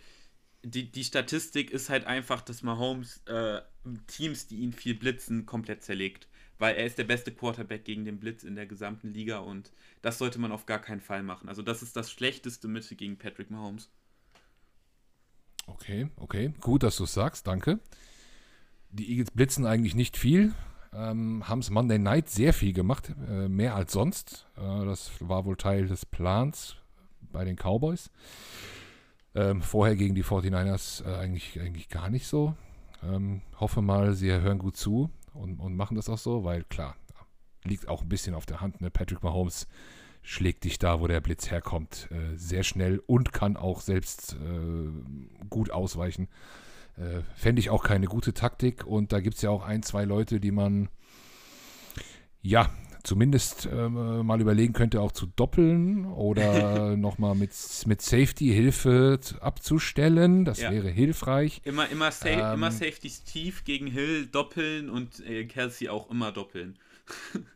die, 0.63 0.91
die 0.91 1.05
Statistik 1.05 1.71
ist 1.71 1.91
halt 1.91 2.07
einfach, 2.07 2.41
dass 2.41 2.63
Mahomes 2.63 3.23
äh, 3.27 3.61
Teams, 4.09 4.49
die 4.49 4.57
ihn 4.57 4.73
viel 4.73 4.95
blitzen, 4.95 5.47
komplett 5.47 5.85
zerlegt. 5.85 6.29
Weil 6.59 6.75
er 6.77 6.87
ist 6.87 6.99
der 6.99 7.05
beste 7.05 7.33
Quarterback 7.33 7.85
gegen 7.85 8.05
den 8.05 8.19
Blitz 8.19 8.43
in 8.43 8.57
der 8.57 8.67
gesamten 8.67 9.13
Liga 9.13 9.39
und 9.39 9.71
das 10.01 10.19
sollte 10.19 10.39
man 10.39 10.53
auf 10.53 10.65
gar 10.65 10.81
keinen 10.81 11.03
Fall 11.03 11.23
machen. 11.23 11.49
Also 11.49 11.63
das 11.63 11.83
ist 11.83 11.95
das 11.97 12.11
schlechteste 12.11 12.67
Mittel 12.67 12.97
gegen 12.97 13.19
Patrick 13.19 13.51
Mahomes. 13.51 13.91
Okay, 15.67 16.09
okay. 16.17 16.53
Gut, 16.61 16.83
dass 16.83 16.97
du 16.97 17.05
es 17.05 17.13
sagst, 17.13 17.47
danke. 17.47 17.81
Die 18.97 19.11
Eagles 19.11 19.31
blitzen 19.31 19.67
eigentlich 19.67 19.95
nicht 19.95 20.17
viel. 20.17 20.55
Ähm, 20.95 21.47
haben 21.47 21.59
es 21.59 21.69
Monday 21.69 21.99
Night 21.99 22.31
sehr 22.31 22.55
viel 22.55 22.73
gemacht, 22.73 23.15
äh, 23.29 23.49
mehr 23.49 23.75
als 23.75 23.93
sonst. 23.93 24.47
Äh, 24.57 24.87
das 24.87 25.11
war 25.21 25.45
wohl 25.45 25.57
Teil 25.57 25.87
des 25.87 26.07
Plans 26.07 26.77
bei 27.21 27.45
den 27.45 27.57
Cowboys. 27.57 28.11
Ähm, 29.35 29.61
vorher 29.61 29.97
gegen 29.97 30.15
die 30.15 30.25
49ers 30.25 31.05
äh, 31.05 31.15
eigentlich, 31.17 31.61
eigentlich 31.61 31.91
gar 31.91 32.09
nicht 32.09 32.27
so. 32.27 32.55
Ähm, 33.03 33.43
hoffe 33.61 33.83
mal, 33.83 34.15
sie 34.15 34.33
hören 34.33 34.59
gut 34.59 34.79
zu 34.79 35.11
und, 35.35 35.61
und 35.61 35.77
machen 35.77 35.97
das 35.97 36.09
auch 36.09 36.17
so, 36.17 36.45
weil 36.45 36.65
klar, 36.65 36.97
liegt 37.65 37.89
auch 37.89 38.01
ein 38.01 38.09
bisschen 38.09 38.35
auf 38.35 38.47
der 38.47 38.63
Hand. 38.63 38.81
Ne? 38.81 38.91
Patrick 38.91 39.23
Mahomes 39.23 39.69
schlägt 40.23 40.65
dich 40.65 40.79
da, 40.79 41.01
wo 41.01 41.07
der 41.07 41.21
Blitz 41.21 41.51
herkommt, 41.51 42.09
äh, 42.11 42.35
sehr 42.37 42.63
schnell 42.63 43.03
und 43.07 43.35
kann 43.35 43.59
auch 43.59 43.83
selbst 43.83 44.37
äh, 44.43 45.45
gut 45.51 45.71
ausweichen. 45.71 46.29
Äh, 46.97 47.23
Fände 47.35 47.61
ich 47.61 47.71
auch 47.71 47.83
keine 47.83 48.07
gute 48.07 48.35
Taktik. 48.35 48.87
Und 48.87 49.13
da 49.13 49.21
gibt 49.21 49.37
es 49.37 49.43
ja 49.43 49.51
auch 49.51 49.65
ein, 49.65 49.83
zwei 49.83 50.05
Leute, 50.05 50.41
die 50.41 50.51
man 50.51 50.89
ja 52.43 52.71
zumindest 53.03 53.67
äh, 53.67 53.89
mal 53.89 54.41
überlegen 54.41 54.73
könnte, 54.73 55.01
auch 55.01 55.13
zu 55.13 55.27
doppeln 55.27 56.07
oder 56.07 56.97
nochmal 56.97 57.35
mit, 57.35 57.53
mit 57.87 58.03
Safety-Hilfe 58.03 59.21
abzustellen. 59.41 60.45
Das 60.45 60.61
ja. 60.61 60.71
wäre 60.71 60.89
hilfreich. 60.89 61.61
Immer, 61.65 61.89
immer, 61.89 62.11
sa 62.11 62.29
ähm, 62.29 62.55
immer 62.55 62.71
Safety 62.73 63.09
Steve 63.09 63.57
gegen 63.65 63.87
Hill 63.87 64.27
doppeln 64.27 64.91
und 64.91 65.21
äh, 65.27 65.45
Kelsey 65.45 65.89
auch 65.89 66.11
immer 66.11 66.33
doppeln. 66.33 66.79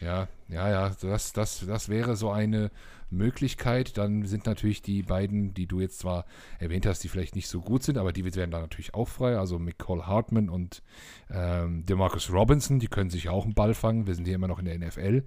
ja, 0.00 0.28
ja, 0.48 0.70
ja, 0.70 0.92
das, 1.00 1.32
das, 1.32 1.64
das 1.66 1.88
wäre 1.88 2.16
so 2.16 2.30
eine 2.30 2.70
Möglichkeit. 3.10 3.96
Dann 3.96 4.24
sind 4.24 4.46
natürlich 4.46 4.82
die 4.82 5.02
beiden, 5.02 5.54
die 5.54 5.66
du 5.66 5.80
jetzt 5.80 6.00
zwar 6.00 6.26
erwähnt 6.58 6.86
hast, 6.86 7.02
die 7.02 7.08
vielleicht 7.08 7.34
nicht 7.34 7.48
so 7.48 7.60
gut 7.60 7.82
sind, 7.82 7.98
aber 7.98 8.12
die 8.12 8.24
werden 8.24 8.50
dann 8.50 8.60
natürlich 8.60 8.94
auch 8.94 9.08
frei. 9.08 9.38
Also 9.38 9.58
McCall 9.58 10.06
Hartman 10.06 10.48
und 10.48 10.82
ähm, 11.30 11.86
Demarcus 11.86 12.30
Robinson, 12.30 12.78
die 12.78 12.88
können 12.88 13.10
sich 13.10 13.28
auch 13.28 13.44
einen 13.44 13.54
Ball 13.54 13.74
fangen. 13.74 14.06
Wir 14.06 14.14
sind 14.14 14.26
hier 14.26 14.34
immer 14.34 14.48
noch 14.48 14.58
in 14.58 14.66
der 14.66 14.78
NFL. 14.78 15.24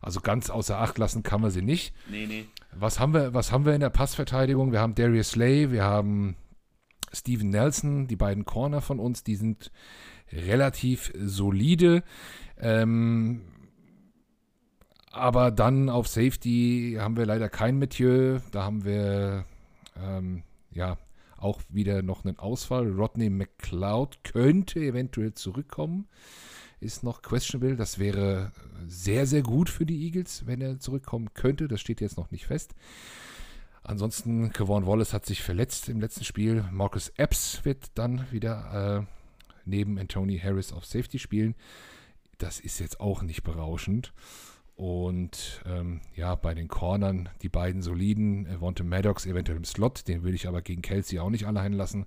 Also 0.00 0.20
ganz 0.20 0.50
außer 0.50 0.78
Acht 0.78 0.98
lassen 0.98 1.22
kann 1.22 1.40
man 1.40 1.50
sie 1.50 1.62
nicht. 1.62 1.94
Nee, 2.10 2.26
nee. 2.26 2.46
Was 2.72 3.00
haben 3.00 3.14
wir, 3.14 3.34
was 3.34 3.52
haben 3.52 3.64
wir 3.64 3.74
in 3.74 3.80
der 3.80 3.90
Passverteidigung? 3.90 4.72
Wir 4.72 4.80
haben 4.80 4.94
Darius 4.94 5.30
Slay, 5.30 5.70
wir 5.70 5.84
haben 5.84 6.36
Steven 7.12 7.50
Nelson, 7.50 8.06
die 8.06 8.16
beiden 8.16 8.44
Corner 8.44 8.80
von 8.80 8.98
uns, 8.98 9.22
die 9.22 9.36
sind 9.36 9.70
relativ 10.32 11.12
solide. 11.14 12.02
Ähm, 12.58 13.42
aber 15.12 15.50
dann 15.50 15.88
auf 15.88 16.08
Safety 16.08 16.96
haben 16.98 17.16
wir 17.16 17.26
leider 17.26 17.48
kein 17.48 17.78
Mathieu. 17.78 18.40
Da 18.50 18.64
haben 18.64 18.84
wir 18.84 19.44
ähm, 19.96 20.42
ja 20.70 20.96
auch 21.36 21.60
wieder 21.68 22.02
noch 22.02 22.24
einen 22.24 22.38
Ausfall. 22.38 22.90
Rodney 22.90 23.28
McLeod 23.28 24.24
könnte 24.24 24.80
eventuell 24.80 25.34
zurückkommen. 25.34 26.08
Ist 26.80 27.04
noch 27.04 27.22
questionable. 27.22 27.76
Das 27.76 27.98
wäre 27.98 28.52
sehr, 28.86 29.26
sehr 29.26 29.42
gut 29.42 29.68
für 29.68 29.86
die 29.86 30.04
Eagles, 30.04 30.46
wenn 30.46 30.60
er 30.60 30.80
zurückkommen 30.80 31.34
könnte. 31.34 31.68
Das 31.68 31.80
steht 31.80 32.00
jetzt 32.00 32.16
noch 32.16 32.30
nicht 32.30 32.46
fest. 32.46 32.74
Ansonsten, 33.84 34.52
Kevon 34.52 34.86
Wallace 34.86 35.12
hat 35.12 35.26
sich 35.26 35.42
verletzt 35.42 35.88
im 35.88 36.00
letzten 36.00 36.24
Spiel. 36.24 36.64
Marcus 36.70 37.10
Epps 37.16 37.64
wird 37.64 37.90
dann 37.94 38.26
wieder 38.30 39.00
äh, 39.00 39.06
neben 39.64 39.98
Anthony 39.98 40.38
Harris 40.38 40.72
auf 40.72 40.86
Safety 40.86 41.18
spielen. 41.18 41.54
Das 42.38 42.60
ist 42.60 42.78
jetzt 42.78 43.00
auch 43.00 43.22
nicht 43.22 43.42
berauschend. 43.42 44.12
Und 44.82 45.62
ähm, 45.64 46.00
ja, 46.16 46.34
bei 46.34 46.54
den 46.54 46.66
Cornern 46.66 47.28
die 47.42 47.48
beiden 47.48 47.82
soliden, 47.82 48.46
Evonte 48.46 48.82
Maddox 48.82 49.26
eventuell 49.26 49.58
im 49.58 49.64
Slot, 49.64 50.08
den 50.08 50.24
würde 50.24 50.34
ich 50.34 50.48
aber 50.48 50.60
gegen 50.60 50.82
Kelsey 50.82 51.20
auch 51.20 51.30
nicht 51.30 51.46
allein 51.46 51.72
lassen. 51.72 52.04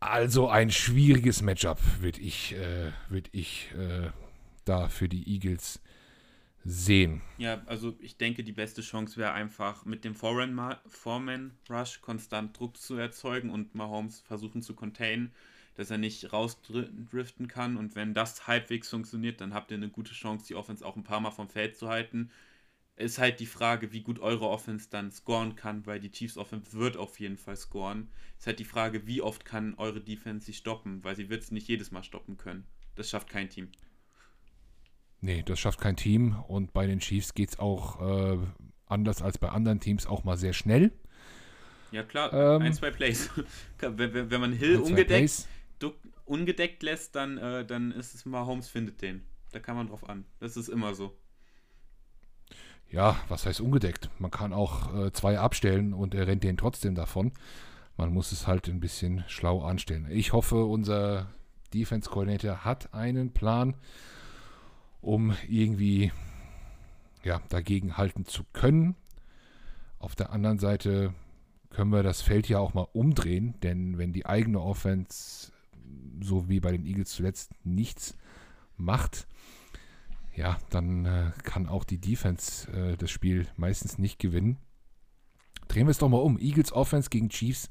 Also 0.00 0.48
ein 0.48 0.72
schwieriges 0.72 1.42
Matchup 1.42 1.78
würde 2.00 2.20
ich, 2.20 2.56
äh, 2.56 2.90
würd 3.08 3.28
ich 3.30 3.70
äh, 3.78 4.10
da 4.64 4.88
für 4.88 5.08
die 5.08 5.32
Eagles 5.32 5.80
sehen. 6.64 7.22
Ja, 7.38 7.62
also 7.66 7.94
ich 8.00 8.16
denke, 8.16 8.42
die 8.42 8.50
beste 8.50 8.82
Chance 8.82 9.16
wäre 9.16 9.30
einfach 9.30 9.84
mit 9.84 10.04
dem 10.04 10.16
Foreman-Rush 10.16 12.00
konstant 12.00 12.58
Druck 12.58 12.78
zu 12.78 12.96
erzeugen 12.96 13.50
und 13.50 13.76
Mahomes 13.76 14.18
versuchen 14.22 14.60
zu 14.60 14.74
containen 14.74 15.30
dass 15.74 15.90
er 15.90 15.98
nicht 15.98 16.32
rausdriften 16.32 17.48
kann. 17.48 17.76
Und 17.76 17.94
wenn 17.96 18.14
das 18.14 18.46
halbwegs 18.46 18.90
funktioniert, 18.90 19.40
dann 19.40 19.54
habt 19.54 19.70
ihr 19.70 19.76
eine 19.76 19.88
gute 19.88 20.12
Chance, 20.12 20.46
die 20.46 20.54
Offense 20.54 20.84
auch 20.84 20.96
ein 20.96 21.04
paar 21.04 21.20
Mal 21.20 21.30
vom 21.30 21.48
Feld 21.48 21.76
zu 21.76 21.88
halten. 21.88 22.30
Ist 22.96 23.18
halt 23.18 23.40
die 23.40 23.46
Frage, 23.46 23.92
wie 23.92 24.02
gut 24.02 24.20
eure 24.20 24.48
Offense 24.48 24.88
dann 24.88 25.10
scoren 25.10 25.56
kann, 25.56 25.84
weil 25.84 25.98
die 25.98 26.12
Chiefs 26.12 26.36
Offense 26.36 26.74
wird 26.74 26.96
auf 26.96 27.18
jeden 27.18 27.36
Fall 27.36 27.56
scoren. 27.56 28.08
Ist 28.38 28.46
halt 28.46 28.60
die 28.60 28.64
Frage, 28.64 29.06
wie 29.06 29.20
oft 29.20 29.44
kann 29.44 29.74
eure 29.74 30.00
Defense 30.00 30.46
sie 30.46 30.52
stoppen, 30.52 31.02
weil 31.02 31.16
sie 31.16 31.28
wird 31.28 31.42
es 31.42 31.50
nicht 31.50 31.66
jedes 31.66 31.90
Mal 31.90 32.04
stoppen 32.04 32.36
können. 32.36 32.64
Das 32.94 33.10
schafft 33.10 33.28
kein 33.28 33.50
Team. 33.50 33.70
Nee, 35.20 35.42
das 35.42 35.58
schafft 35.58 35.80
kein 35.80 35.96
Team. 35.96 36.36
Und 36.46 36.72
bei 36.72 36.86
den 36.86 37.00
Chiefs 37.00 37.34
geht 37.34 37.48
es 37.48 37.58
auch 37.58 38.00
äh, 38.00 38.38
anders 38.86 39.22
als 39.22 39.38
bei 39.38 39.48
anderen 39.48 39.80
Teams 39.80 40.06
auch 40.06 40.22
mal 40.22 40.36
sehr 40.36 40.52
schnell. 40.52 40.92
Ja 41.90 42.02
klar, 42.02 42.32
ähm, 42.32 42.62
ein, 42.62 42.74
zwei 42.74 42.90
Plays. 42.90 43.30
wenn, 43.78 44.30
wenn 44.30 44.40
man 44.40 44.52
Hill 44.52 44.78
umgedeckt, 44.78 45.48
ungedeckt 46.24 46.82
lässt, 46.82 47.14
dann, 47.14 47.38
äh, 47.38 47.64
dann 47.64 47.92
ist 47.92 48.14
es 48.14 48.24
mal, 48.24 48.46
Holmes 48.46 48.68
findet 48.68 49.02
den. 49.02 49.24
Da 49.52 49.60
kann 49.60 49.76
man 49.76 49.88
drauf 49.88 50.08
an. 50.08 50.24
Das 50.40 50.56
ist 50.56 50.68
immer 50.68 50.94
so. 50.94 51.16
Ja, 52.90 53.16
was 53.28 53.46
heißt 53.46 53.60
ungedeckt? 53.60 54.10
Man 54.18 54.30
kann 54.30 54.52
auch 54.52 54.94
äh, 54.94 55.12
zwei 55.12 55.38
abstellen 55.38 55.94
und 55.94 56.14
er 56.14 56.26
rennt 56.26 56.44
den 56.44 56.56
trotzdem 56.56 56.94
davon. 56.94 57.32
Man 57.96 58.12
muss 58.12 58.32
es 58.32 58.46
halt 58.46 58.68
ein 58.68 58.80
bisschen 58.80 59.24
schlau 59.28 59.62
anstellen. 59.62 60.06
Ich 60.10 60.32
hoffe, 60.32 60.64
unser 60.64 61.28
Defense 61.72 62.10
Coordinator 62.10 62.64
hat 62.64 62.92
einen 62.94 63.32
Plan, 63.32 63.74
um 65.00 65.36
irgendwie 65.48 66.12
ja, 67.24 67.40
dagegen 67.48 67.96
halten 67.96 68.26
zu 68.26 68.44
können. 68.52 68.96
Auf 69.98 70.14
der 70.14 70.30
anderen 70.30 70.58
Seite 70.58 71.14
können 71.70 71.90
wir 71.90 72.02
das 72.02 72.22
Feld 72.22 72.48
ja 72.48 72.58
auch 72.58 72.74
mal 72.74 72.86
umdrehen, 72.92 73.54
denn 73.62 73.98
wenn 73.98 74.12
die 74.12 74.26
eigene 74.26 74.60
Offense 74.60 75.50
so 76.22 76.48
wie 76.48 76.60
bei 76.60 76.72
den 76.72 76.86
Eagles 76.86 77.10
zuletzt 77.10 77.52
nichts 77.64 78.16
macht, 78.76 79.26
ja, 80.34 80.58
dann 80.70 81.04
äh, 81.04 81.32
kann 81.44 81.68
auch 81.68 81.84
die 81.84 81.98
Defense 82.00 82.70
äh, 82.72 82.96
das 82.96 83.10
Spiel 83.10 83.46
meistens 83.56 83.98
nicht 83.98 84.18
gewinnen. 84.18 84.58
Drehen 85.68 85.86
wir 85.86 85.92
es 85.92 85.98
doch 85.98 86.08
mal 86.08 86.18
um. 86.18 86.38
Eagles 86.38 86.72
Offense 86.72 87.08
gegen 87.08 87.28
Chiefs 87.28 87.70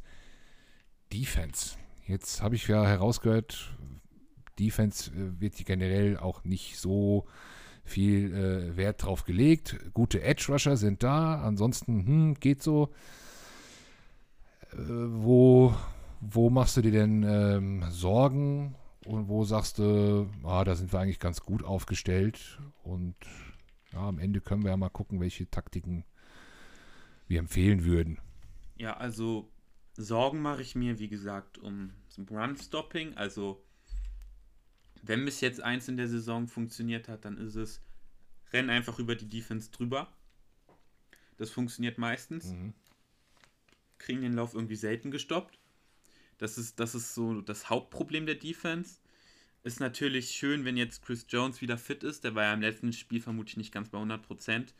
Defense. 1.11 1.78
Jetzt 2.07 2.41
habe 2.41 2.55
ich 2.55 2.68
ja 2.68 2.86
herausgehört, 2.86 3.76
Defense 4.59 5.11
äh, 5.11 5.39
wird 5.39 5.55
generell 5.66 6.18
auch 6.18 6.43
nicht 6.43 6.78
so 6.78 7.26
viel 7.84 8.34
äh, 8.34 8.78
Wert 8.78 9.03
drauf 9.03 9.26
gelegt. 9.26 9.78
Gute 9.93 10.22
Edge 10.22 10.45
Rusher 10.49 10.78
sind 10.78 11.03
da, 11.03 11.41
ansonsten 11.41 12.05
hm, 12.05 12.34
geht 12.36 12.64
so. 12.64 12.93
Äh, 14.72 14.78
wo, 14.78 15.76
wo 16.32 16.49
machst 16.49 16.78
du 16.78 16.82
dir 16.82 16.91
denn 16.91 17.24
ähm, 17.24 17.84
Sorgen 17.89 18.76
und 19.05 19.28
wo 19.28 19.43
sagst 19.43 19.80
du, 19.80 20.30
ah, 20.43 20.63
da 20.63 20.76
sind 20.76 20.93
wir 20.93 20.99
eigentlich 20.99 21.19
ganz 21.19 21.41
gut 21.41 21.63
aufgestellt 21.63 22.59
und 22.84 23.15
ja, 23.91 24.07
am 24.07 24.19
Ende 24.19 24.41
können 24.41 24.63
wir 24.63 24.71
ja 24.71 24.78
mal 24.78 24.89
gucken, 24.89 25.19
welche 25.19 25.49
Taktiken 25.49 26.05
wir 27.28 27.39
empfehlen 27.39 27.84
würden. 27.84 28.19
Ja, 28.78 28.97
also 28.97 29.49
Sorgen 29.95 30.41
mache 30.41 30.61
ich 30.61 30.76
mir, 30.76 30.97
wie 30.99 31.09
gesagt, 31.09 31.57
um 31.57 31.91
Run-Stopping. 32.17 33.15
Also, 33.15 33.63
wenn 35.03 35.26
bis 35.26 35.41
jetzt 35.41 35.61
eins 35.61 35.88
in 35.88 35.97
der 35.97 36.07
Saison 36.07 36.47
funktioniert 36.47 37.07
hat, 37.07 37.26
dann 37.26 37.38
ist 37.38 37.55
es, 37.55 37.82
renn 38.51 38.69
einfach 38.69 38.97
über 38.97 39.15
die 39.15 39.30
Defense 39.30 39.69
drüber. 39.71 40.07
Das 41.38 41.51
funktioniert 41.51 41.97
meistens. 41.97 42.53
Mhm. 42.53 42.74
Kriegen 43.99 44.21
den 44.21 44.34
Lauf 44.34 44.53
irgendwie 44.53 44.76
selten 44.76 45.11
gestoppt. 45.11 45.59
Das 46.38 46.57
ist, 46.57 46.79
das 46.79 46.95
ist 46.95 47.13
so 47.13 47.41
das 47.41 47.69
Hauptproblem 47.69 48.25
der 48.25 48.36
Defense. 48.36 48.99
Ist 49.63 49.79
natürlich 49.79 50.31
schön, 50.31 50.65
wenn 50.65 50.75
jetzt 50.75 51.03
Chris 51.05 51.25
Jones 51.29 51.61
wieder 51.61 51.77
fit 51.77 52.03
ist. 52.03 52.23
Der 52.23 52.36
war 52.36 52.43
ja 52.43 52.53
im 52.53 52.61
letzten 52.61 52.91
Spiel 52.91 53.21
vermutlich 53.21 53.55
nicht 53.55 53.71
ganz 53.71 53.89
bei 53.89 53.97
100%. 53.97 54.73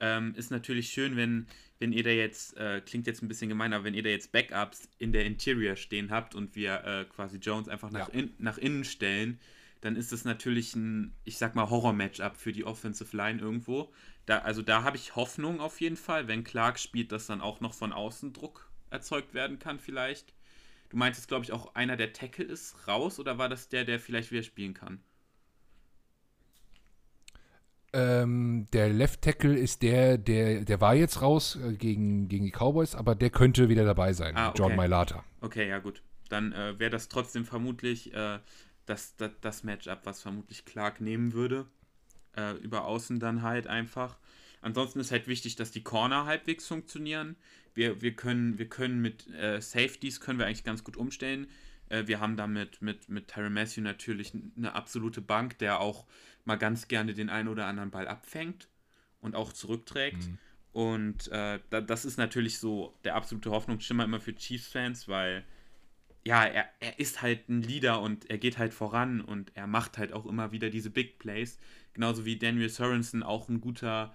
Ähm, 0.00 0.34
ist 0.34 0.50
natürlich 0.50 0.88
schön, 0.90 1.14
wenn, 1.16 1.46
wenn 1.78 1.92
ihr 1.92 2.02
da 2.02 2.10
jetzt, 2.10 2.56
äh, 2.56 2.80
klingt 2.80 3.06
jetzt 3.06 3.22
ein 3.22 3.28
bisschen 3.28 3.50
gemein, 3.50 3.74
aber 3.74 3.84
wenn 3.84 3.92
ihr 3.92 4.02
da 4.02 4.08
jetzt 4.08 4.32
Backups 4.32 4.88
in 4.98 5.12
der 5.12 5.26
Interior 5.26 5.76
stehen 5.76 6.10
habt 6.10 6.34
und 6.34 6.56
wir 6.56 6.84
äh, 6.84 7.04
quasi 7.04 7.36
Jones 7.36 7.68
einfach 7.68 7.90
nach, 7.90 8.08
ja. 8.08 8.14
in, 8.14 8.32
nach 8.38 8.56
innen 8.56 8.84
stellen, 8.84 9.38
dann 9.82 9.96
ist 9.96 10.12
das 10.12 10.24
natürlich 10.24 10.74
ein, 10.74 11.14
ich 11.24 11.36
sag 11.36 11.54
mal, 11.54 11.68
Horror-Matchup 11.68 12.36
für 12.36 12.52
die 12.52 12.64
Offensive 12.64 13.14
Line 13.14 13.40
irgendwo. 13.40 13.92
Da, 14.24 14.38
also 14.38 14.62
da 14.62 14.84
habe 14.84 14.96
ich 14.96 15.16
Hoffnung 15.16 15.60
auf 15.60 15.80
jeden 15.82 15.96
Fall, 15.96 16.28
wenn 16.28 16.44
Clark 16.44 16.78
spielt, 16.78 17.12
dass 17.12 17.26
dann 17.26 17.40
auch 17.42 17.60
noch 17.60 17.74
von 17.74 17.92
außen 17.92 18.32
Druck 18.32 18.70
erzeugt 18.90 19.34
werden 19.34 19.58
kann 19.58 19.78
vielleicht. 19.78 20.32
Du 20.90 20.96
meintest, 20.96 21.28
glaube 21.28 21.44
ich, 21.44 21.52
auch 21.52 21.74
einer 21.74 21.96
der 21.96 22.12
Tackle 22.12 22.44
ist 22.44 22.86
raus 22.86 23.18
oder 23.18 23.38
war 23.38 23.48
das 23.48 23.68
der, 23.68 23.84
der 23.84 23.98
vielleicht 24.00 24.32
wieder 24.32 24.42
spielen 24.42 24.74
kann? 24.74 25.00
Ähm, 27.92 28.68
der 28.72 28.88
Left 28.88 29.22
Tackle 29.22 29.56
ist 29.56 29.82
der, 29.82 30.18
der, 30.18 30.64
der 30.64 30.80
war 30.80 30.94
jetzt 30.94 31.22
raus 31.22 31.56
äh, 31.56 31.72
gegen, 31.72 32.28
gegen 32.28 32.44
die 32.44 32.52
Cowboys, 32.52 32.94
aber 32.94 33.14
der 33.14 33.30
könnte 33.30 33.68
wieder 33.68 33.84
dabei 33.84 34.12
sein. 34.12 34.36
Ah, 34.36 34.50
okay. 34.50 34.58
John 34.58 34.76
Mailata. 34.76 35.24
Okay, 35.40 35.68
ja 35.68 35.78
gut. 35.78 36.02
Dann 36.28 36.52
äh, 36.52 36.78
wäre 36.78 36.90
das 36.90 37.08
trotzdem 37.08 37.44
vermutlich 37.44 38.12
äh, 38.14 38.38
das, 38.86 39.16
das, 39.16 39.30
das 39.40 39.64
Matchup, 39.64 40.00
was 40.04 40.22
vermutlich 40.22 40.64
Clark 40.64 41.00
nehmen 41.00 41.32
würde. 41.32 41.66
Äh, 42.36 42.52
über 42.58 42.84
Außen 42.84 43.18
dann 43.18 43.42
halt 43.42 43.66
einfach. 43.66 44.16
Ansonsten 44.60 45.00
ist 45.00 45.10
halt 45.10 45.26
wichtig, 45.26 45.56
dass 45.56 45.70
die 45.70 45.82
Corner 45.82 46.26
halbwegs 46.26 46.66
funktionieren. 46.66 47.36
Wir, 47.74 48.02
wir, 48.02 48.14
können, 48.14 48.58
wir 48.58 48.68
können 48.68 49.00
mit 49.00 49.28
äh, 49.30 49.60
Safeties 49.60 50.20
können 50.20 50.38
wir 50.38 50.46
eigentlich 50.46 50.64
ganz 50.64 50.84
gut 50.84 50.96
umstellen. 50.96 51.46
Äh, 51.88 52.06
wir 52.06 52.20
haben 52.20 52.36
damit 52.36 52.82
mit, 52.82 53.08
mit 53.08 53.28
Tyron 53.28 53.52
Matthew 53.52 53.82
natürlich 53.82 54.32
eine 54.56 54.74
absolute 54.74 55.20
Bank, 55.20 55.58
der 55.58 55.80
auch 55.80 56.06
mal 56.44 56.56
ganz 56.56 56.88
gerne 56.88 57.14
den 57.14 57.30
einen 57.30 57.48
oder 57.48 57.66
anderen 57.66 57.90
Ball 57.90 58.08
abfängt 58.08 58.68
und 59.20 59.34
auch 59.34 59.52
zurückträgt. 59.52 60.26
Mhm. 60.26 60.38
Und 60.72 61.28
äh, 61.28 61.58
da, 61.70 61.80
das 61.80 62.04
ist 62.04 62.16
natürlich 62.16 62.58
so 62.58 62.96
der 63.04 63.16
absolute 63.16 63.50
Hoffnungsschimmer 63.50 64.04
immer 64.04 64.20
für 64.20 64.34
Chiefs-Fans, 64.34 65.08
weil 65.08 65.44
ja, 66.24 66.44
er, 66.44 66.68
er 66.80 66.98
ist 66.98 67.22
halt 67.22 67.48
ein 67.48 67.62
Leader 67.62 68.00
und 68.02 68.28
er 68.28 68.38
geht 68.38 68.58
halt 68.58 68.74
voran 68.74 69.20
und 69.20 69.56
er 69.56 69.66
macht 69.66 69.98
halt 69.98 70.12
auch 70.12 70.26
immer 70.26 70.52
wieder 70.52 70.70
diese 70.70 70.90
Big 70.90 71.18
Plays. 71.18 71.58
Genauso 71.94 72.24
wie 72.24 72.36
Daniel 72.36 72.68
Sorensen 72.68 73.22
auch 73.22 73.48
ein 73.48 73.60
guter, 73.60 74.14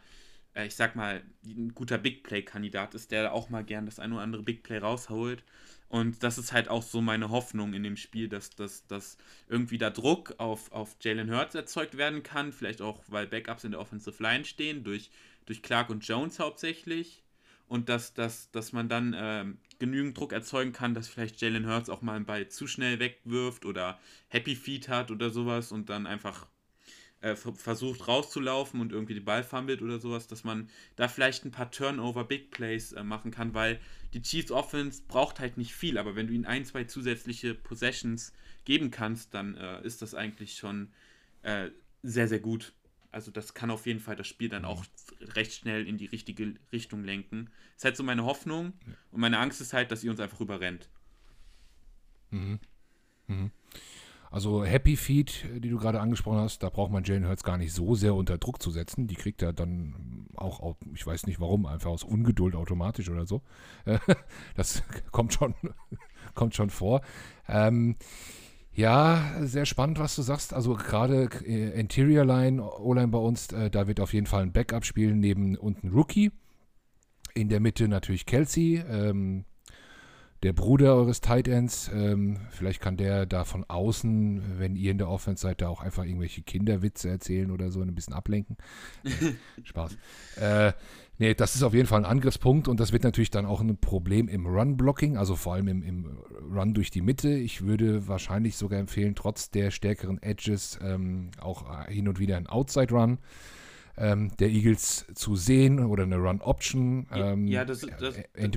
ich 0.63 0.75
sag 0.75 0.95
mal, 0.95 1.21
ein 1.45 1.73
guter 1.75 1.97
Big 1.97 2.23
Play-Kandidat 2.23 2.95
ist, 2.95 3.11
der 3.11 3.33
auch 3.33 3.49
mal 3.49 3.63
gern 3.63 3.85
das 3.85 3.99
ein 3.99 4.13
oder 4.13 4.21
andere 4.21 4.43
Big 4.43 4.63
Play 4.63 4.77
rausholt. 4.77 5.43
Und 5.89 6.23
das 6.23 6.37
ist 6.37 6.51
halt 6.51 6.69
auch 6.69 6.81
so 6.81 7.01
meine 7.01 7.29
Hoffnung 7.29 7.73
in 7.73 7.83
dem 7.83 7.97
Spiel, 7.97 8.27
dass, 8.27 8.49
dass, 8.51 8.87
dass 8.87 9.17
irgendwie 9.49 9.77
da 9.77 9.89
Druck 9.89 10.35
auf, 10.37 10.71
auf 10.71 10.95
Jalen 11.01 11.31
Hurts 11.31 11.55
erzeugt 11.55 11.97
werden 11.97 12.23
kann. 12.23 12.51
Vielleicht 12.51 12.81
auch, 12.81 13.03
weil 13.07 13.27
Backups 13.27 13.65
in 13.65 13.71
der 13.71 13.79
Offensive 13.79 14.21
Line 14.21 14.45
stehen, 14.45 14.83
durch, 14.83 15.11
durch 15.45 15.61
Clark 15.61 15.89
und 15.89 16.07
Jones 16.07 16.39
hauptsächlich. 16.39 17.23
Und 17.67 17.89
dass, 17.89 18.13
dass, 18.13 18.51
dass 18.51 18.73
man 18.73 18.89
dann 18.89 19.13
äh, 19.13 19.45
genügend 19.79 20.17
Druck 20.17 20.33
erzeugen 20.33 20.71
kann, 20.71 20.93
dass 20.93 21.07
vielleicht 21.07 21.41
Jalen 21.41 21.67
Hurts 21.67 21.89
auch 21.89 22.01
mal 22.01 22.15
einen 22.15 22.25
Ball 22.25 22.47
zu 22.47 22.67
schnell 22.67 22.99
wegwirft 22.99 23.65
oder 23.65 23.99
Happy 24.29 24.55
Feet 24.55 24.87
hat 24.87 25.11
oder 25.11 25.29
sowas 25.29 25.71
und 25.71 25.89
dann 25.89 26.07
einfach 26.07 26.47
äh, 27.25 27.35
versucht 27.35 28.07
rauszulaufen 28.07 28.79
und 28.79 28.91
irgendwie 28.91 29.15
den 29.15 29.25
Ball 29.25 29.43
fummelt 29.43 29.81
oder 29.81 29.97
sowas, 29.97 30.27
dass 30.27 30.43
man 30.43 30.69
da 30.95 31.07
vielleicht 31.07 31.43
ein 31.43 31.51
paar 31.51 31.71
Turnover 31.71 32.23
Big 32.23 32.51
Plays 32.51 32.91
äh, 32.91 33.03
machen 33.03 33.31
kann, 33.31 33.55
weil 33.55 33.79
die 34.13 34.21
Chiefs 34.21 34.51
Offense 34.51 35.01
braucht 35.07 35.39
halt 35.39 35.57
nicht 35.57 35.73
viel, 35.73 35.97
aber 35.97 36.15
wenn 36.15 36.27
du 36.27 36.33
ihnen 36.33 36.45
ein, 36.45 36.65
zwei 36.65 36.83
zusätzliche 36.83 37.55
Possessions 37.55 38.31
geben 38.63 38.91
kannst, 38.91 39.33
dann 39.33 39.57
äh, 39.57 39.81
ist 39.83 40.03
das 40.03 40.13
eigentlich 40.13 40.55
schon 40.55 40.91
äh, 41.41 41.71
sehr, 42.03 42.27
sehr 42.27 42.39
gut. 42.39 42.73
Also 43.11 43.31
das 43.31 43.55
kann 43.55 43.71
auf 43.71 43.87
jeden 43.87 44.01
Fall 44.01 44.15
das 44.15 44.27
Spiel 44.27 44.49
dann 44.49 44.63
auch 44.63 44.85
recht 45.21 45.53
schnell 45.53 45.87
in 45.87 45.97
die 45.97 46.05
richtige 46.05 46.53
Richtung 46.71 47.03
lenken. 47.03 47.49
Das 47.73 47.77
ist 47.77 47.85
halt 47.85 47.97
so 47.97 48.03
meine 48.03 48.25
Hoffnung 48.25 48.73
und 49.11 49.19
meine 49.19 49.39
Angst 49.39 49.61
ist 49.61 49.73
halt, 49.73 49.89
dass 49.89 50.03
ihr 50.03 50.11
uns 50.11 50.19
einfach 50.19 50.41
überrennt. 50.41 50.89
Mhm. 52.29 52.59
Mhm. 53.27 53.51
Also 54.35 54.65
Happy 54.65 54.97
Feet, 54.97 55.45
die 55.59 55.69
du 55.69 55.77
gerade 55.77 56.01
angesprochen 56.01 56.39
hast, 56.39 56.61
da 56.61 56.69
braucht 56.69 56.91
man 56.91 57.05
Jalen 57.05 57.25
Hurts 57.25 57.45
gar 57.45 57.57
nicht 57.57 57.71
so 57.71 57.95
sehr 57.95 58.15
unter 58.15 58.37
Druck 58.37 58.61
zu 58.61 58.69
setzen. 58.69 59.07
Die 59.07 59.15
kriegt 59.15 59.41
er 59.41 59.53
dann 59.53 60.27
auch, 60.35 60.75
ich 60.93 61.07
weiß 61.07 61.25
nicht 61.27 61.39
warum, 61.39 61.65
einfach 61.65 61.89
aus 61.89 62.03
Ungeduld 62.03 62.53
automatisch 62.53 63.09
oder 63.09 63.25
so. 63.25 63.43
Das 64.57 64.83
kommt 65.13 65.33
schon, 65.33 65.53
kommt 66.33 66.53
schon 66.53 66.69
vor. 66.69 66.99
Ähm, 67.47 67.95
ja, 68.73 69.37
sehr 69.39 69.65
spannend, 69.65 69.99
was 69.99 70.17
du 70.17 70.21
sagst. 70.21 70.53
Also 70.53 70.73
gerade 70.73 71.29
äh, 71.45 71.79
Interior 71.79 72.25
Line, 72.25 72.61
O-Line 72.61 73.07
bei 73.07 73.19
uns, 73.19 73.53
äh, 73.53 73.69
da 73.69 73.87
wird 73.87 74.01
auf 74.01 74.13
jeden 74.13 74.27
Fall 74.27 74.43
ein 74.43 74.51
Backup 74.51 74.83
spielen 74.83 75.21
neben 75.21 75.55
unten 75.55 75.87
Rookie. 75.91 76.33
In 77.35 77.47
der 77.47 77.61
Mitte 77.61 77.87
natürlich 77.87 78.25
Kelsey. 78.25 78.83
Ähm, 78.85 79.45
der 80.45 80.53
Bruder 80.53 80.95
eures 80.95 81.21
Tight 81.21 81.47
Ends. 81.47 81.89
Ähm, 81.91 82.37
vielleicht 82.51 82.79
kann 82.79 82.97
der 82.97 83.25
da 83.25 83.45
von 83.45 83.63
außen, 83.67 84.59
wenn 84.59 84.75
ihr 84.75 84.91
in 84.91 84.99
der 84.99 85.09
Offense 85.09 85.41
seid, 85.41 85.59
da 85.59 85.69
auch 85.69 85.81
einfach 85.81 86.05
irgendwelche 86.05 86.43
Kinderwitze 86.43 87.09
erzählen 87.09 87.49
oder 87.49 87.71
so, 87.71 87.81
ein 87.81 87.95
bisschen 87.95 88.13
ablenken. 88.13 88.55
Spaß. 89.63 89.97
Äh, 90.39 90.73
nee, 91.17 91.33
das 91.33 91.55
ist 91.55 91.63
auf 91.63 91.73
jeden 91.73 91.87
Fall 91.87 92.01
ein 92.01 92.05
Angriffspunkt 92.05 92.67
und 92.67 92.79
das 92.79 92.93
wird 92.93 93.03
natürlich 93.03 93.31
dann 93.31 93.47
auch 93.47 93.59
ein 93.59 93.75
Problem 93.77 94.27
im 94.27 94.45
Run-Blocking, 94.45 95.17
also 95.17 95.35
vor 95.35 95.55
allem 95.55 95.67
im, 95.67 95.81
im, 95.81 96.17
Run 96.53 96.75
durch 96.75 96.91
die 96.91 97.01
Mitte. 97.01 97.29
Ich 97.29 97.63
würde 97.63 98.07
wahrscheinlich 98.07 98.55
sogar 98.55 98.79
empfehlen, 98.79 99.15
trotz 99.15 99.49
der 99.49 99.71
stärkeren 99.71 100.21
Edges 100.21 100.77
ähm, 100.79 101.31
auch 101.41 101.87
hin 101.87 102.07
und 102.07 102.19
wieder 102.19 102.37
ein 102.37 102.45
Outside-Run. 102.45 103.17
Ähm, 103.97 104.29
der 104.37 104.49
Eagles 104.49 105.05
zu 105.15 105.37
sehen 105.37 105.79
oder 105.79 106.03
eine 106.03 106.17
Run-Option. 106.17 107.07
Ähm, 107.13 107.47
ja, 107.47 107.65
das, 107.65 107.87
das, 107.97 108.15
äh, 108.33 108.49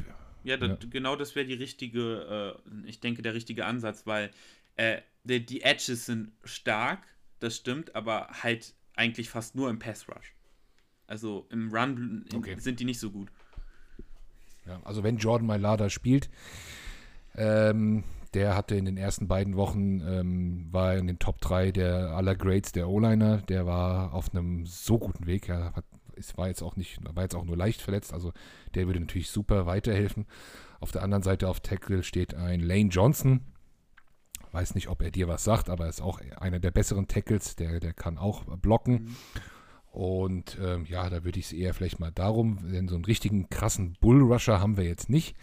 ja, 0.44 0.56
das, 0.56 0.68
ja. 0.70 0.76
genau 0.90 1.16
das 1.16 1.34
wäre 1.34 1.46
die 1.46 1.54
richtige, 1.54 2.56
äh, 2.66 2.88
ich 2.88 3.00
denke, 3.00 3.22
der 3.22 3.34
richtige 3.34 3.66
Ansatz, 3.66 4.06
weil 4.06 4.30
äh, 4.76 4.98
die, 5.24 5.44
die, 5.44 5.62
Edges 5.62 6.06
sind 6.06 6.32
stark, 6.44 7.00
das 7.40 7.56
stimmt, 7.56 7.94
aber 7.94 8.28
halt 8.42 8.74
eigentlich 8.94 9.30
fast 9.30 9.54
nur 9.54 9.70
im 9.70 9.78
Pass 9.78 10.08
Rush. 10.08 10.34
Also 11.06 11.46
im 11.50 11.70
Run 11.70 12.24
okay. 12.34 12.56
sind 12.58 12.80
die 12.80 12.84
nicht 12.84 13.00
so 13.00 13.10
gut. 13.10 13.30
Ja, 14.66 14.80
also 14.84 15.02
wenn 15.02 15.16
Jordan 15.16 15.46
Mailada 15.46 15.88
spielt, 15.88 16.28
ähm, 17.34 18.04
der 18.34 18.54
hatte 18.54 18.74
in 18.74 18.84
den 18.84 18.98
ersten 18.98 19.26
beiden 19.26 19.56
Wochen, 19.56 20.00
ähm, 20.00 20.66
war 20.70 20.96
in 20.96 21.06
den 21.06 21.18
Top 21.18 21.40
3 21.40 21.72
der 21.72 22.10
aller 22.10 22.34
Grades 22.34 22.72
der 22.72 22.88
O-Liner, 22.88 23.38
der 23.38 23.64
war 23.64 24.12
auf 24.12 24.34
einem 24.34 24.66
so 24.66 24.98
guten 24.98 25.26
Weg, 25.26 25.48
er 25.48 25.74
hat 25.74 25.84
es 26.18 26.36
war 26.36 26.48
jetzt 26.48 26.62
auch 26.62 26.76
nicht, 26.76 26.98
war 27.02 27.22
jetzt 27.22 27.34
auch 27.34 27.44
nur 27.44 27.56
leicht 27.56 27.80
verletzt, 27.80 28.12
also 28.12 28.32
der 28.74 28.86
würde 28.86 29.00
natürlich 29.00 29.30
super 29.30 29.66
weiterhelfen. 29.66 30.26
Auf 30.80 30.92
der 30.92 31.02
anderen 31.02 31.22
Seite 31.22 31.48
auf 31.48 31.60
Tackle 31.60 32.02
steht 32.02 32.34
ein 32.34 32.60
Lane 32.60 32.90
Johnson. 32.90 33.40
Weiß 34.52 34.74
nicht, 34.74 34.88
ob 34.88 35.02
er 35.02 35.10
dir 35.10 35.28
was 35.28 35.44
sagt, 35.44 35.68
aber 35.68 35.84
er 35.84 35.90
ist 35.90 36.00
auch 36.00 36.20
einer 36.40 36.58
der 36.58 36.70
besseren 36.70 37.06
Tackles, 37.06 37.56
der, 37.56 37.80
der 37.80 37.92
kann 37.92 38.16
auch 38.16 38.44
blocken. 38.44 38.92
Mhm. 38.92 39.16
Und 39.90 40.58
ähm, 40.62 40.84
ja, 40.86 41.08
da 41.10 41.24
würde 41.24 41.38
ich 41.38 41.46
es 41.46 41.52
eher 41.52 41.74
vielleicht 41.74 41.98
mal 41.98 42.12
darum, 42.12 42.58
denn 42.70 42.88
so 42.88 42.94
einen 42.94 43.04
richtigen 43.04 43.48
krassen 43.48 43.96
Bullrusher 44.00 44.60
haben 44.60 44.76
wir 44.76 44.84
jetzt 44.84 45.10
nicht. 45.10 45.36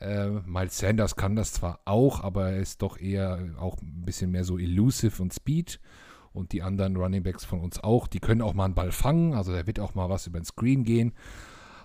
Äh, 0.00 0.28
Miles 0.28 0.78
Sanders 0.78 1.16
kann 1.16 1.36
das 1.36 1.52
zwar 1.52 1.80
auch, 1.84 2.22
aber 2.22 2.50
er 2.50 2.58
ist 2.58 2.82
doch 2.82 2.98
eher 2.98 3.54
auch 3.58 3.80
ein 3.80 4.04
bisschen 4.04 4.30
mehr 4.30 4.44
so 4.44 4.58
elusive 4.58 5.22
und 5.22 5.32
Speed. 5.32 5.80
Und 6.34 6.52
die 6.52 6.62
anderen 6.62 6.96
Running 6.96 7.22
Backs 7.22 7.46
von 7.46 7.60
uns 7.60 7.82
auch. 7.82 8.06
Die 8.06 8.20
können 8.20 8.42
auch 8.42 8.52
mal 8.52 8.66
einen 8.66 8.74
Ball 8.74 8.92
fangen. 8.92 9.32
Also 9.32 9.52
da 9.52 9.66
wird 9.66 9.80
auch 9.80 9.94
mal 9.94 10.10
was 10.10 10.26
über 10.26 10.38
den 10.38 10.44
Screen 10.44 10.84
gehen 10.84 11.14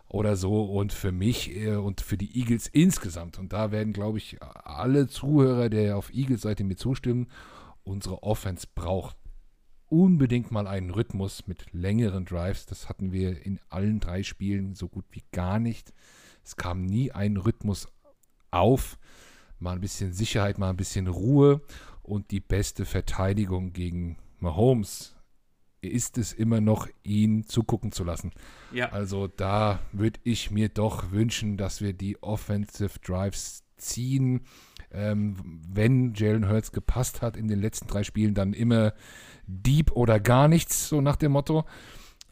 oder 0.10 0.36
so. 0.36 0.66
Und 0.66 0.92
für 0.92 1.14
mich 1.14 1.56
äh, 1.56 1.76
und 1.76 2.02
für 2.02 2.18
die 2.18 2.38
Eagles 2.38 2.68
insgesamt, 2.68 3.40
und 3.40 3.54
da 3.54 3.72
werden, 3.72 3.94
glaube 3.94 4.18
ich, 4.18 4.38
alle 4.42 5.08
Zuhörer 5.08 5.70
der 5.70 5.98
auf 5.98 6.14
Eagles-Seite 6.14 6.64
mir 6.64 6.76
zustimmen, 6.76 7.28
unsere 7.84 8.24
Offense 8.24 8.68
braucht 8.76 9.16
unbedingt 9.90 10.52
mal 10.52 10.68
einen 10.68 10.92
Rhythmus 10.92 11.48
mit 11.48 11.74
längeren 11.74 12.26
Drives. 12.26 12.66
Das 12.66 12.90
hatten 12.90 13.12
wir 13.12 13.46
in 13.46 13.60
allen 13.70 14.00
drei 14.00 14.24
Spielen 14.24 14.76
so 14.76 14.88
gut 14.88 15.06
wie 15.12 15.24
gar 15.32 15.60
nicht. 15.60 15.94
Es 16.44 16.56
kam 16.56 16.86
nie 16.86 17.12
ein 17.12 17.38
Rhythmus 17.38 17.88
auf. 18.52 18.98
Mal 19.58 19.74
ein 19.74 19.82
bisschen 19.82 20.14
Sicherheit, 20.14 20.58
mal 20.58 20.70
ein 20.70 20.78
bisschen 20.78 21.08
Ruhe 21.08 21.62
und 22.02 22.32
die 22.32 22.40
beste 22.40 22.86
Verteidigung 22.86 23.74
gegen 23.74 24.18
Mahomes 24.42 25.16
ist 25.82 26.18
es 26.18 26.34
immer 26.34 26.62
noch, 26.62 26.88
ihn 27.04 27.46
zugucken 27.46 27.92
zu 27.92 28.04
lassen. 28.04 28.32
Ja. 28.74 28.90
Also 28.90 29.28
da 29.28 29.80
würde 29.92 30.20
ich 30.24 30.52
mir 30.52 30.70
doch 30.70 31.12
wünschen, 31.12 31.58
dass 31.58 31.82
wir 31.82 31.94
die 31.94 32.22
Offensive 32.22 33.00
Drives 33.00 33.64
ziehen. 33.78 34.42
Ähm, 34.92 35.62
wenn 35.68 36.14
Jalen 36.16 36.50
Hurts 36.50 36.72
gepasst 36.72 37.22
hat 37.22 37.38
in 37.38 37.48
den 37.48 37.60
letzten 37.60 37.88
drei 37.88 38.04
Spielen, 38.04 38.34
dann 38.34 38.54
immer 38.54 38.94
Deep 39.46 39.92
oder 39.92 40.20
gar 40.20 40.48
nichts, 40.48 40.90
so 40.90 41.00
nach 41.00 41.16
dem 41.16 41.32
Motto. 41.32 41.66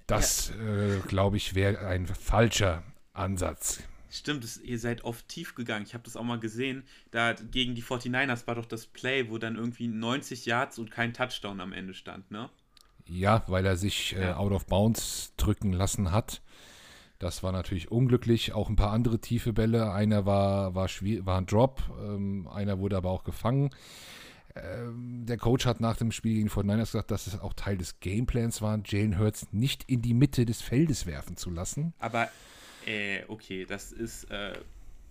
Das, 0.07 0.49
ja. 0.57 0.95
äh, 0.95 0.99
glaube 1.07 1.37
ich, 1.37 1.55
wäre 1.55 1.85
ein 1.85 2.07
falscher 2.07 2.83
Ansatz. 3.13 3.83
Stimmt, 4.17 4.43
das, 4.43 4.57
ihr 4.57 4.79
seid 4.79 5.03
oft 5.03 5.27
tief 5.27 5.55
gegangen. 5.55 5.85
Ich 5.85 5.93
habe 5.93 6.03
das 6.03 6.15
auch 6.15 6.23
mal 6.23 6.39
gesehen. 6.39 6.83
Da 7.11 7.33
gegen 7.33 7.75
die 7.75 7.83
49ers 7.83 8.47
war 8.47 8.55
doch 8.55 8.65
das 8.65 8.85
Play, 8.85 9.29
wo 9.29 9.37
dann 9.37 9.55
irgendwie 9.55 9.87
90 9.87 10.45
Yards 10.45 10.79
und 10.79 10.91
kein 10.91 11.13
Touchdown 11.13 11.61
am 11.61 11.73
Ende 11.73 11.93
stand, 11.93 12.31
ne? 12.31 12.49
Ja, 13.05 13.43
weil 13.47 13.65
er 13.65 13.77
sich 13.77 14.15
äh, 14.17 14.33
out 14.33 14.51
of 14.51 14.65
bounds 14.65 15.33
drücken 15.37 15.71
lassen 15.71 16.11
hat. 16.11 16.41
Das 17.19 17.41
war 17.41 17.51
natürlich 17.51 17.89
unglücklich. 17.89 18.53
Auch 18.53 18.69
ein 18.69 18.75
paar 18.75 18.91
andere 18.91 19.19
tiefe 19.19 19.53
Bälle. 19.53 19.91
Einer 19.91 20.25
war, 20.25 20.75
war, 20.75 20.87
war 20.89 21.37
ein 21.37 21.45
Drop, 21.45 21.81
ähm, 22.01 22.47
einer 22.47 22.79
wurde 22.79 22.97
aber 22.97 23.09
auch 23.09 23.23
gefangen. 23.23 23.71
Ähm, 24.55 25.25
der 25.25 25.37
Coach 25.37 25.65
hat 25.65 25.79
nach 25.79 25.97
dem 25.97 26.11
Spiel 26.11 26.35
gegen 26.35 26.47
die 26.47 26.53
49ers 26.53 26.91
gesagt, 26.91 27.11
dass 27.11 27.27
es 27.27 27.39
auch 27.39 27.53
Teil 27.53 27.77
des 27.77 27.99
Gameplans 27.99 28.61
war, 28.61 28.79
Jalen 28.85 29.19
Hurts 29.19 29.47
nicht 29.51 29.83
in 29.87 30.01
die 30.01 30.13
Mitte 30.13 30.45
des 30.45 30.61
Feldes 30.61 31.05
werfen 31.05 31.37
zu 31.37 31.49
lassen. 31.49 31.93
Aber, 31.99 32.29
äh, 32.87 33.23
okay, 33.27 33.65
das 33.65 33.91
ist 33.91 34.25
äh, 34.31 34.57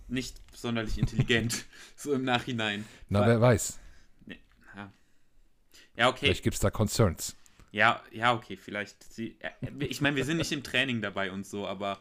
nicht 0.07 0.41
sonderlich 0.53 0.97
intelligent, 0.97 1.65
so 1.95 2.13
im 2.13 2.23
Nachhinein. 2.23 2.85
Na, 3.09 3.21
Weil, 3.21 3.27
wer 3.27 3.41
weiß. 3.41 3.79
Ne, 4.25 4.37
ja, 5.95 6.09
okay. 6.09 6.27
Vielleicht 6.27 6.43
gibt 6.43 6.55
es 6.55 6.59
da 6.59 6.69
Concerns. 6.69 7.35
Ja, 7.71 8.01
ja, 8.11 8.33
okay, 8.33 8.55
vielleicht. 8.55 9.03
Sie, 9.03 9.37
ich 9.79 9.99
meine, 10.01 10.15
wir 10.15 10.25
sind 10.25 10.37
nicht 10.37 10.51
im 10.51 10.63
Training 10.63 11.01
dabei 11.01 11.31
und 11.31 11.45
so, 11.45 11.67
aber 11.67 11.99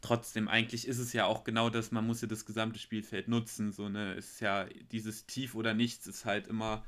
trotzdem, 0.00 0.48
eigentlich 0.48 0.88
ist 0.88 0.98
es 0.98 1.12
ja 1.12 1.26
auch 1.26 1.44
genau 1.44 1.68
das, 1.68 1.90
man 1.90 2.06
muss 2.06 2.22
ja 2.22 2.28
das 2.28 2.46
gesamte 2.46 2.78
Spielfeld 2.78 3.28
nutzen. 3.28 3.72
So, 3.72 3.88
ne, 3.88 4.14
ist 4.14 4.40
ja 4.40 4.64
dieses 4.92 5.26
Tief 5.26 5.54
oder 5.54 5.74
nichts 5.74 6.06
ist 6.06 6.24
halt 6.24 6.46
immer, 6.46 6.84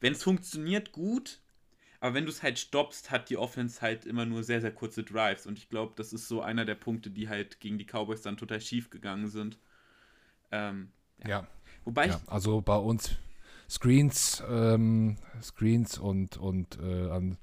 wenn 0.00 0.12
es 0.12 0.22
funktioniert, 0.22 0.92
gut, 0.92 1.40
aber 2.04 2.12
wenn 2.12 2.26
du 2.26 2.30
es 2.30 2.42
halt 2.42 2.58
stoppst, 2.58 3.10
hat 3.10 3.30
die 3.30 3.38
Offense 3.38 3.80
halt 3.80 4.04
immer 4.04 4.26
nur 4.26 4.42
sehr, 4.42 4.60
sehr 4.60 4.72
kurze 4.72 5.04
Drives. 5.04 5.46
Und 5.46 5.56
ich 5.56 5.70
glaube, 5.70 5.94
das 5.96 6.12
ist 6.12 6.28
so 6.28 6.42
einer 6.42 6.66
der 6.66 6.74
Punkte, 6.74 7.08
die 7.08 7.30
halt 7.30 7.60
gegen 7.60 7.78
die 7.78 7.86
Cowboys 7.86 8.20
dann 8.20 8.36
total 8.36 8.60
schief 8.60 8.90
gegangen 8.90 9.28
sind. 9.28 9.56
Ähm, 10.52 10.90
ja. 11.22 11.28
ja. 11.30 11.46
Wobei 11.86 12.08
ja, 12.08 12.20
also 12.26 12.60
bei 12.60 12.76
uns 12.76 13.16
Screens, 13.70 14.42
ähm, 14.50 15.16
Screens 15.40 15.96
und, 15.96 16.36
und 16.36 16.78
äh, 16.78 17.08
an, 17.08 17.38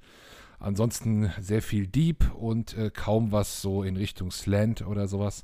ansonsten 0.60 1.32
sehr 1.40 1.64
viel 1.64 1.88
Deep 1.88 2.32
und 2.36 2.78
äh, 2.78 2.92
kaum 2.92 3.32
was 3.32 3.64
so 3.64 3.82
in 3.82 3.98
Richtung 3.98 4.30
Slant 4.30 4.84
oder 4.84 5.08
sowas. 5.08 5.44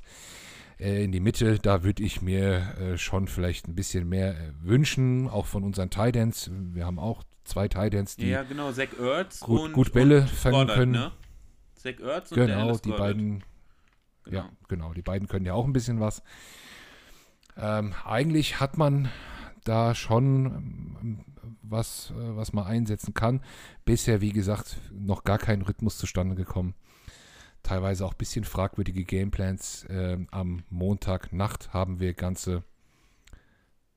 Äh, 0.78 1.02
in 1.02 1.10
die 1.10 1.18
Mitte, 1.18 1.58
da 1.58 1.82
würde 1.82 2.04
ich 2.04 2.22
mir 2.22 2.78
äh, 2.78 2.98
schon 2.98 3.26
vielleicht 3.26 3.66
ein 3.66 3.74
bisschen 3.74 4.08
mehr 4.08 4.38
äh, 4.38 4.52
wünschen, 4.62 5.26
auch 5.28 5.46
von 5.46 5.64
unseren 5.64 5.90
Tidans. 5.90 6.52
Wir 6.52 6.86
haben 6.86 7.00
auch 7.00 7.24
zwei 7.48 7.68
Tidans, 7.68 8.16
die 8.16 8.28
ja, 8.28 8.42
genau, 8.42 8.70
Zach 8.72 8.98
Ertz 8.98 9.40
gut, 9.40 9.60
und, 9.60 9.72
gut 9.72 9.92
Bälle 9.92 10.20
und 10.20 10.30
fangen 10.30 10.54
Goddard, 10.54 10.78
können. 10.78 10.92
Ne? 10.92 11.12
Zach 11.74 12.00
Ertz 12.00 12.32
und 12.32 12.36
Genau, 12.36 12.76
die 12.76 12.90
beiden. 12.90 13.44
Genau. 14.24 14.38
Ja, 14.38 14.50
genau, 14.68 14.92
die 14.92 15.02
beiden 15.02 15.26
können 15.26 15.46
ja 15.46 15.54
auch 15.54 15.64
ein 15.64 15.72
bisschen 15.72 16.00
was. 16.00 16.22
Ähm, 17.56 17.94
eigentlich 18.04 18.60
hat 18.60 18.76
man 18.76 19.08
da 19.64 19.94
schon 19.94 20.46
ähm, 20.46 21.24
was, 21.62 22.10
äh, 22.10 22.36
was 22.36 22.52
man 22.52 22.66
einsetzen 22.66 23.14
kann. 23.14 23.40
Bisher, 23.84 24.20
wie 24.20 24.32
gesagt, 24.32 24.76
noch 24.92 25.24
gar 25.24 25.38
kein 25.38 25.62
Rhythmus 25.62 25.98
zustande 25.98 26.34
gekommen. 26.34 26.74
Teilweise 27.62 28.04
auch 28.04 28.12
ein 28.12 28.18
bisschen 28.18 28.44
fragwürdige 28.44 29.04
Gameplans. 29.04 29.86
Ähm, 29.88 30.28
am 30.30 30.62
Montagnacht 30.70 31.72
haben 31.72 32.00
wir 32.00 32.14
ganze 32.14 32.62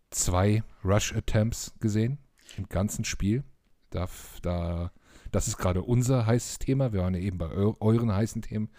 zwei 0.10 0.64
Rush-Attempts 0.84 1.74
gesehen 1.80 2.18
im 2.58 2.70
ganzen 2.70 3.06
Spiel. 3.06 3.44
Da, 3.90 4.08
da, 4.42 4.92
das 5.32 5.48
ist 5.48 5.58
gerade 5.58 5.82
unser 5.82 6.26
heißes 6.26 6.60
Thema. 6.60 6.94
Wir 6.94 7.02
waren 7.02 7.14
ja 7.14 7.20
eben 7.20 7.38
bei 7.38 7.50
euren 7.50 8.12
heißen 8.12 8.42
Themen. 8.42 8.70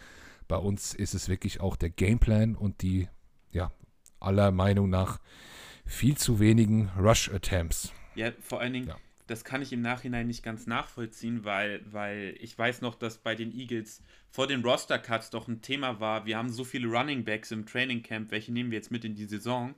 Bei 0.49 0.57
uns 0.57 0.95
ist 0.95 1.15
es 1.15 1.29
wirklich 1.29 1.61
auch 1.61 1.77
der 1.77 1.91
Gameplan 1.91 2.57
und 2.57 2.83
die, 2.83 3.09
ja, 3.51 3.73
aller 4.21 4.51
Meinung 4.51 4.91
nach 4.91 5.21
viel 5.85 6.17
zu 6.17 6.41
wenigen 6.41 6.91
Rush-Attempts. 6.99 7.93
Ja, 8.15 8.33
vor 8.41 8.61
allen 8.61 8.73
Dingen, 8.73 8.89
ja. 8.89 8.97
das 9.27 9.45
kann 9.45 9.63
ich 9.63 9.73
im 9.73 9.83
Nachhinein 9.83 10.27
nicht 10.27 10.43
ganz 10.43 10.67
nachvollziehen, 10.67 11.45
weil, 11.45 11.83
weil 11.91 12.37
ich 12.41 12.57
weiß 12.57 12.81
noch, 12.83 12.95
dass 12.95 13.19
bei 13.19 13.35
den 13.35 13.53
Eagles 13.53 14.03
vor 14.31 14.47
den 14.47 14.63
Roster-Cuts 14.63 15.31
doch 15.31 15.49
ein 15.49 15.61
Thema 15.61 16.01
war, 16.01 16.25
wir 16.27 16.37
haben 16.37 16.51
so 16.51 16.65
viele 16.65 16.89
Running 16.89 17.25
Backs 17.25 17.51
im 17.51 17.67
Training 17.67 18.03
Camp, 18.03 18.31
welche 18.31 18.53
nehmen 18.53 18.71
wir 18.71 18.79
jetzt 18.79 18.91
mit 18.91 19.05
in 19.05 19.15
die 19.15 19.27
Saison? 19.27 19.75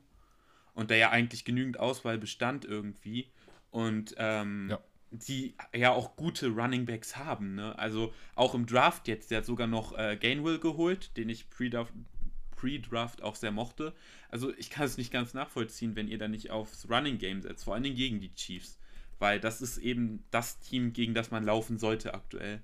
Und 0.74 0.90
da 0.90 0.94
ja 0.96 1.10
eigentlich 1.10 1.44
genügend 1.44 1.78
Auswahl 1.78 2.18
bestand 2.18 2.64
irgendwie. 2.64 3.30
Und 3.74 4.14
ähm, 4.18 4.68
ja 4.70 4.78
die 5.14 5.54
ja 5.74 5.92
auch 5.92 6.16
gute 6.16 6.48
Running 6.48 6.86
Backs 6.86 7.16
haben. 7.16 7.54
Ne? 7.54 7.78
Also 7.78 8.12
auch 8.34 8.54
im 8.54 8.66
Draft 8.66 9.08
jetzt, 9.08 9.30
der 9.30 9.38
hat 9.38 9.46
sogar 9.46 9.66
noch 9.66 9.96
äh, 9.96 10.16
Gainwell 10.20 10.58
geholt, 10.58 11.16
den 11.16 11.28
ich 11.28 11.46
Pre-Draft 11.50 13.22
auch 13.22 13.36
sehr 13.36 13.52
mochte. 13.52 13.94
Also 14.30 14.52
ich 14.56 14.70
kann 14.70 14.86
es 14.86 14.96
nicht 14.96 15.12
ganz 15.12 15.34
nachvollziehen, 15.34 15.96
wenn 15.96 16.08
ihr 16.08 16.18
da 16.18 16.28
nicht 16.28 16.50
aufs 16.50 16.88
Running 16.90 17.18
Game 17.18 17.42
setzt, 17.42 17.64
vor 17.64 17.74
allen 17.74 17.84
Dingen 17.84 17.96
gegen 17.96 18.20
die 18.20 18.34
Chiefs. 18.34 18.78
Weil 19.18 19.38
das 19.38 19.62
ist 19.62 19.78
eben 19.78 20.24
das 20.30 20.58
Team, 20.60 20.92
gegen 20.92 21.14
das 21.14 21.30
man 21.30 21.44
laufen 21.44 21.78
sollte 21.78 22.14
aktuell. 22.14 22.60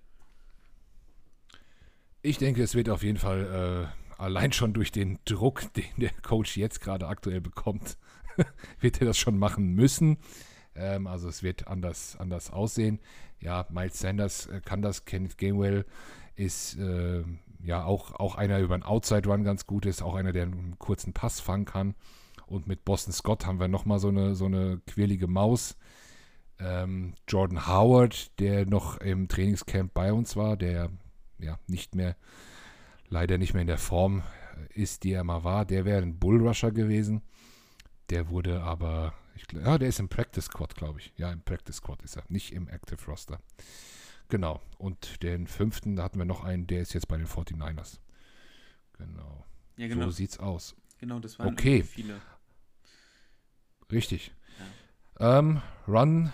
Ich 2.22 2.38
denke, 2.38 2.62
es 2.62 2.74
wird 2.74 2.90
auf 2.90 3.02
jeden 3.02 3.18
Fall 3.18 3.92
äh, 4.18 4.20
allein 4.20 4.52
schon 4.52 4.74
durch 4.74 4.92
den 4.92 5.18
Druck, 5.24 5.72
den 5.74 5.84
der 5.96 6.10
Coach 6.22 6.56
jetzt 6.56 6.80
gerade 6.80 7.06
aktuell 7.06 7.40
bekommt, 7.40 7.96
wird 8.80 9.00
er 9.00 9.06
das 9.06 9.18
schon 9.18 9.38
machen 9.38 9.74
müssen. 9.74 10.18
Ähm, 10.74 11.06
also 11.06 11.28
es 11.28 11.42
wird 11.42 11.68
anders, 11.68 12.16
anders 12.18 12.50
aussehen. 12.50 13.00
Ja, 13.40 13.66
Miles 13.70 13.98
Sanders 13.98 14.46
äh, 14.46 14.60
kann 14.64 14.82
das, 14.82 15.04
Kenneth 15.04 15.38
Gamewell 15.38 15.84
ist 16.36 16.78
äh, 16.78 17.24
ja 17.62 17.84
auch, 17.84 18.12
auch 18.12 18.34
einer 18.36 18.58
über 18.60 18.74
einen 18.74 18.82
Outside 18.82 19.28
Run 19.28 19.44
ganz 19.44 19.66
gut 19.66 19.86
ist, 19.86 20.02
auch 20.02 20.14
einer, 20.14 20.32
der 20.32 20.44
einen 20.44 20.78
kurzen 20.78 21.12
Pass 21.12 21.40
fangen 21.40 21.64
kann. 21.64 21.94
Und 22.46 22.66
mit 22.66 22.84
Boston 22.84 23.12
Scott 23.12 23.46
haben 23.46 23.60
wir 23.60 23.68
nochmal 23.68 23.98
so 23.98 24.08
eine, 24.08 24.34
so 24.34 24.46
eine 24.46 24.80
quirlige 24.86 25.28
Maus. 25.28 25.76
Ähm, 26.58 27.14
Jordan 27.28 27.66
Howard, 27.68 28.38
der 28.40 28.66
noch 28.66 28.98
im 28.98 29.28
Trainingscamp 29.28 29.94
bei 29.94 30.12
uns 30.12 30.36
war, 30.36 30.56
der 30.56 30.90
ja 31.38 31.58
nicht 31.68 31.94
mehr, 31.94 32.16
leider 33.08 33.38
nicht 33.38 33.54
mehr 33.54 33.62
in 33.62 33.68
der 33.68 33.78
Form 33.78 34.22
ist, 34.74 35.04
die 35.04 35.12
er 35.12 35.24
mal 35.24 35.44
war, 35.44 35.64
der 35.64 35.84
wäre 35.84 36.02
ein 36.02 36.18
Bullrusher 36.18 36.72
gewesen. 36.72 37.22
Der 38.10 38.28
wurde 38.28 38.62
aber, 38.62 39.14
ich, 39.34 39.46
ja, 39.52 39.78
der 39.78 39.88
ist 39.88 40.00
im 40.00 40.08
Practice 40.08 40.46
Squad, 40.46 40.74
glaube 40.74 41.00
ich. 41.00 41.12
Ja, 41.16 41.32
im 41.32 41.42
Practice 41.42 41.76
Squad 41.76 42.02
ist 42.02 42.16
er, 42.16 42.24
nicht 42.28 42.52
im 42.52 42.68
Active 42.68 43.04
Roster. 43.06 43.40
Genau. 44.28 44.60
Und 44.78 45.22
den 45.22 45.46
fünften, 45.46 45.96
da 45.96 46.04
hatten 46.04 46.18
wir 46.18 46.24
noch 46.24 46.44
einen, 46.44 46.66
der 46.66 46.82
ist 46.82 46.92
jetzt 46.92 47.08
bei 47.08 47.16
den 47.16 47.26
49ers. 47.26 47.98
Genau. 48.98 49.44
Ja, 49.76 49.88
genau. 49.88 50.06
So 50.06 50.10
sieht's 50.10 50.38
aus. 50.38 50.76
Genau, 50.98 51.18
das 51.18 51.38
waren 51.38 51.54
okay. 51.54 51.82
viele. 51.82 52.20
Richtig. 53.90 54.32
Ja. 55.18 55.38
Ähm, 55.38 55.62
run, 55.88 56.32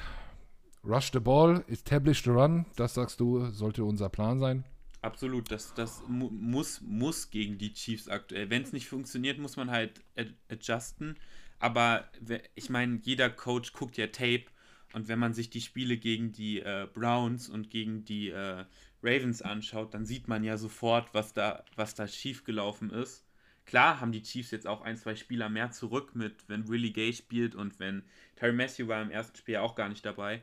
rush 0.85 1.11
the 1.13 1.21
ball, 1.21 1.65
establish 1.69 2.23
the 2.25 2.31
run, 2.31 2.67
das 2.77 2.95
sagst 2.95 3.21
du, 3.21 3.47
sollte 3.47 3.85
unser 3.85 4.09
Plan 4.09 4.39
sein. 4.39 4.65
Absolut, 5.03 5.51
das, 5.53 5.73
das 5.75 6.03
mu 6.09 6.31
muss, 6.31 6.81
muss 6.81 7.31
gegen 7.31 7.59
die 7.59 7.73
Chiefs 7.73 8.09
aktuell. 8.09 8.51
Wenn 8.51 8.63
es 8.63 8.73
nicht 8.73 8.89
funktioniert, 8.89 9.39
muss 9.39 9.57
man 9.57 9.71
halt 9.71 10.03
ad 10.17 10.35
adjusten. 10.51 11.17
Aber 11.59 12.09
ich 12.55 12.71
meine, 12.71 13.01
jeder 13.03 13.31
Coach 13.31 13.73
guckt 13.73 13.97
ja 13.97 14.09
Tape 14.09 14.45
und 14.93 15.09
wenn 15.09 15.19
man 15.19 15.35
sich 15.35 15.51
die 15.51 15.61
Spiele 15.61 15.97
gegen 15.97 16.33
die 16.33 16.61
äh, 16.61 16.89
Browns 16.93 17.49
und 17.49 17.71
gegen 17.71 18.05
die 18.05 18.31
äh, 18.31 18.65
Ravens 19.03 19.43
anschaut, 19.43 19.95
dann 19.95 20.05
sieht 20.05 20.29
man 20.29 20.45
ja 20.45 20.57
sofort, 20.57 21.13
was 21.13 21.33
da, 21.33 21.65
was 21.75 21.95
da 21.95 22.07
schiefgelaufen 22.07 22.91
ist. 22.91 23.25
Klar 23.65 24.01
haben 24.01 24.13
die 24.13 24.23
Chiefs 24.23 24.53
jetzt 24.53 24.67
auch 24.67 24.83
ein, 24.83 24.97
zwei 24.97 25.17
Spieler 25.17 25.49
mehr 25.49 25.71
zurück 25.71 26.15
mit, 26.15 26.49
wenn 26.49 26.69
Willie 26.69 26.93
Gay 26.93 27.13
spielt 27.13 27.55
und 27.55 27.81
wenn 27.81 28.05
Terry 28.37 28.53
Matthew 28.53 28.87
war 28.87 29.03
im 29.03 29.11
ersten 29.11 29.37
Spiel 29.37 29.57
auch 29.57 29.75
gar 29.75 29.89
nicht 29.89 30.05
dabei. 30.05 30.43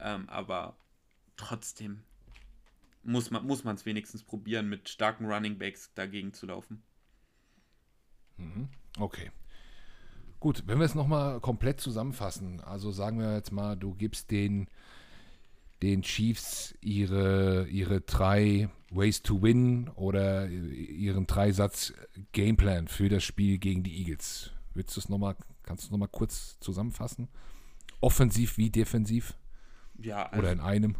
Ähm, 0.00 0.28
aber 0.28 0.76
trotzdem 1.36 2.02
muss 3.04 3.30
man 3.30 3.76
es 3.76 3.86
wenigstens 3.86 4.22
probieren, 4.24 4.68
mit 4.68 4.88
starken 4.88 5.26
Running 5.26 5.58
Backs 5.58 5.92
dagegen 5.94 6.32
zu 6.32 6.46
laufen. 6.46 6.82
Mhm. 8.38 8.68
Okay. 8.98 9.30
Gut, 10.44 10.64
wenn 10.66 10.78
wir 10.78 10.84
es 10.84 10.94
nochmal 10.94 11.40
komplett 11.40 11.80
zusammenfassen, 11.80 12.60
also 12.60 12.90
sagen 12.90 13.18
wir 13.18 13.34
jetzt 13.34 13.50
mal, 13.50 13.78
du 13.78 13.94
gibst 13.94 14.30
den, 14.30 14.68
den 15.80 16.02
Chiefs 16.02 16.74
ihre, 16.82 17.66
ihre 17.68 18.02
drei 18.02 18.68
Ways 18.90 19.22
to 19.22 19.40
Win 19.40 19.88
oder 19.94 20.46
ihren 20.50 21.26
Dreisatz 21.26 21.94
Gameplan 22.32 22.88
für 22.88 23.08
das 23.08 23.24
Spiel 23.24 23.56
gegen 23.56 23.84
die 23.84 23.96
Eagles. 23.96 24.50
Willst 24.74 24.94
du 24.94 25.00
es 25.00 25.08
nochmal, 25.08 25.34
kannst 25.62 25.84
du 25.84 25.86
es 25.86 25.90
nochmal 25.92 26.10
kurz 26.12 26.60
zusammenfassen? 26.60 27.28
Offensiv 28.02 28.58
wie 28.58 28.68
defensiv? 28.68 29.38
Ja, 29.96 30.26
also, 30.26 30.40
oder 30.40 30.52
in 30.52 30.60
einem? 30.60 30.96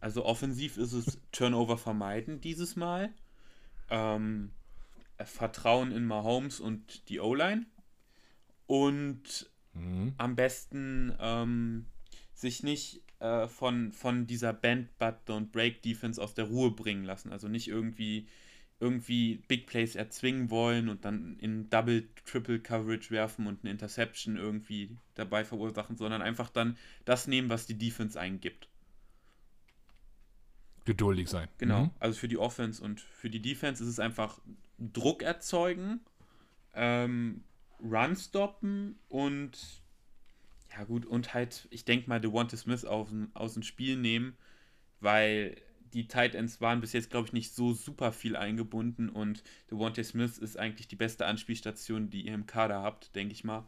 Also 0.00 0.24
offensiv 0.24 0.78
ist 0.78 0.94
es 0.94 1.20
Turnover 1.30 1.76
vermeiden 1.76 2.40
dieses 2.40 2.74
Mal. 2.74 3.10
Ähm, 3.90 4.50
Vertrauen 5.22 5.92
in 5.92 6.06
Mahomes 6.06 6.58
und 6.58 7.10
die 7.10 7.20
O-Line 7.20 7.66
und 8.68 9.50
mhm. 9.72 10.14
am 10.18 10.36
besten 10.36 11.12
ähm, 11.18 11.86
sich 12.34 12.62
nicht 12.62 13.02
äh, 13.18 13.48
von, 13.48 13.90
von 13.90 14.28
dieser 14.28 14.52
Band 14.52 14.96
But 14.98 15.16
Don't 15.26 15.50
Break 15.50 15.82
Defense 15.82 16.22
aus 16.22 16.34
der 16.34 16.44
Ruhe 16.44 16.70
bringen 16.70 17.04
lassen. 17.04 17.32
Also 17.32 17.48
nicht 17.48 17.66
irgendwie 17.66 18.28
irgendwie 18.80 19.42
Big 19.48 19.66
Plays 19.66 19.96
erzwingen 19.96 20.50
wollen 20.50 20.88
und 20.88 21.04
dann 21.04 21.36
in 21.40 21.68
Double, 21.68 22.08
Triple 22.24 22.60
Coverage 22.60 23.10
werfen 23.10 23.48
und 23.48 23.64
eine 23.64 23.72
Interception 23.72 24.36
irgendwie 24.36 24.96
dabei 25.14 25.44
verursachen, 25.44 25.96
sondern 25.96 26.22
einfach 26.22 26.48
dann 26.48 26.76
das 27.04 27.26
nehmen, 27.26 27.48
was 27.48 27.66
die 27.66 27.76
Defense 27.76 28.20
eingibt. 28.20 28.68
Geduldig 30.84 31.28
sein. 31.28 31.48
Genau, 31.58 31.86
mhm. 31.86 31.90
also 31.98 32.20
für 32.20 32.28
die 32.28 32.38
Offense 32.38 32.82
und 32.82 33.00
für 33.00 33.30
die 33.30 33.42
Defense 33.42 33.82
ist 33.82 33.90
es 33.90 33.98
einfach 33.98 34.38
Druck 34.78 35.22
erzeugen, 35.22 36.00
ähm, 36.74 37.42
Run 37.80 38.16
stoppen 38.16 38.98
und 39.08 39.82
ja 40.76 40.84
gut, 40.84 41.06
und 41.06 41.34
halt, 41.34 41.66
ich 41.70 41.84
denke 41.84 42.08
mal, 42.08 42.20
DeWante 42.20 42.56
Smith 42.56 42.84
aus, 42.84 43.08
aus 43.34 43.54
dem 43.54 43.62
Spiel 43.62 43.96
nehmen, 43.96 44.36
weil 45.00 45.56
die 45.92 46.06
Tight 46.06 46.34
Ends 46.34 46.60
waren 46.60 46.80
bis 46.80 46.92
jetzt, 46.92 47.10
glaube 47.10 47.26
ich, 47.26 47.32
nicht 47.32 47.54
so 47.54 47.72
super 47.72 48.12
viel 48.12 48.36
eingebunden 48.36 49.08
und 49.08 49.42
DeWante 49.70 50.04
Smith 50.04 50.38
ist 50.38 50.58
eigentlich 50.58 50.88
die 50.88 50.96
beste 50.96 51.26
Anspielstation, 51.26 52.10
die 52.10 52.26
ihr 52.26 52.34
im 52.34 52.46
Kader 52.46 52.82
habt, 52.82 53.14
denke 53.16 53.32
ich 53.32 53.44
mal. 53.44 53.66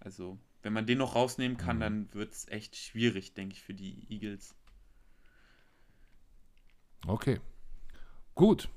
Also, 0.00 0.38
wenn 0.62 0.72
man 0.72 0.86
den 0.86 0.98
noch 0.98 1.14
rausnehmen 1.14 1.56
kann, 1.56 1.76
mhm. 1.76 1.80
dann 1.80 2.14
wird 2.14 2.32
es 2.32 2.48
echt 2.48 2.76
schwierig, 2.76 3.34
denke 3.34 3.54
ich, 3.54 3.62
für 3.62 3.74
die 3.74 4.06
Eagles. 4.08 4.54
Okay. 7.06 7.40
Gut. 8.34 8.68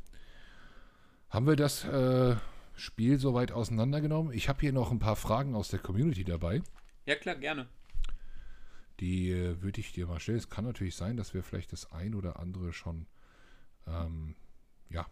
Haben 1.30 1.48
wir 1.48 1.56
das 1.56 1.86
äh, 1.86 2.36
Spiel 2.82 3.20
soweit 3.20 3.52
auseinandergenommen. 3.52 4.34
Ich 4.34 4.50
habe 4.50 4.60
hier 4.60 4.74
noch 4.74 4.92
ein 4.92 4.98
paar 4.98 5.16
Fragen 5.16 5.54
aus 5.54 5.68
der 5.68 5.80
Community 5.80 6.24
dabei. 6.24 6.64
Ja, 7.06 7.16
klar, 7.16 7.36
gerne. 7.36 7.70
Die 9.00 9.30
äh, 9.30 9.62
würde 9.62 9.80
ich 9.80 9.92
dir 9.94 10.08
mal 10.08 10.20
stellen. 10.20 10.40
Es 10.40 10.50
kann 10.50 10.66
natürlich 10.66 10.96
sein, 10.96 11.16
dass 11.16 11.36
wir 11.36 11.44
vielleicht 11.44 11.72
das 11.74 11.92
ein 11.92 12.16
oder 12.16 12.40
andere 12.40 12.74
schon 12.74 13.06
ähm, 13.86 14.36
ja, 14.90 15.06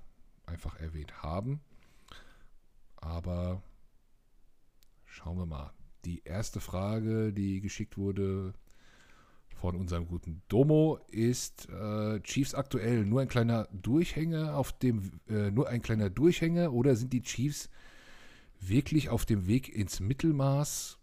einfach 0.47 0.79
erwähnt 0.79 1.21
haben. 1.21 1.61
Aber 2.95 3.61
schauen 5.05 5.37
wir 5.37 5.45
mal. 5.45 5.71
Die 6.05 6.23
erste 6.23 6.61
Frage, 6.61 7.31
die 7.33 7.61
geschickt 7.61 7.97
wurde 7.97 8.53
von 9.59 9.75
unserem 9.75 10.07
guten 10.07 10.41
Domo, 10.47 10.99
ist 11.09 11.67
äh, 11.69 12.21
Chiefs 12.21 12.55
aktuell 12.55 13.05
nur 13.05 13.21
ein 13.21 13.27
kleiner 13.27 13.67
Durchhänger 13.71 14.55
auf 14.55 14.71
dem, 14.71 15.19
äh, 15.27 15.51
nur 15.51 15.67
ein 15.67 15.81
kleiner 15.81 16.09
Durchhänger 16.09 16.71
oder 16.71 16.95
sind 16.95 17.11
die 17.11 17.21
Chiefs 17.21 17.69
wirklich 18.59 19.09
auf 19.09 19.25
dem 19.25 19.47
Weg 19.47 19.69
ins 19.69 19.99
Mittelmaß? 19.99 20.97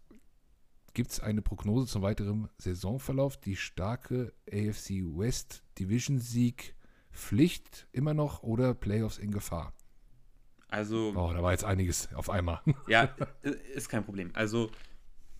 Gibt 0.93 1.11
es 1.11 1.19
eine 1.19 1.43
Prognose 1.43 1.85
zum 1.85 2.01
weiteren 2.01 2.49
Saisonverlauf? 2.57 3.37
Die 3.37 3.55
starke 3.55 4.33
AFC 4.51 5.03
West 5.03 5.63
Division 5.77 6.19
Sieg 6.19 6.75
Pflicht 7.11 7.87
immer 7.91 8.13
noch 8.13 8.41
oder 8.41 8.73
Playoffs 8.73 9.19
in 9.19 9.31
Gefahr? 9.31 9.73
Also. 10.69 11.13
Oh, 11.15 11.31
da 11.33 11.41
war 11.41 11.51
jetzt 11.51 11.63
einiges 11.63 12.13
auf 12.13 12.29
einmal. 12.29 12.61
Ja, 12.87 13.15
ist 13.73 13.89
kein 13.89 14.03
Problem. 14.03 14.31
Also 14.33 14.71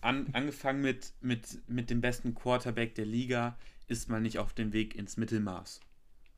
an, 0.00 0.28
angefangen 0.32 0.80
mit, 0.80 1.12
mit, 1.20 1.68
mit 1.68 1.90
dem 1.90 2.00
besten 2.00 2.34
Quarterback 2.34 2.94
der 2.94 3.06
Liga, 3.06 3.56
ist 3.86 4.08
man 4.08 4.22
nicht 4.22 4.38
auf 4.38 4.52
dem 4.52 4.72
Weg 4.72 4.94
ins 4.94 5.16
Mittelmaß. 5.16 5.80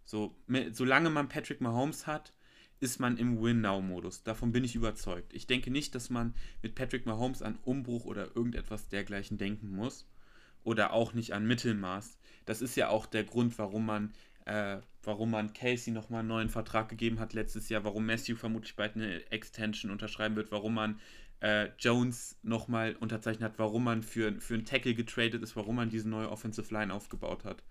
So, 0.04 0.34
mit, 0.46 0.74
solange 0.76 1.10
man 1.10 1.28
Patrick 1.28 1.60
Mahomes 1.60 2.06
hat, 2.06 2.32
ist 2.80 2.98
man 2.98 3.18
im 3.18 3.40
Win-Now-Modus. 3.40 4.22
Davon 4.22 4.52
bin 4.52 4.64
ich 4.64 4.74
überzeugt. 4.74 5.34
Ich 5.34 5.46
denke 5.46 5.70
nicht, 5.70 5.94
dass 5.94 6.08
man 6.08 6.34
mit 6.62 6.74
Patrick 6.74 7.04
Mahomes 7.04 7.42
an 7.42 7.58
Umbruch 7.62 8.06
oder 8.06 8.34
irgendetwas 8.34 8.88
dergleichen 8.88 9.36
denken 9.36 9.70
muss. 9.70 10.08
Oder 10.64 10.92
auch 10.92 11.12
nicht 11.12 11.32
an 11.32 11.46
Mittelmaß. 11.46 12.18
Das 12.46 12.62
ist 12.62 12.76
ja 12.76 12.88
auch 12.88 13.06
der 13.06 13.24
Grund, 13.24 13.58
warum 13.58 13.86
man, 13.86 14.12
äh, 14.46 14.78
warum 15.02 15.30
man 15.30 15.52
Casey 15.52 15.92
nochmal 15.92 16.20
einen 16.20 16.28
neuen 16.28 16.48
Vertrag 16.48 16.88
gegeben 16.88 17.18
hat 17.18 17.32
letztes 17.34 17.68
Jahr, 17.68 17.84
warum 17.84 18.06
Matthew 18.06 18.36
vermutlich 18.36 18.76
bald 18.76 18.96
eine 18.96 19.30
Extension 19.30 19.90
unterschreiben 19.90 20.36
wird, 20.36 20.50
warum 20.50 20.74
man 20.74 20.98
äh, 21.40 21.70
Jones 21.78 22.38
nochmal 22.42 22.94
unterzeichnet 22.96 23.50
hat, 23.50 23.58
warum 23.58 23.84
man 23.84 24.02
für, 24.02 24.40
für 24.40 24.54
einen 24.54 24.64
Tackle 24.64 24.94
getradet 24.94 25.42
ist, 25.42 25.56
warum 25.56 25.76
man 25.76 25.90
diese 25.90 26.08
neue 26.08 26.30
Offensive 26.30 26.72
Line 26.72 26.92
aufgebaut 26.92 27.44
hat. 27.44 27.62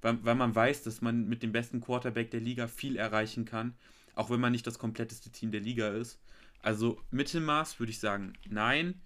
Weil, 0.00 0.24
weil 0.24 0.34
man 0.34 0.54
weiß, 0.54 0.82
dass 0.82 1.00
man 1.02 1.28
mit 1.28 1.42
dem 1.42 1.52
besten 1.52 1.80
Quarterback 1.80 2.30
der 2.30 2.40
Liga 2.40 2.68
viel 2.68 2.96
erreichen 2.96 3.44
kann, 3.44 3.74
auch 4.14 4.30
wenn 4.30 4.40
man 4.40 4.52
nicht 4.52 4.66
das 4.66 4.78
kompletteste 4.78 5.30
Team 5.30 5.50
der 5.50 5.60
Liga 5.60 5.88
ist. 5.88 6.20
Also 6.60 7.00
Mittelmaß 7.10 7.78
würde 7.78 7.92
ich 7.92 8.00
sagen, 8.00 8.32
nein. 8.48 9.00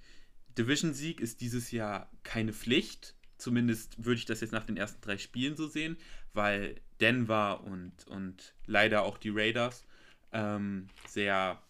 Division-Sieg 0.57 1.21
ist 1.21 1.41
dieses 1.41 1.71
Jahr 1.71 2.11
keine 2.23 2.53
Pflicht. 2.53 3.15
Zumindest 3.39 4.05
würde 4.05 4.19
ich 4.19 4.27
das 4.27 4.41
jetzt 4.41 4.53
nach 4.53 4.65
den 4.65 4.77
ersten 4.77 5.01
drei 5.01 5.19
Spielen 5.19 5.57
so 5.57 5.67
sehen, 5.67 5.97
weil 6.33 6.81
Denver 7.01 7.65
und, 7.65 8.07
und 8.07 8.55
leider 8.67 9.03
auch 9.03 9.19
die 9.19 9.31
Raiders 9.31 9.85
ähm, 10.31 10.87
sehr 11.09 11.61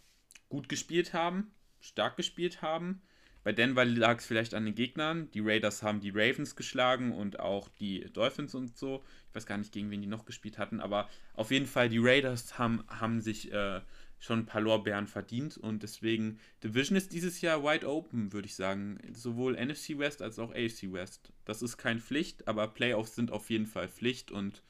gut 0.48 0.68
gespielt 0.68 1.14
haben 1.14 1.50
stark 1.82 2.16
gespielt 2.16 2.62
haben. 2.62 3.02
Bei 3.44 3.52
Denver 3.52 3.84
lag 3.84 4.18
es 4.18 4.26
vielleicht 4.26 4.54
an 4.54 4.64
den 4.64 4.74
Gegnern. 4.74 5.30
Die 5.32 5.40
Raiders 5.40 5.82
haben 5.82 6.00
die 6.00 6.10
Ravens 6.10 6.54
geschlagen 6.54 7.12
und 7.12 7.40
auch 7.40 7.68
die 7.68 8.00
Dolphins 8.12 8.54
und 8.54 8.76
so. 8.78 9.02
Ich 9.28 9.34
weiß 9.34 9.46
gar 9.46 9.58
nicht, 9.58 9.72
gegen 9.72 9.90
wen 9.90 10.00
die 10.00 10.06
noch 10.06 10.24
gespielt 10.24 10.58
hatten, 10.58 10.80
aber 10.80 11.08
auf 11.34 11.50
jeden 11.50 11.66
Fall, 11.66 11.88
die 11.88 11.98
Raiders 11.98 12.58
haben, 12.58 12.84
haben 12.88 13.20
sich 13.20 13.52
äh, 13.52 13.80
schon 14.20 14.40
ein 14.40 14.46
paar 14.46 14.60
Lorbeeren 14.60 15.08
verdient 15.08 15.56
und 15.56 15.82
deswegen, 15.82 16.38
Division 16.62 16.96
ist 16.96 17.12
dieses 17.12 17.40
Jahr 17.40 17.64
wide 17.64 17.88
open, 17.88 18.32
würde 18.32 18.46
ich 18.46 18.54
sagen. 18.54 18.98
Sowohl 19.12 19.56
NFC 19.56 19.98
West 19.98 20.22
als 20.22 20.38
auch 20.38 20.52
AFC 20.52 20.92
West. 20.92 21.32
Das 21.44 21.62
ist 21.62 21.76
keine 21.76 21.98
Pflicht, 21.98 22.46
aber 22.46 22.68
Playoffs 22.68 23.16
sind 23.16 23.32
auf 23.32 23.50
jeden 23.50 23.66
Fall 23.66 23.88
Pflicht 23.88 24.30
und 24.30 24.62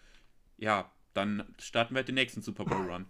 ja, 0.57 0.91
dann 1.13 1.45
starten 1.59 1.95
wir 1.95 1.99
halt 1.99 2.09
den 2.09 2.15
nächsten 2.15 2.41
Super 2.41 2.65
Bowl 2.65 2.91
Run. 2.91 3.05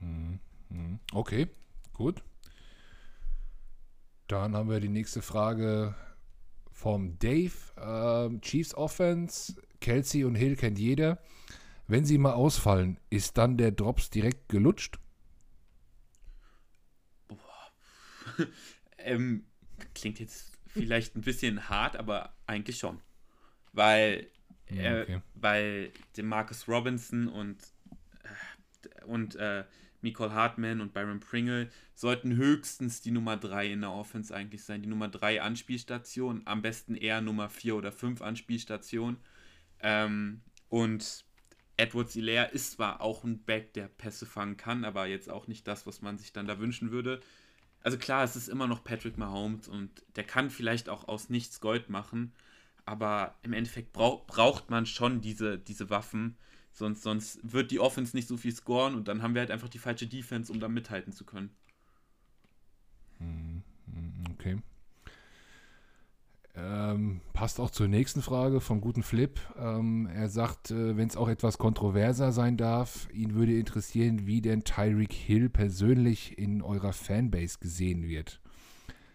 Hm, 0.00 0.40
hm. 0.70 0.98
Okay, 1.12 1.46
Gut. 1.98 2.22
Dann 4.28 4.54
haben 4.54 4.70
wir 4.70 4.78
die 4.78 4.88
nächste 4.88 5.20
Frage 5.20 5.96
vom 6.70 7.18
Dave. 7.18 7.50
Ähm, 7.76 8.40
Chiefs 8.40 8.72
Offense, 8.72 9.60
Kelsey 9.80 10.22
und 10.24 10.36
Hill 10.36 10.54
kennt 10.54 10.78
jeder. 10.78 11.20
Wenn 11.88 12.04
sie 12.04 12.18
mal 12.18 12.34
ausfallen, 12.34 13.00
ist 13.10 13.36
dann 13.36 13.56
der 13.56 13.72
Drops 13.72 14.10
direkt 14.10 14.48
gelutscht? 14.48 15.00
ähm, 18.98 19.44
klingt 19.92 20.20
jetzt 20.20 20.52
vielleicht 20.68 21.16
ein 21.16 21.22
bisschen 21.22 21.68
hart, 21.68 21.96
aber 21.96 22.32
eigentlich 22.46 22.78
schon. 22.78 23.00
Weil, 23.72 24.28
äh, 24.66 25.02
okay. 25.02 25.20
weil 25.34 25.90
Marcus 26.22 26.68
Robinson 26.68 27.26
und, 27.26 27.58
äh, 28.84 29.04
und 29.04 29.34
äh, 29.34 29.64
Nicole 30.02 30.32
Hartman 30.32 30.80
und 30.80 30.92
Byron 30.92 31.20
Pringle 31.20 31.70
sollten 31.94 32.36
höchstens 32.36 33.00
die 33.00 33.10
Nummer 33.10 33.36
3 33.36 33.72
in 33.72 33.80
der 33.80 33.90
Offense 33.90 34.34
eigentlich 34.34 34.64
sein. 34.64 34.82
Die 34.82 34.88
Nummer 34.88 35.08
3 35.08 35.42
Anspielstation, 35.42 36.42
am 36.44 36.62
besten 36.62 36.94
eher 36.94 37.20
Nummer 37.20 37.48
4 37.48 37.76
oder 37.76 37.92
5 37.92 38.22
Anspielstation. 38.22 39.16
Ähm, 39.80 40.42
und 40.68 41.24
Edwards 41.76 42.12
Hilaire 42.12 42.50
ist 42.52 42.72
zwar 42.72 43.00
auch 43.00 43.24
ein 43.24 43.44
Back, 43.44 43.72
der 43.74 43.88
Pässe 43.88 44.26
fangen 44.26 44.56
kann, 44.56 44.84
aber 44.84 45.06
jetzt 45.06 45.30
auch 45.30 45.46
nicht 45.46 45.66
das, 45.66 45.86
was 45.86 46.02
man 46.02 46.18
sich 46.18 46.32
dann 46.32 46.46
da 46.46 46.58
wünschen 46.58 46.90
würde. 46.90 47.20
Also 47.82 47.98
klar, 47.98 48.24
es 48.24 48.36
ist 48.36 48.48
immer 48.48 48.66
noch 48.66 48.82
Patrick 48.82 49.16
Mahomes 49.16 49.68
und 49.68 50.02
der 50.16 50.24
kann 50.24 50.50
vielleicht 50.50 50.88
auch 50.88 51.06
aus 51.06 51.30
nichts 51.30 51.60
Gold 51.60 51.88
machen, 51.88 52.32
aber 52.84 53.36
im 53.42 53.52
Endeffekt 53.52 53.92
brauch, 53.92 54.26
braucht 54.26 54.70
man 54.70 54.86
schon 54.86 55.20
diese, 55.20 55.58
diese 55.58 55.88
Waffen, 55.88 56.36
Sonst, 56.72 57.02
sonst 57.02 57.40
wird 57.42 57.70
die 57.70 57.80
Offense 57.80 58.16
nicht 58.16 58.28
so 58.28 58.36
viel 58.36 58.54
scoren 58.54 58.94
und 58.94 59.08
dann 59.08 59.22
haben 59.22 59.34
wir 59.34 59.40
halt 59.40 59.50
einfach 59.50 59.68
die 59.68 59.78
falsche 59.78 60.06
Defense, 60.06 60.52
um 60.52 60.60
da 60.60 60.68
mithalten 60.68 61.12
zu 61.12 61.24
können. 61.24 61.50
Hm, 63.18 63.62
hm, 63.86 64.24
okay. 64.32 64.58
Ähm, 66.54 67.20
passt 67.34 67.60
auch 67.60 67.70
zur 67.70 67.86
nächsten 67.86 68.20
Frage 68.20 68.60
vom 68.60 68.80
guten 68.80 69.02
Flip. 69.04 69.40
Ähm, 69.56 70.08
er 70.12 70.28
sagt, 70.28 70.70
äh, 70.72 70.96
wenn 70.96 71.08
es 71.08 71.16
auch 71.16 71.28
etwas 71.28 71.56
kontroverser 71.58 72.32
sein 72.32 72.56
darf, 72.56 73.08
ihn 73.12 73.34
würde 73.34 73.56
interessieren, 73.56 74.26
wie 74.26 74.40
denn 74.40 74.64
Tyreek 74.64 75.12
Hill 75.12 75.50
persönlich 75.50 76.36
in 76.36 76.62
eurer 76.62 76.92
Fanbase 76.92 77.58
gesehen 77.60 78.02
wird. 78.02 78.40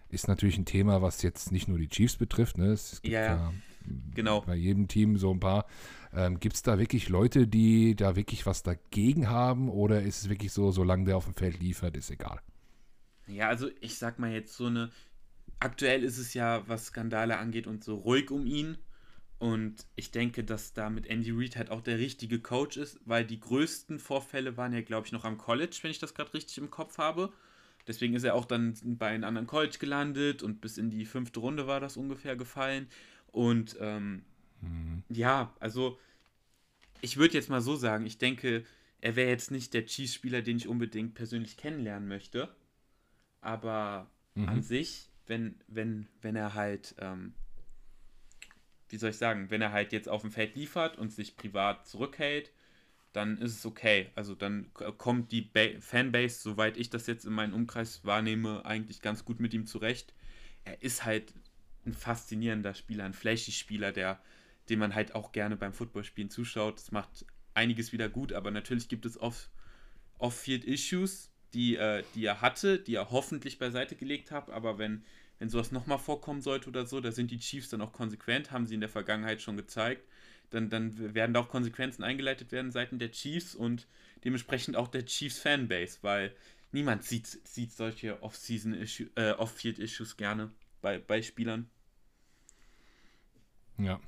Ist 0.09 0.27
natürlich 0.27 0.57
ein 0.57 0.65
Thema, 0.65 1.01
was 1.01 1.21
jetzt 1.21 1.51
nicht 1.51 1.67
nur 1.67 1.77
die 1.77 1.89
Chiefs 1.89 2.15
betrifft. 2.15 2.57
Ne? 2.57 2.67
Es 2.67 3.01
gibt 3.01 3.13
Ja, 3.13 3.21
ja. 3.21 3.35
ja 3.35 3.53
Genau. 4.13 4.41
bei 4.41 4.55
jedem 4.55 4.87
Team 4.87 5.17
so 5.17 5.31
ein 5.31 5.39
paar. 5.41 5.65
Ähm, 6.15 6.39
Gibt 6.39 6.55
es 6.55 6.61
da 6.61 6.77
wirklich 6.77 7.09
Leute, 7.09 7.47
die 7.47 7.95
da 7.95 8.15
wirklich 8.15 8.45
was 8.45 8.61
dagegen 8.63 9.29
haben? 9.29 9.69
Oder 9.69 10.01
ist 10.03 10.21
es 10.21 10.29
wirklich 10.29 10.51
so, 10.51 10.71
solange 10.71 11.05
der 11.05 11.17
auf 11.17 11.25
dem 11.25 11.33
Feld 11.33 11.59
liefert, 11.59 11.97
ist 11.97 12.11
egal? 12.11 12.39
Ja, 13.27 13.47
also 13.47 13.69
ich 13.81 13.97
sag 13.97 14.19
mal 14.19 14.31
jetzt 14.31 14.55
so 14.55 14.67
eine. 14.67 14.91
Aktuell 15.59 16.03
ist 16.03 16.17
es 16.17 16.33
ja, 16.33 16.67
was 16.67 16.87
Skandale 16.87 17.37
angeht 17.37 17.67
und 17.67 17.83
so 17.83 17.95
ruhig 17.95 18.31
um 18.31 18.45
ihn. 18.45 18.77
Und 19.39 19.87
ich 19.95 20.11
denke, 20.11 20.43
dass 20.43 20.73
da 20.73 20.89
mit 20.89 21.07
Andy 21.07 21.31
Reid 21.31 21.55
halt 21.55 21.69
auch 21.69 21.81
der 21.81 21.97
richtige 21.97 22.39
Coach 22.39 22.77
ist, 22.77 22.99
weil 23.05 23.25
die 23.25 23.39
größten 23.39 23.99
Vorfälle 23.99 24.55
waren 24.57 24.73
ja, 24.73 24.81
glaube 24.81 25.07
ich, 25.07 25.13
noch 25.13 25.25
am 25.25 25.37
College, 25.37 25.79
wenn 25.81 25.91
ich 25.91 25.99
das 25.99 26.13
gerade 26.13 26.33
richtig 26.33 26.57
im 26.59 26.69
Kopf 26.69 26.97
habe. 26.97 27.31
Deswegen 27.87 28.13
ist 28.13 28.23
er 28.23 28.35
auch 28.35 28.45
dann 28.45 28.77
bei 28.83 29.07
einem 29.07 29.25
anderen 29.25 29.47
College 29.47 29.77
gelandet 29.79 30.43
und 30.43 30.61
bis 30.61 30.77
in 30.77 30.89
die 30.89 31.05
fünfte 31.05 31.39
Runde 31.39 31.67
war 31.67 31.79
das 31.79 31.97
ungefähr 31.97 32.35
gefallen. 32.35 32.87
Und 33.31 33.75
ähm, 33.79 34.23
ja, 35.09 35.53
also 35.59 35.99
ich 37.01 37.17
würde 37.17 37.33
jetzt 37.33 37.49
mal 37.49 37.61
so 37.61 37.75
sagen, 37.75 38.05
ich 38.05 38.17
denke, 38.17 38.63
er 39.01 39.15
wäre 39.15 39.29
jetzt 39.29 39.51
nicht 39.51 39.73
der 39.73 39.85
Chiefs-Spieler, 39.85 40.41
den 40.41 40.57
ich 40.57 40.67
unbedingt 40.67 41.13
persönlich 41.13 41.57
kennenlernen 41.57 42.07
möchte. 42.07 42.55
Aber 43.41 44.09
an 44.35 44.61
sich, 44.63 45.09
wenn, 45.27 45.55
wenn, 45.67 46.07
wenn 46.21 46.35
er 46.35 46.53
halt, 46.53 46.95
ähm, 46.99 47.33
wie 48.89 48.97
soll 48.97 49.09
ich 49.09 49.17
sagen, 49.17 49.49
wenn 49.49 49.61
er 49.61 49.73
halt 49.73 49.91
jetzt 49.91 50.07
auf 50.07 50.21
dem 50.21 50.31
Feld 50.31 50.55
liefert 50.55 50.97
und 50.97 51.11
sich 51.11 51.35
privat 51.35 51.85
zurückhält, 51.85 52.51
dann 53.11 53.37
ist 53.37 53.57
es 53.57 53.65
okay. 53.65 54.09
Also 54.15 54.33
dann 54.33 54.71
kommt 54.73 55.31
die 55.31 55.41
ba 55.41 55.79
Fanbase, 55.79 56.41
soweit 56.41 56.77
ich 56.77 56.89
das 56.89 57.05
jetzt 57.07 57.25
in 57.25 57.33
meinem 57.33 57.53
Umkreis 57.53 58.03
wahrnehme, 58.05 58.65
eigentlich 58.65 59.01
ganz 59.01 59.25
gut 59.25 59.39
mit 59.39 59.53
ihm 59.53 59.65
zurecht. 59.65 60.13
Er 60.63 60.81
ist 60.81 61.05
halt 61.05 61.33
ein 61.85 61.93
faszinierender 61.93 62.73
Spieler, 62.73 63.03
ein 63.03 63.13
flashy 63.13 63.51
Spieler, 63.51 63.91
der, 63.91 64.19
dem 64.69 64.79
man 64.79 64.95
halt 64.95 65.15
auch 65.15 65.31
gerne 65.31 65.55
beim 65.55 65.73
Footballspielen 65.73 66.29
zuschaut. 66.29 66.77
Das 66.77 66.91
macht 66.91 67.25
einiges 67.53 67.91
wieder 67.91 68.09
gut, 68.09 68.33
aber 68.33 68.51
natürlich 68.51 68.87
gibt 68.87 69.05
es 69.05 69.19
off- 69.19 69.49
Off-Field-Issues, 70.19 71.31
die, 71.53 71.75
äh, 71.75 72.03
die 72.15 72.25
er 72.25 72.41
hatte, 72.41 72.79
die 72.79 72.95
er 72.95 73.11
hoffentlich 73.11 73.59
beiseite 73.59 73.95
gelegt 73.95 74.31
hat, 74.31 74.49
aber 74.49 74.77
wenn, 74.77 75.03
wenn 75.39 75.49
sowas 75.49 75.71
nochmal 75.71 75.99
vorkommen 75.99 76.41
sollte 76.41 76.69
oder 76.69 76.85
so, 76.85 76.99
da 77.01 77.11
sind 77.11 77.29
die 77.29 77.39
Chiefs 77.39 77.69
dann 77.69 77.81
auch 77.81 77.91
konsequent, 77.91 78.51
haben 78.51 78.65
sie 78.65 78.75
in 78.75 78.79
der 78.79 78.89
Vergangenheit 78.89 79.41
schon 79.41 79.57
gezeigt. 79.57 80.07
Dann, 80.49 80.69
dann 80.69 81.15
werden 81.15 81.33
da 81.33 81.41
auch 81.41 81.49
Konsequenzen 81.49 82.03
eingeleitet 82.03 82.51
werden 82.51 82.71
seitens 82.71 82.99
der 82.99 83.11
Chiefs 83.11 83.55
und 83.55 83.87
dementsprechend 84.23 84.75
auch 84.75 84.87
der 84.87 85.05
Chiefs 85.05 85.39
Fanbase, 85.39 85.97
weil 86.01 86.35
niemand 86.71 87.03
sieht, 87.03 87.25
sieht 87.27 87.71
solche 87.71 88.21
Off-Season-Issues, 88.21 89.09
äh, 89.15 89.31
Off-Field-Issues 89.31 90.15
gerne 90.15 90.51
bei, 90.81 90.99
bei 90.99 91.21
Spielern. 91.21 91.69
Ja. 93.77 93.99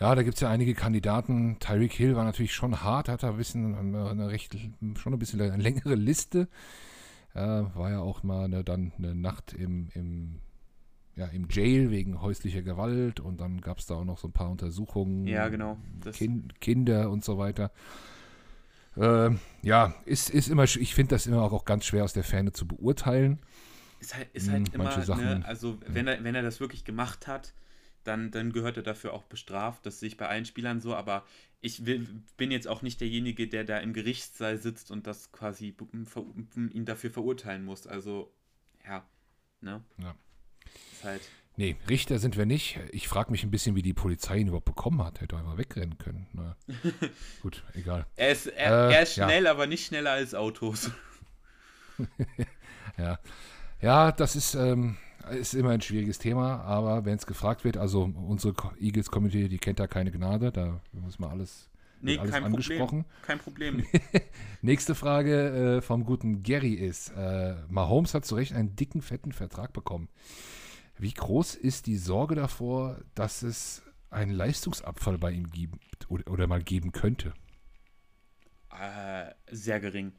Ja, 0.00 0.14
da 0.14 0.22
gibt 0.22 0.36
es 0.36 0.40
ja 0.40 0.48
einige 0.48 0.74
Kandidaten. 0.74 1.58
Tyreek 1.60 1.92
Hill 1.92 2.16
war 2.16 2.24
natürlich 2.24 2.54
schon 2.54 2.82
hart, 2.82 3.08
hat 3.08 3.22
da 3.22 3.30
ein 3.30 3.36
bisschen 3.36 3.74
eine 3.76 4.30
recht, 4.30 4.56
schon 4.96 5.12
ein 5.12 5.18
bisschen 5.18 5.40
eine 5.40 5.62
längere 5.62 5.94
Liste. 5.94 6.48
Äh, 7.34 7.40
war 7.40 7.90
ja 7.90 8.00
auch 8.00 8.22
mal 8.22 8.44
eine, 8.46 8.64
dann 8.64 8.92
eine 8.98 9.14
Nacht 9.14 9.52
im, 9.52 9.90
im, 9.94 10.40
ja, 11.16 11.26
im 11.26 11.48
Jail 11.50 11.90
wegen 11.90 12.22
häuslicher 12.22 12.62
Gewalt 12.62 13.20
und 13.20 13.40
dann 13.40 13.60
gab 13.60 13.78
es 13.78 13.86
da 13.86 13.94
auch 13.96 14.04
noch 14.04 14.18
so 14.18 14.28
ein 14.28 14.32
paar 14.32 14.50
Untersuchungen. 14.50 15.26
Ja, 15.26 15.48
genau. 15.48 15.78
Kind, 16.12 16.60
Kinder 16.60 17.10
und 17.10 17.24
so 17.24 17.38
weiter. 17.38 17.72
Ähm, 18.96 19.38
ja, 19.62 19.94
ist, 20.04 20.30
ist 20.30 20.48
immer, 20.48 20.64
ich 20.64 20.94
finde 20.94 21.14
das 21.14 21.26
immer 21.26 21.42
auch, 21.42 21.52
auch 21.52 21.64
ganz 21.64 21.84
schwer 21.84 22.04
aus 22.04 22.12
der 22.12 22.24
Ferne 22.24 22.52
zu 22.52 22.66
beurteilen. 22.66 23.38
Ist 23.98 24.14
halt, 24.16 24.28
ist 24.32 24.50
halt 24.50 24.68
Hm, 24.68 24.74
immer, 24.74 24.84
manche 24.84 25.02
Sachen, 25.02 25.24
ne, 25.24 25.44
also 25.44 25.78
wenn 25.86 26.06
er, 26.06 26.24
wenn 26.24 26.34
er 26.34 26.42
das 26.42 26.58
wirklich 26.60 26.84
gemacht 26.84 27.26
hat, 27.26 27.54
dann, 28.04 28.30
dann 28.30 28.52
gehört 28.52 28.76
er 28.76 28.82
dafür 28.82 29.12
auch 29.12 29.24
bestraft. 29.24 29.84
Das 29.86 30.00
sehe 30.00 30.08
ich 30.08 30.16
bei 30.16 30.28
allen 30.28 30.44
Spielern 30.44 30.80
so, 30.80 30.94
aber 30.94 31.24
ich 31.60 31.84
will, 31.86 32.06
bin 32.36 32.50
jetzt 32.50 32.68
auch 32.68 32.82
nicht 32.82 33.00
derjenige, 33.00 33.46
der 33.48 33.64
da 33.64 33.78
im 33.78 33.92
Gerichtssaal 33.92 34.56
sitzt 34.56 34.90
und 34.90 35.06
das 35.06 35.32
quasi 35.32 35.74
ihn 36.54 36.84
dafür 36.86 37.10
verurteilen 37.10 37.64
muss. 37.64 37.86
Also, 37.86 38.32
ja, 38.84 39.06
ne? 39.60 39.84
Ja. 39.98 40.14
Ist 40.92 41.04
halt. 41.04 41.22
Nee, 41.56 41.76
Richter 41.88 42.18
sind 42.18 42.38
wir 42.38 42.46
nicht. 42.46 42.78
Ich 42.92 43.08
frage 43.08 43.30
mich 43.30 43.42
ein 43.44 43.50
bisschen, 43.50 43.74
wie 43.76 43.82
die 43.82 43.92
Polizei 43.92 44.38
ihn 44.38 44.46
überhaupt 44.46 44.64
bekommen 44.64 45.04
hat. 45.04 45.20
Hätte 45.20 45.36
einfach 45.36 45.58
wegrennen 45.58 45.98
können. 45.98 46.26
Na, 46.32 46.56
gut, 47.42 47.62
egal. 47.74 48.06
Er 48.16 48.30
ist, 48.30 48.46
er, 48.46 48.88
Äh, 48.88 48.94
er 48.94 49.02
ist 49.02 49.16
ja. 49.16 49.26
schnell, 49.26 49.46
aber 49.46 49.66
nicht 49.66 49.84
schneller 49.86 50.12
als 50.12 50.34
Autos. 50.34 50.90
Ja, 52.96 53.18
ja 53.80 54.12
das 54.12 54.36
ist, 54.36 54.54
ähm, 54.54 54.96
ist 55.30 55.54
immer 55.54 55.70
ein 55.70 55.80
schwieriges 55.80 56.18
Thema, 56.18 56.60
aber 56.62 57.04
wenn 57.04 57.16
es 57.16 57.26
gefragt 57.26 57.64
wird, 57.64 57.76
also 57.76 58.02
unsere 58.04 58.54
Co- 58.54 58.72
Eagles-Community, 58.78 59.48
die 59.48 59.58
kennt 59.58 59.78
da 59.80 59.86
keine 59.86 60.10
Gnade, 60.10 60.50
da 60.52 60.80
muss 60.92 61.18
man 61.18 61.30
alles, 61.30 61.68
Nee, 62.00 62.18
alles 62.18 62.32
kein 62.32 62.44
angesprochen. 62.44 63.04
Problem. 63.04 63.22
Kein 63.22 63.38
Problem. 63.38 63.84
Nächste 64.62 64.94
Frage 64.94 65.76
äh, 65.76 65.82
vom 65.82 66.04
guten 66.04 66.42
Gary 66.42 66.72
ist, 66.74 67.10
äh, 67.16 67.54
Mahomes 67.68 68.14
hat 68.14 68.24
zu 68.24 68.34
Recht 68.36 68.52
einen 68.54 68.74
dicken, 68.76 69.02
fetten 69.02 69.32
Vertrag 69.32 69.72
bekommen. 69.72 70.08
Wie 70.98 71.12
groß 71.12 71.54
ist 71.54 71.86
die 71.86 71.96
Sorge 71.96 72.34
davor, 72.34 72.98
dass 73.14 73.42
es 73.42 73.82
einen 74.10 74.32
Leistungsabfall 74.32 75.18
bei 75.18 75.30
ihm 75.32 75.50
gibt 75.50 76.10
oder, 76.10 76.30
oder 76.30 76.46
mal 76.46 76.62
geben 76.62 76.92
könnte? 76.92 77.32
Äh, 78.70 79.32
sehr 79.50 79.80
gering. 79.80 80.12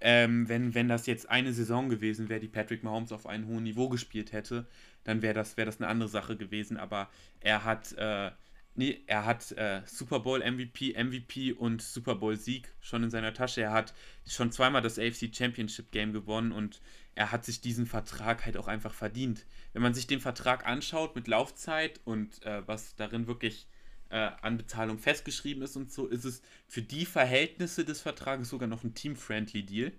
Ähm, 0.00 0.48
wenn, 0.48 0.74
wenn 0.74 0.88
das 0.88 1.06
jetzt 1.06 1.30
eine 1.30 1.52
Saison 1.52 1.88
gewesen 1.88 2.28
wäre, 2.28 2.40
die 2.40 2.48
Patrick 2.48 2.82
Mahomes 2.82 3.12
auf 3.12 3.26
einem 3.26 3.46
hohen 3.46 3.62
Niveau 3.62 3.88
gespielt 3.88 4.32
hätte, 4.32 4.66
dann 5.04 5.22
wäre 5.22 5.34
das, 5.34 5.56
wär 5.56 5.64
das 5.64 5.80
eine 5.80 5.88
andere 5.88 6.08
Sache 6.08 6.36
gewesen. 6.36 6.76
Aber 6.76 7.08
er 7.40 7.64
hat, 7.64 7.92
äh, 7.92 8.30
nee, 8.74 9.02
er 9.06 9.24
hat 9.24 9.52
äh, 9.52 9.82
Super 9.86 10.20
Bowl 10.20 10.40
MVP, 10.40 10.94
MVP 11.02 11.52
und 11.52 11.80
Super 11.80 12.16
Bowl 12.16 12.36
Sieg 12.36 12.72
schon 12.80 13.04
in 13.04 13.10
seiner 13.10 13.32
Tasche. 13.32 13.62
Er 13.62 13.72
hat 13.72 13.94
schon 14.26 14.52
zweimal 14.52 14.82
das 14.82 14.98
AFC 14.98 15.34
Championship 15.34 15.90
Game 15.90 16.12
gewonnen 16.12 16.52
und 16.52 16.80
er 17.14 17.30
hat 17.30 17.44
sich 17.44 17.60
diesen 17.60 17.86
Vertrag 17.86 18.44
halt 18.44 18.56
auch 18.56 18.68
einfach 18.68 18.92
verdient. 18.92 19.46
Wenn 19.72 19.82
man 19.82 19.94
sich 19.94 20.06
den 20.06 20.20
Vertrag 20.20 20.66
anschaut 20.66 21.14
mit 21.14 21.28
Laufzeit 21.28 22.00
und 22.04 22.44
äh, 22.44 22.66
was 22.66 22.96
darin 22.96 23.26
wirklich 23.26 23.66
äh, 24.14 24.30
an 24.42 24.56
Bezahlung 24.56 24.98
festgeschrieben 25.00 25.64
ist 25.64 25.76
und 25.76 25.92
so, 25.92 26.06
ist 26.06 26.24
es 26.24 26.40
für 26.68 26.82
die 26.82 27.04
Verhältnisse 27.04 27.84
des 27.84 28.00
Vertrages 28.00 28.48
sogar 28.48 28.68
noch 28.68 28.84
ein 28.84 28.94
Team-Friendly 28.94 29.66
Deal. 29.66 29.92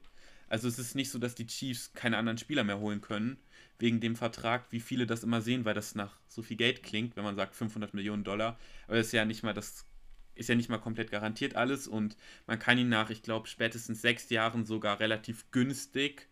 Also 0.47 0.69
es 0.69 0.79
ist 0.79 0.95
nicht 0.95 1.11
so, 1.11 1.19
dass 1.19 1.35
die 1.35 1.47
Chiefs 1.47 1.91
keine 1.93 2.15
anderen 2.15 2.37
Spieler 2.37 2.63
mehr 2.63 2.79
holen 2.79 3.01
können 3.01 3.37
wegen 3.77 3.99
dem 3.99 4.15
Vertrag, 4.15 4.71
wie 4.71 4.79
viele 4.79 5.05
das 5.05 5.23
immer 5.23 5.41
sehen, 5.41 5.65
weil 5.65 5.73
das 5.73 5.95
nach 5.95 6.17
so 6.29 6.43
viel 6.43 6.55
Geld 6.55 6.81
klingt, 6.81 7.17
wenn 7.17 7.25
man 7.25 7.35
sagt 7.35 7.55
500 7.55 7.93
Millionen 7.93 8.23
Dollar. 8.23 8.57
Aber 8.87 8.95
das 8.95 9.07
ist 9.07 9.11
ja 9.11 9.25
nicht 9.25 9.43
mal 9.43 9.53
das 9.53 9.85
ist 10.33 10.47
ja 10.47 10.55
nicht 10.55 10.69
mal 10.69 10.77
komplett 10.77 11.11
garantiert 11.11 11.55
alles 11.55 11.87
und 11.87 12.15
man 12.47 12.59
kann 12.59 12.77
ihn 12.77 12.89
nach, 12.89 13.09
ich 13.09 13.21
glaube, 13.21 13.47
spätestens 13.47 14.01
sechs 14.01 14.29
Jahren 14.29 14.65
sogar 14.65 15.01
relativ 15.01 15.51
günstig 15.51 16.29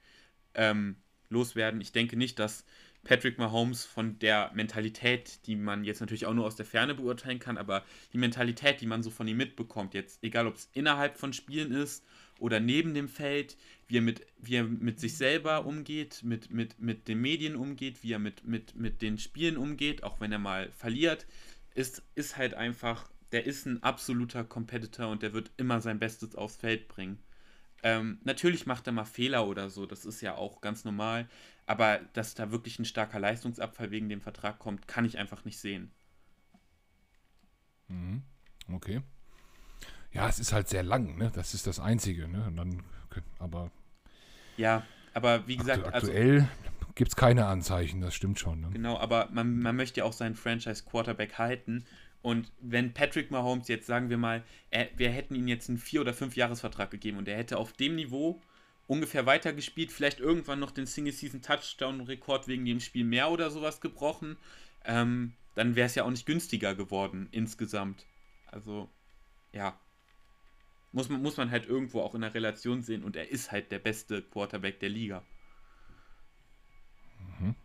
ähm, 0.53 0.97
loswerden. 1.29 1.81
Ich 1.81 1.91
denke 1.91 2.15
nicht, 2.15 2.39
dass 2.39 2.65
Patrick 3.04 3.38
Mahomes 3.38 3.84
von 3.84 4.18
der 4.20 4.51
Mentalität, 4.54 5.45
die 5.45 5.56
man 5.56 5.84
jetzt 5.84 5.99
natürlich 5.99 6.26
auch 6.26 6.34
nur 6.34 6.45
aus 6.45 6.56
der 6.56 6.66
Ferne 6.66 6.95
beurteilen 6.95 7.39
kann, 7.39 7.58
aber 7.58 7.84
die 8.14 8.18
Mentalität, 8.18 8.80
die 8.80 8.86
man 8.86 9.04
so 9.04 9.10
von 9.10 9.28
ihm 9.28 9.38
mitbekommt, 9.38 9.93
jetzt 9.93 10.24
egal 10.24 10.47
ob 10.47 10.56
es 10.56 10.70
innerhalb 10.74 11.18
von 11.18 11.34
Spielen 11.34 11.72
ist 11.72 12.06
oder 12.39 12.60
neben 12.60 12.93
dem 12.93 13.10
Feld, 13.10 13.58
wie 13.88 13.97
er 13.97 14.01
mit, 14.01 14.26
wie 14.38 14.56
er 14.56 14.64
mit 14.64 14.99
sich 14.99 15.18
selber 15.18 15.66
umgeht, 15.66 16.22
mit, 16.24 16.49
mit, 16.51 16.80
mit 16.80 17.08
den 17.10 17.20
Medien 17.20 17.56
umgeht, 17.58 18.04
wie 18.04 18.14
er 18.14 18.20
mit, 18.20 18.45
mit, 18.45 18.76
mit 18.76 19.01
den 19.01 19.18
Spielen 19.18 19.58
umgeht, 19.58 20.04
auch 20.04 20.22
wenn 20.22 20.32
er 20.32 20.39
mal 20.39 20.72
verliert, 20.72 21.26
ist, 21.76 22.04
ist 22.16 22.38
halt 22.38 22.54
einfach, 22.54 23.10
der 23.34 23.45
ist 23.45 23.66
ein 23.66 23.84
absoluter 23.84 24.45
Competitor 24.45 25.10
und 25.10 25.24
der 25.24 25.34
wird 25.34 25.51
immer 25.58 25.82
sein 25.82 25.99
Bestes 25.99 26.36
aufs 26.36 26.56
Feld 26.56 26.88
bringen. 26.88 27.20
Ähm, 27.86 28.20
natürlich 28.24 28.66
macht 28.66 28.88
er 28.88 28.93
mal 28.93 29.04
Fehler 29.04 29.45
oder 29.45 29.70
so, 29.70 29.86
das 29.86 30.06
ist 30.06 30.22
ja 30.22 30.36
auch 30.36 30.62
ganz 30.62 30.86
normal. 30.86 31.28
Aber 31.66 31.99
dass 32.14 32.36
da 32.36 32.51
wirklich 32.51 32.80
ein 32.80 32.86
starker 32.86 33.20
Leistungsabfall 33.20 33.91
wegen 33.91 34.09
dem 34.09 34.22
Vertrag 34.22 34.59
kommt, 34.59 34.88
kann 34.88 35.05
ich 35.05 35.18
einfach 35.18 35.45
nicht 35.45 35.59
sehen. 35.59 35.91
Mhm. 37.88 38.24
Okay. 38.72 39.01
Ja, 40.11 40.30
es 40.30 40.39
ist 40.39 40.53
halt 40.53 40.70
sehr 40.70 40.84
lang, 40.84 41.18
ne? 41.18 41.32
Das 41.34 41.53
ist 41.53 41.68
das 41.68 41.80
Einzige, 41.80 42.28
ne? 42.28 42.45
Und 42.47 42.57
dann, 42.57 42.84
aber 43.39 43.72
Ja, 44.57 44.86
aber 45.14 45.47
wie 45.47 45.57
gesagt, 45.57 45.86
aktu 45.86 45.93
also 45.93 46.07
aktuell 46.11 46.49
gibt 46.95 47.09
es 47.09 47.16
keine 47.16 47.45
Anzeichen, 47.47 48.01
das 48.01 48.14
stimmt 48.14 48.39
schon. 48.39 48.61
Ne? 48.61 48.70
genau, 48.72 48.97
aber 48.99 49.30
man, 49.32 49.59
man 49.59 49.76
möchte 49.76 50.01
ja 50.01 50.05
auch 50.05 50.14
seinen 50.14 50.36
Franchise 50.36 50.84
Quarterback 50.86 51.38
halten 51.39 51.86
Und 52.22 52.51
wenn 52.61 52.93
Patrick 52.93 53.32
Mahomes 53.32 53.68
jetzt, 53.68 53.88
sagen 53.88 54.09
wir 54.09 54.18
mal, 54.18 54.43
er, 54.72 54.89
wir 54.95 55.09
hätten 55.09 55.36
ihm 55.36 55.47
jetzt 55.47 55.70
einen 55.70 55.78
Vier- 55.78 56.01
oder 56.01 56.14
Fünf-Jahres-Vertrag 56.14 56.91
gegeben 56.91 57.18
und 57.18 57.28
er 57.28 57.38
hätte 57.38 57.57
auf 57.57 57.74
dem 57.74 57.95
Niveau 57.95 58.41
ungefähr 58.88 59.25
weitergespielt, 59.25 59.91
vielleicht 59.91 60.19
irgendwann 60.19 60.59
noch 60.59 60.71
den 60.71 60.86
Single-Season-Touchdown-Rekord 60.86 62.47
wegen 62.47 62.65
dem 62.65 62.79
Spiel 62.79 63.05
mehr 63.05 63.31
oder 63.31 63.49
sowas 63.49 63.81
gebrochen, 63.81 64.38
ähm, 64.86 65.34
dann 65.55 65.75
wäre 65.75 65.86
es 65.86 65.95
ja 65.95 66.03
auch 66.03 66.09
nicht 66.09 66.25
günstiger 66.25 66.75
geworden 66.75 67.27
insgesamt. 67.31 68.05
Also, 68.47 68.89
ja. 69.51 69.79
Muss 70.91 71.09
man, 71.09 71.21
muss 71.21 71.38
man 71.38 71.49
halt 71.49 71.65
irgendwo 71.65 72.01
auch 72.01 72.13
in 72.13 72.21
der 72.21 72.34
Relation 72.34 72.81
sehen 72.81 73.03
und 73.03 73.15
er 73.15 73.29
ist 73.29 73.51
halt 73.51 73.71
der 73.71 73.79
beste 73.79 74.21
Quarterback 74.21 74.79
der 74.79 74.89
Liga. 74.89 75.23
Mhm. 77.39 77.55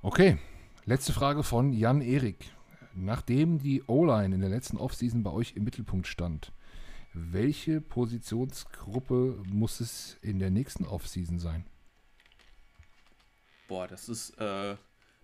Okay, 0.00 0.38
letzte 0.86 1.12
Frage 1.12 1.42
von 1.42 1.72
Jan 1.72 2.00
Erik. 2.00 2.50
Nachdem 2.94 3.58
die 3.58 3.82
O-Line 3.86 4.34
in 4.34 4.40
der 4.40 4.50
letzten 4.50 4.76
Offseason 4.76 5.22
bei 5.22 5.30
euch 5.30 5.54
im 5.56 5.64
Mittelpunkt 5.64 6.06
stand, 6.06 6.52
welche 7.14 7.80
Positionsgruppe 7.80 9.42
muss 9.46 9.80
es 9.80 10.18
in 10.22 10.38
der 10.38 10.50
nächsten 10.50 10.86
Offseason 10.86 11.38
sein? 11.38 11.66
Boah, 13.68 13.86
das 13.86 14.08
ist 14.08 14.30
äh, 14.38 14.76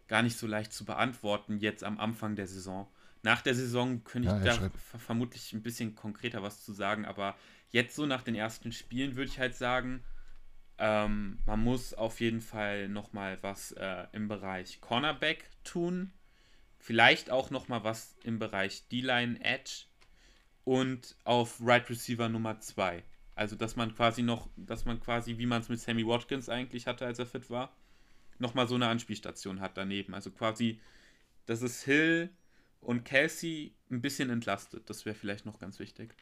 gar 0.07 0.23
nicht 0.23 0.37
so 0.37 0.47
leicht 0.47 0.73
zu 0.73 0.85
beantworten 0.85 1.59
jetzt 1.59 1.85
am 1.85 1.99
Anfang 1.99 2.37
der 2.37 2.47
Saison. 2.47 2.89
Nach 3.23 3.43
der 3.43 3.55
Saison 3.55 4.05
könnte 4.05 4.29
ja, 4.29 4.39
ich 4.39 4.45
da 4.45 4.71
vermutlich 4.99 5.53
ein 5.53 5.63
bisschen 5.63 5.95
konkreter 5.95 6.43
was 6.43 6.65
zu 6.65 6.73
sagen, 6.73 7.05
aber 7.05 7.37
jetzt 7.71 7.95
so 7.95 8.07
nach 8.07 8.23
den 8.23 8.35
ersten 8.35 8.73
Spielen 8.73 9.17
würde 9.17 9.31
ich 9.31 9.39
halt 9.39 9.55
sagen, 9.55 10.03
ähm, 10.79 11.39
man 11.45 11.61
muss 11.61 11.95
auf 11.95 12.21
jeden 12.21 12.41
Fall 12.41 12.89
nochmal 12.89 13.39
was 13.43 13.73
äh, 13.73 14.07
im 14.13 14.29
Bereich 14.29 14.81
Cornerback 14.81 15.51
tun. 15.65 16.13
Vielleicht 16.79 17.31
auch 17.31 17.51
nochmal 17.51 17.83
was 17.83 18.15
im 18.23 18.39
Bereich 18.39 18.87
D-Line 18.89 19.45
Edge 19.45 19.88
und 20.69 21.17
auf 21.25 21.63
Right 21.65 21.89
Receiver 21.89 22.29
Nummer 22.29 22.61
2. 22.61 23.03
Also, 23.35 23.57
dass 23.57 23.75
man 23.77 23.95
quasi 23.95 24.23
noch, 24.23 24.51
dass 24.57 24.85
man 24.85 25.01
quasi, 25.01 25.39
wie 25.39 25.47
man 25.47 25.63
es 25.63 25.71
mit 25.71 25.81
Sammy 25.81 26.07
Watkins 26.07 26.51
eigentlich 26.51 26.87
hatte, 26.87 27.07
als 27.07 27.19
er 27.19 27.25
fit 27.25 27.49
war, 27.49 27.73
nochmal 28.39 28.69
so 28.69 28.75
eine 28.75 28.89
Anspielstation 28.89 29.63
hat 29.63 29.79
daneben. 29.79 30.13
Also 30.13 30.31
quasi, 30.31 30.79
dass 31.47 31.63
es 31.63 31.85
Hill 31.85 32.29
und 32.83 33.07
Kelsey 33.07 33.73
ein 33.91 34.03
bisschen 34.03 34.29
entlastet. 34.29 34.91
Das 34.91 35.07
wäre 35.07 35.15
vielleicht 35.15 35.47
noch 35.47 35.59
ganz 35.59 35.79
wichtig. 35.79 36.15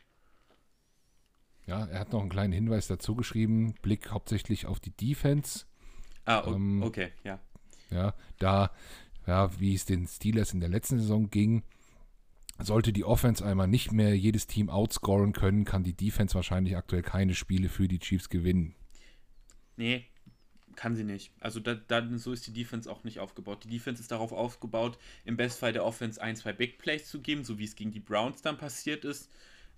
Ja, 1.66 1.84
er 1.86 1.98
hat 1.98 2.12
noch 2.12 2.20
einen 2.20 2.30
kleinen 2.30 2.52
Hinweis 2.52 2.86
dazu 2.86 3.16
geschrieben. 3.16 3.74
Blick 3.82 4.12
hauptsächlich 4.12 4.66
auf 4.66 4.78
die 4.78 4.92
Defense. 4.92 5.64
Ah, 6.24 6.38
okay, 6.42 6.54
ähm, 6.54 6.82
okay 6.84 7.12
ja. 7.24 7.40
Ja, 7.90 8.14
da, 8.38 8.70
ja, 9.26 9.58
wie 9.58 9.74
es 9.74 9.86
den 9.86 10.06
Steelers 10.06 10.52
in 10.52 10.60
der 10.60 10.68
letzten 10.68 11.00
Saison 11.00 11.30
ging, 11.30 11.64
sollte 12.58 12.92
die 12.92 13.04
Offense 13.04 13.44
einmal 13.44 13.68
nicht 13.68 13.92
mehr 13.92 14.16
jedes 14.16 14.46
Team 14.46 14.70
outscoren 14.70 15.32
können, 15.32 15.64
kann 15.64 15.84
die 15.84 15.94
Defense 15.94 16.34
wahrscheinlich 16.34 16.76
aktuell 16.76 17.02
keine 17.02 17.34
Spiele 17.34 17.68
für 17.68 17.88
die 17.88 17.98
Chiefs 17.98 18.28
gewinnen. 18.28 18.74
Nee, 19.76 20.06
kann 20.76 20.94
sie 20.94 21.04
nicht. 21.04 21.32
Also 21.40 21.60
da, 21.60 21.74
da, 21.74 22.06
so 22.18 22.32
ist 22.32 22.46
die 22.46 22.52
Defense 22.52 22.90
auch 22.90 23.04
nicht 23.04 23.18
aufgebaut. 23.18 23.64
Die 23.64 23.68
Defense 23.68 24.00
ist 24.00 24.10
darauf 24.10 24.32
aufgebaut, 24.32 24.98
im 25.24 25.36
Bestfall 25.36 25.72
der 25.72 25.84
Offense 25.84 26.22
ein, 26.22 26.36
zwei 26.36 26.52
Big 26.52 26.78
Plays 26.78 27.08
zu 27.08 27.20
geben, 27.20 27.44
so 27.44 27.58
wie 27.58 27.64
es 27.64 27.76
gegen 27.76 27.90
die 27.90 28.00
Browns 28.00 28.42
dann 28.42 28.58
passiert 28.58 29.04
ist, 29.04 29.30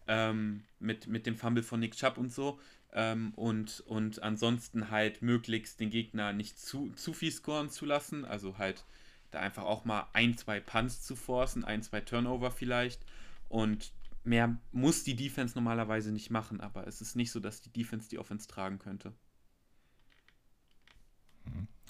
ähm, 0.07 0.65
mit, 0.79 1.07
mit 1.07 1.27
dem 1.27 1.37
Fumble 1.37 1.63
von 1.63 1.81
Nick 1.81 1.97
Chubb 1.97 2.19
und 2.19 2.33
so. 2.33 2.61
Ähm, 2.93 3.33
und, 3.35 3.81
und 3.87 4.23
ansonsten 4.23 4.91
halt 4.91 5.23
möglichst 5.23 5.81
den 5.81 5.91
Gegner 5.91 6.33
nicht 6.33 6.59
zu, 6.59 6.91
zu 6.91 7.13
viel 7.13 7.33
scoren 7.33 7.71
zu 7.71 7.87
lassen, 7.87 8.25
also 8.25 8.59
halt 8.59 8.85
da 9.31 9.41
einfach 9.41 9.65
auch 9.65 9.85
mal 9.85 10.07
ein, 10.13 10.37
zwei 10.37 10.61
Punts 10.61 11.03
zu 11.03 11.17
forcen, 11.17 11.65
ein, 11.65 11.83
zwei 11.83 12.01
Turnover 12.01 12.51
vielleicht. 12.51 13.05
Und 13.49 13.93
mehr 14.25 14.59
muss 14.73 15.05
die 15.05 15.17
Defense 15.17 15.55
normalerweise 15.55 16.13
nicht 16.13 16.31
machen, 16.31 16.61
aber 16.61 16.87
es 16.87 17.01
ist 17.01 17.17
nicht 17.17 17.31
so, 17.31 17.41
dass 17.41 17.61
die 17.61 17.73
Defense 17.73 18.09
die 18.09 18.19
Offense 18.19 18.47
tragen 18.49 18.79
könnte. 18.79 19.13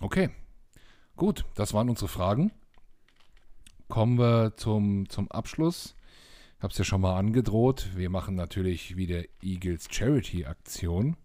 Okay, 0.01 0.30
gut, 1.16 1.45
das 1.55 1.74
waren 1.74 1.91
unsere 1.91 2.09
Fragen. 2.09 2.53
Kommen 3.89 4.18
wir 4.18 4.57
zum, 4.57 5.09
zum 5.09 5.30
Abschluss. 5.30 5.97
Ich 6.57 6.62
habe 6.62 6.72
es 6.72 6.78
ja 6.78 6.84
schon 6.84 7.01
mal 7.01 7.16
angedroht. 7.16 7.91
Wir 7.95 8.11
machen 8.11 8.34
natürlich 8.34 8.97
wieder 8.97 9.22
Eagles 9.43 9.89
Charity 9.91 10.45
Aktion. 10.45 11.16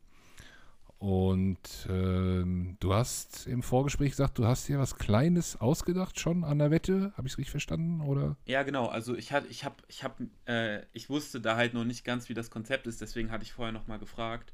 Und 1.04 1.60
ähm, 1.90 2.78
du 2.80 2.94
hast 2.94 3.46
im 3.48 3.62
Vorgespräch 3.62 4.12
gesagt, 4.12 4.38
du 4.38 4.46
hast 4.46 4.70
dir 4.70 4.80
was 4.80 4.96
Kleines 4.96 5.60
ausgedacht 5.60 6.18
schon 6.18 6.46
an 6.46 6.60
der 6.60 6.72
Wette. 6.72 7.12
Habe 7.18 7.28
ich 7.28 7.34
es 7.34 7.38
richtig 7.38 7.52
verstanden? 7.52 8.00
Oder? 8.00 8.38
Ja, 8.46 8.64
genau. 8.64 8.86
Also 8.86 9.14
ich 9.14 9.34
hatte, 9.34 9.48
ich 9.48 9.66
habe, 9.66 9.76
ich 9.90 10.06
habe, 10.06 10.30
äh, 10.46 10.86
ich 10.94 11.10
wusste 11.10 11.42
da 11.42 11.58
halt 11.58 11.74
noch 11.74 11.84
nicht 11.84 12.06
ganz, 12.06 12.30
wie 12.30 12.34
das 12.34 12.50
Konzept 12.50 12.88
ist. 12.88 13.02
Deswegen 13.02 13.32
hatte 13.32 13.44
ich 13.44 13.52
vorher 13.52 13.74
noch 13.74 13.86
mal 13.86 14.00
gefragt, 14.00 14.54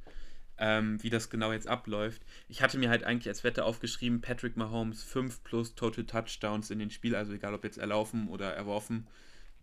ähm, 0.58 0.98
wie 1.04 1.12
das 1.12 1.30
genau 1.30 1.52
jetzt 1.52 1.68
abläuft. 1.68 2.24
Ich 2.48 2.64
hatte 2.64 2.80
mir 2.80 2.90
halt 2.90 3.04
eigentlich 3.04 3.28
als 3.28 3.44
Wette 3.44 3.64
aufgeschrieben, 3.64 4.20
Patrick 4.20 4.58
Mahomes 4.58 5.04
5 5.04 5.44
plus 5.44 5.76
Total 5.76 6.04
Touchdowns 6.04 6.72
in 6.72 6.80
den 6.80 6.90
Spiel, 6.90 7.16
also 7.16 7.32
egal 7.32 7.54
ob 7.54 7.64
jetzt 7.64 7.78
erlaufen 7.78 8.28
oder 8.28 8.52
erworfen, 8.56 9.06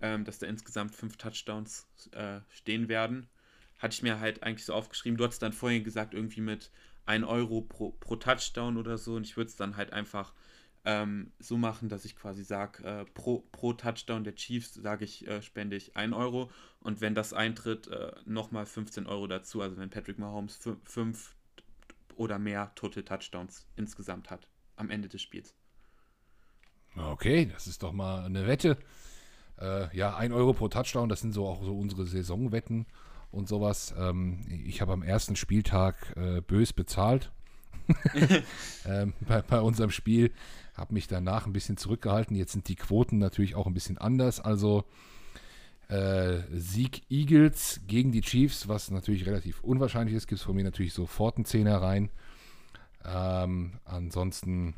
ähm, 0.01 0.24
dass 0.24 0.39
da 0.39 0.47
insgesamt 0.47 0.95
5 0.95 1.16
Touchdowns 1.16 1.89
äh, 2.12 2.39
stehen 2.49 2.89
werden 2.89 3.26
hatte 3.79 3.95
ich 3.95 4.03
mir 4.03 4.20
halt 4.20 4.43
eigentlich 4.43 4.64
so 4.64 4.74
aufgeschrieben. 4.74 5.16
Du 5.16 5.24
hast 5.24 5.41
dann 5.41 5.53
vorhin 5.53 5.85
gesagt, 5.85 6.14
irgendwie 6.14 6.41
mit 6.41 6.70
1 7.07 7.24
Euro 7.27 7.62
pro, 7.62 7.93
pro 7.93 8.16
Touchdown 8.16 8.77
oder 8.77 8.99
so. 8.99 9.14
Und 9.14 9.24
ich 9.24 9.37
würde 9.37 9.49
es 9.49 9.57
dann 9.57 9.77
halt 9.77 9.93
einfach 9.93 10.33
ähm, 10.85 11.33
so 11.39 11.57
machen, 11.57 11.89
dass 11.89 12.05
ich 12.05 12.16
quasi 12.16 12.45
sage, 12.45 12.85
äh, 12.85 13.05
pro, 13.05 13.41
pro 13.53 13.72
Touchdown 13.72 14.24
der 14.24 14.35
Chiefs, 14.35 14.74
sage 14.74 15.05
ich, 15.05 15.27
äh, 15.27 15.43
spende 15.43 15.77
ich 15.77 15.97
1 15.97 16.14
Euro. 16.14 16.51
Und 16.81 17.01
wenn 17.01 17.14
das 17.14 17.33
eintritt, 17.33 17.89
äh, 17.89 18.12
nochmal 18.24 18.66
15 18.66 19.07
Euro 19.07 19.27
dazu. 19.27 19.61
Also 19.61 19.77
wenn 19.77 19.91
Patrick 19.91 20.18
Mahomes 20.18 20.59
5 20.85 21.37
oder 22.16 22.39
mehr 22.39 22.72
Total 22.74 23.03
Touchdowns 23.03 23.66
insgesamt 23.77 24.31
hat 24.31 24.49
am 24.77 24.91
Ende 24.91 25.09
des 25.09 25.22
Spiels. 25.22 25.55
Okay, 26.97 27.47
das 27.53 27.66
ist 27.66 27.83
doch 27.83 27.93
mal 27.93 28.24
eine 28.24 28.47
Wette. 28.47 28.79
Äh, 29.59 29.95
ja, 29.97 30.16
1 30.16 30.33
Euro 30.33 30.53
pro 30.53 30.68
Touchdown, 30.68 31.09
das 31.09 31.20
sind 31.20 31.33
so 31.33 31.47
auch 31.47 31.62
so 31.62 31.77
unsere 31.77 32.07
Saisonwetten 32.07 32.87
und 33.37 33.49
sowas. 33.49 33.95
Ähm, 33.99 34.41
ich 34.64 34.80
habe 34.80 34.93
am 34.93 35.03
ersten 35.03 35.37
Spieltag 35.37 36.14
äh, 36.16 36.41
bös 36.41 36.72
bezahlt 36.72 37.30
ähm, 38.87 39.12
bei, 39.20 39.43
bei, 39.43 39.61
unserem 39.61 39.91
Spiel. 39.91 40.32
Habe 40.74 40.95
mich 40.95 41.07
danach 41.07 41.47
ein 41.47 41.53
bisschen 41.53 41.76
zurückgehalten. 41.76 42.37
Jetzt 42.37 42.53
sind 42.53 42.68
die 42.68 42.76
Quoten 42.76 43.18
natürlich 43.18 43.55
auch 43.55 43.66
ein 43.66 43.74
bisschen 43.74 43.99
anders. 43.99 44.41
Also 44.41 44.84
äh, 45.89 46.39
Sieg 46.53 47.03
Eagles 47.11 47.80
gegen 47.87 48.11
die 48.11 48.22
Chiefs, 48.22 48.66
was 48.68 48.91
natürlich 48.91 49.26
relativ 49.26 49.61
unwahrscheinlich 49.61 50.16
ist, 50.16 50.26
gibt 50.26 50.41
es 50.41 50.45
von 50.45 50.57
mir 50.57 50.64
natürlich 50.64 50.93
sofort 50.93 51.37
einen 51.37 51.45
Zehner 51.45 51.80
rein. 51.80 52.11
Ähm, 53.05 53.78
ansonsten 53.84 54.74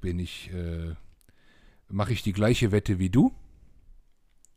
bin 0.00 0.18
ich, 0.18 0.52
äh, 0.52 0.94
mache 1.88 2.12
ich 2.12 2.22
die 2.22 2.32
gleiche 2.32 2.70
Wette 2.70 2.98
wie 2.98 3.10
du. 3.10 3.32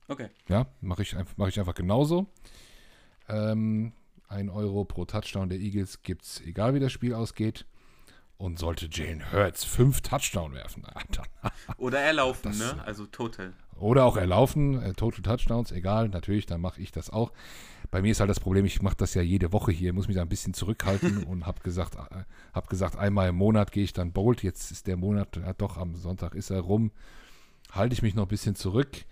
Okay. 0.08 0.30
Ja, 0.48 0.68
mache 0.82 1.02
ich, 1.02 1.16
mach 1.36 1.48
ich 1.48 1.60
einfach 1.60 1.76
genauso. 1.76 2.28
Ähm, 3.28 3.94
ein 4.28 4.50
Euro 4.50 4.86
pro 4.86 5.06
Touchdown 5.06 5.50
der 5.50 5.60
Eagles 5.60 6.02
gibt 6.02 6.24
es, 6.24 6.42
egal 6.42 6.74
wie 6.74 6.80
das 6.80 6.92
Spiel 6.92 7.14
ausgeht. 7.14 7.66
Und 8.38 8.60
sollte 8.60 8.88
Jalen 8.92 9.32
Hurts 9.32 9.64
fünf 9.64 10.02
Touchdown 10.02 10.54
werfen. 10.54 10.86
Oder 11.78 12.02
erlaufen, 12.02 12.52
das, 12.52 12.60
ne? 12.60 12.84
Also 12.86 13.08
total. 13.08 13.54
Oder 13.80 14.06
auch 14.06 14.16
erlaufen, 14.16 14.82
äh, 14.82 14.94
Total 14.94 15.24
Touchdowns, 15.24 15.72
egal, 15.72 16.10
natürlich, 16.10 16.46
dann 16.46 16.62
mache 16.62 16.80
ich 16.80 16.92
das 16.92 17.10
auch. 17.10 17.32
Bei 17.90 18.02
mir 18.02 18.12
ist 18.12 18.20
halt 18.20 18.30
das 18.30 18.40
Problem, 18.40 18.66
ich 18.66 18.82
mache 18.82 18.96
das 18.96 19.16
ja 19.16 19.24
jede 19.24 19.54
Woche 19.54 19.72
hier, 19.72 19.94
muss 19.94 20.08
mich 20.08 20.18
da 20.18 20.22
ein 20.22 20.30
bisschen 20.30 20.54
zurückhalten 20.54 21.24
und 21.24 21.48
habe 21.48 21.62
gesagt, 21.62 21.96
äh, 21.96 22.24
hab 22.54 22.70
gesagt, 22.70 22.96
einmal 22.96 23.30
im 23.30 23.36
Monat 23.36 23.72
gehe 23.72 23.84
ich 23.84 23.94
dann 23.94 24.12
Bolt. 24.12 24.44
Jetzt 24.44 24.70
ist 24.72 24.86
der 24.86 24.98
Monat, 24.98 25.36
ja, 25.38 25.54
doch, 25.54 25.78
am 25.78 25.96
Sonntag 25.96 26.36
ist 26.36 26.52
er 26.52 26.62
rum. 26.62 26.92
Halte 27.72 27.94
ich 27.94 28.04
mich 28.04 28.14
noch 28.14 28.26
ein 28.26 28.30
bisschen 28.30 28.56
zurück. 28.56 29.06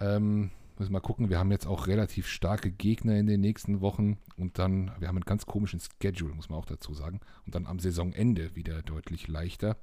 Ähm, 0.00 0.50
müssen 0.80 0.92
mal 0.92 1.00
gucken. 1.00 1.28
Wir 1.30 1.38
haben 1.38 1.52
jetzt 1.52 1.66
auch 1.66 1.86
relativ 1.86 2.26
starke 2.26 2.70
Gegner 2.70 3.16
in 3.16 3.26
den 3.26 3.40
nächsten 3.40 3.80
Wochen 3.80 4.16
und 4.36 4.58
dann, 4.58 4.90
wir 4.98 5.08
haben 5.08 5.16
einen 5.16 5.24
ganz 5.24 5.46
komischen 5.46 5.80
Schedule, 6.00 6.34
muss 6.34 6.48
man 6.48 6.58
auch 6.58 6.64
dazu 6.64 6.94
sagen. 6.94 7.20
Und 7.46 7.54
dann 7.54 7.66
am 7.66 7.78
Saisonende 7.78 8.56
wieder 8.56 8.82
deutlich 8.82 9.28
leichter. 9.28 9.76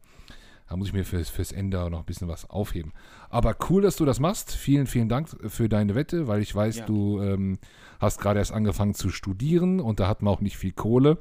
Da 0.67 0.75
muss 0.75 0.87
ich 0.87 0.93
mir 0.93 1.05
fürs, 1.05 1.29
fürs 1.29 1.53
Ende 1.53 1.89
noch 1.89 1.99
ein 1.99 2.05
bisschen 2.05 2.27
was 2.27 2.49
aufheben. 2.49 2.91
Aber 3.29 3.55
cool, 3.69 3.81
dass 3.81 3.95
du 3.95 4.03
das 4.03 4.19
machst. 4.19 4.51
Vielen, 4.51 4.85
vielen 4.85 5.07
Dank 5.07 5.29
für 5.49 5.69
deine 5.69 5.95
Wette, 5.95 6.27
weil 6.27 6.41
ich 6.41 6.53
weiß, 6.53 6.79
ja. 6.79 6.85
du 6.85 7.21
ähm, 7.21 7.57
hast 7.99 8.19
gerade 8.19 8.39
erst 8.39 8.51
angefangen 8.51 8.93
zu 8.93 9.09
studieren 9.09 9.79
und 9.79 10.01
da 10.01 10.09
hat 10.09 10.21
man 10.21 10.33
auch 10.33 10.41
nicht 10.41 10.57
viel 10.57 10.73
Kohle. 10.73 11.19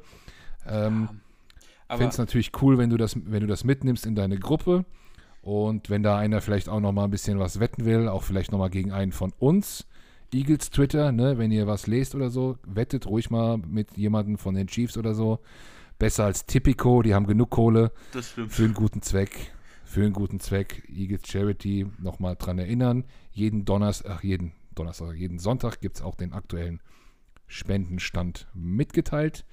Ähm, 0.67 1.21
ja, 1.89 1.97
Fände 1.97 2.11
es 2.11 2.19
natürlich 2.19 2.51
cool, 2.61 2.77
wenn 2.79 2.91
du, 2.91 2.97
das, 2.97 3.17
wenn 3.25 3.41
du 3.41 3.47
das 3.47 3.63
mitnimmst 3.63 4.05
in 4.05 4.17
deine 4.17 4.39
Gruppe. 4.39 4.85
Und 5.47 5.91
wenn 5.91 6.03
da 6.03 6.19
einer 6.19 6.41
vielleicht 6.41 6.69
auch 6.69 6.81
noch 6.81 6.91
mal 6.91 7.05
ein 7.05 7.11
bisschen 7.13 7.39
was 7.39 7.61
wetten 7.61 7.85
will, 7.85 8.09
auch 8.09 8.25
vielleicht 8.25 8.51
noch 8.51 8.59
mal 8.59 8.69
gegen 8.69 8.91
einen 8.91 9.13
von 9.13 9.33
uns, 9.39 9.87
Eagles 10.35 10.71
Twitter, 10.71 11.13
ne, 11.13 11.39
wenn 11.39 11.53
ihr 11.53 11.69
was 11.69 11.87
lest 11.87 12.17
oder 12.17 12.31
so, 12.31 12.59
wettet 12.67 13.07
ruhig 13.07 13.31
mal 13.31 13.57
mit 13.59 13.97
jemandem 13.97 14.39
von 14.39 14.57
den 14.57 14.67
Chiefs 14.67 14.99
oder 14.99 15.15
so. 15.15 15.39
Besser 16.01 16.25
als 16.25 16.47
Tipico, 16.47 17.01
die 17.01 17.15
haben 17.15 17.29
genug 17.29 17.51
Kohle 17.51 17.93
für 18.49 18.65
einen 18.65 18.75
guten 18.75 19.03
Zweck. 19.03 19.53
für 19.85 20.03
einen 20.03 20.15
guten 20.15 20.41
Zweck, 20.41 20.83
Eagles 20.89 21.23
Charity, 21.29 21.87
nochmal 21.99 22.35
dran 22.35 22.59
erinnern. 22.59 23.05
Jeden 23.31 23.65
Donnerstag, 23.65 24.25
jeden 24.25 24.51
Donnerstag, 24.75 25.15
jeden 25.15 25.39
Sonntag 25.39 25.81
gibt 25.81 25.95
es 25.95 26.03
auch 26.03 26.17
den 26.17 26.33
aktuellen 26.33 26.81
Spendenstand 27.47 28.49
mitgeteilt. 28.53 29.45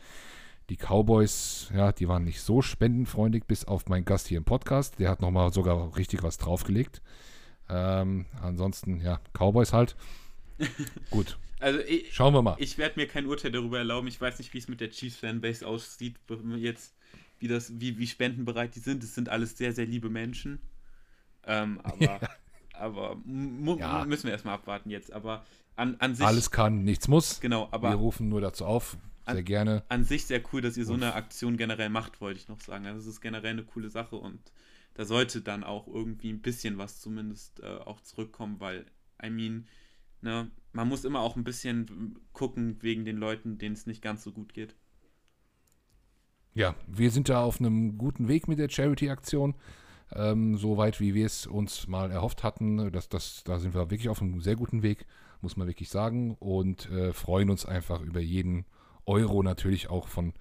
Die 0.69 0.77
Cowboys, 0.77 1.69
ja, 1.75 1.91
die 1.91 2.07
waren 2.07 2.23
nicht 2.23 2.41
so 2.41 2.61
spendenfreundlich, 2.61 3.43
bis 3.43 3.65
auf 3.65 3.87
meinen 3.87 4.05
Gast 4.05 4.27
hier 4.27 4.37
im 4.37 4.45
Podcast. 4.45 4.97
Der 4.99 5.09
hat 5.09 5.21
nochmal 5.21 5.51
sogar 5.51 5.95
richtig 5.97 6.23
was 6.23 6.37
draufgelegt. 6.37 7.01
Ähm, 7.69 8.25
ansonsten, 8.41 9.01
ja, 9.01 9.19
Cowboys 9.33 9.73
halt. 9.73 9.95
Gut. 11.09 11.37
Also 11.59 11.79
ich, 11.79 12.13
Schauen 12.13 12.33
wir 12.33 12.41
mal. 12.41 12.55
Ich 12.59 12.77
werde 12.77 12.99
mir 12.99 13.07
kein 13.07 13.25
Urteil 13.25 13.51
darüber 13.51 13.77
erlauben. 13.77 14.07
Ich 14.07 14.19
weiß 14.19 14.37
nicht, 14.39 14.53
wie 14.53 14.57
es 14.57 14.67
mit 14.67 14.81
der 14.81 14.89
Chiefs 14.89 15.17
Fanbase 15.17 15.65
aussieht, 15.67 16.17
jetzt, 16.57 16.95
wie, 17.39 17.47
das, 17.47 17.79
wie, 17.79 17.97
wie 17.97 18.07
spendenbereit 18.07 18.75
die 18.75 18.79
sind. 18.79 19.03
Es 19.03 19.15
sind 19.15 19.29
alles 19.29 19.57
sehr, 19.57 19.73
sehr 19.73 19.85
liebe 19.85 20.09
Menschen. 20.09 20.59
Ähm, 21.45 21.79
aber 21.83 22.03
ja. 22.03 22.19
aber 22.73 23.17
ja. 23.25 24.05
müssen 24.05 24.25
wir 24.25 24.31
erstmal 24.31 24.55
abwarten 24.55 24.89
jetzt. 24.89 25.11
Aber 25.11 25.45
an, 25.75 25.95
an 25.99 26.15
sich. 26.15 26.25
Alles 26.25 26.51
kann, 26.51 26.83
nichts 26.83 27.07
muss. 27.07 27.39
Genau, 27.39 27.67
aber. 27.71 27.89
Wir 27.89 27.95
rufen 27.95 28.29
nur 28.29 28.41
dazu 28.41 28.65
auf. 28.65 28.97
Sehr 29.25 29.35
an, 29.37 29.45
gerne. 29.45 29.83
An 29.89 30.03
sich 30.03 30.25
sehr 30.25 30.41
cool, 30.51 30.61
dass 30.61 30.77
ihr 30.77 30.85
so 30.85 30.93
eine 30.93 31.13
Aktion 31.13 31.57
generell 31.57 31.89
macht, 31.89 32.21
wollte 32.21 32.39
ich 32.39 32.47
noch 32.47 32.59
sagen. 32.59 32.85
Also, 32.85 32.99
es 32.99 33.07
ist 33.07 33.21
generell 33.21 33.51
eine 33.51 33.63
coole 33.63 33.89
Sache 33.89 34.15
und 34.15 34.39
da 34.93 35.05
sollte 35.05 35.41
dann 35.41 35.63
auch 35.63 35.87
irgendwie 35.87 36.31
ein 36.31 36.41
bisschen 36.41 36.77
was 36.77 36.99
zumindest 36.99 37.61
äh, 37.61 37.65
auch 37.65 38.01
zurückkommen, 38.01 38.59
weil, 38.59 38.85
I 39.23 39.29
mean, 39.29 39.67
ne, 40.21 40.51
man 40.71 40.87
muss 40.87 41.05
immer 41.05 41.21
auch 41.21 41.35
ein 41.35 41.43
bisschen 41.43 42.19
gucken 42.31 42.77
wegen 42.81 43.05
den 43.05 43.17
Leuten, 43.17 43.57
denen 43.57 43.75
es 43.75 43.85
nicht 43.87 44.01
ganz 44.01 44.23
so 44.23 44.31
gut 44.31 44.53
geht. 44.53 44.75
Ja, 46.53 46.75
wir 46.87 47.09
sind 47.09 47.29
da 47.29 47.43
auf 47.43 47.59
einem 47.59 47.97
guten 47.97 48.27
Weg 48.27 48.47
mit 48.47 48.59
der 48.59 48.69
Charity-Aktion. 48.69 49.55
Ähm, 50.11 50.57
so 50.57 50.77
weit, 50.77 50.99
wie 50.99 51.15
wir 51.15 51.25
es 51.25 51.47
uns 51.47 51.87
mal 51.87 52.11
erhofft 52.11 52.43
hatten. 52.43 52.91
Das, 52.91 53.09
das, 53.09 53.43
da 53.43 53.57
sind 53.57 53.73
wir 53.73 53.89
wirklich 53.89 54.09
auf 54.09 54.21
einem 54.21 54.41
sehr 54.41 54.55
guten 54.55 54.83
Weg, 54.83 55.07
muss 55.41 55.57
man 55.57 55.67
wirklich 55.67 55.89
sagen. 55.89 56.35
Und 56.35 56.89
äh, 56.91 57.13
freuen 57.13 57.49
uns 57.49 57.65
einfach 57.65 58.01
über 58.01 58.19
jeden 58.19 58.65
Euro 59.05 59.43
natürlich 59.43 59.89
auch 59.89 60.07
von 60.07 60.33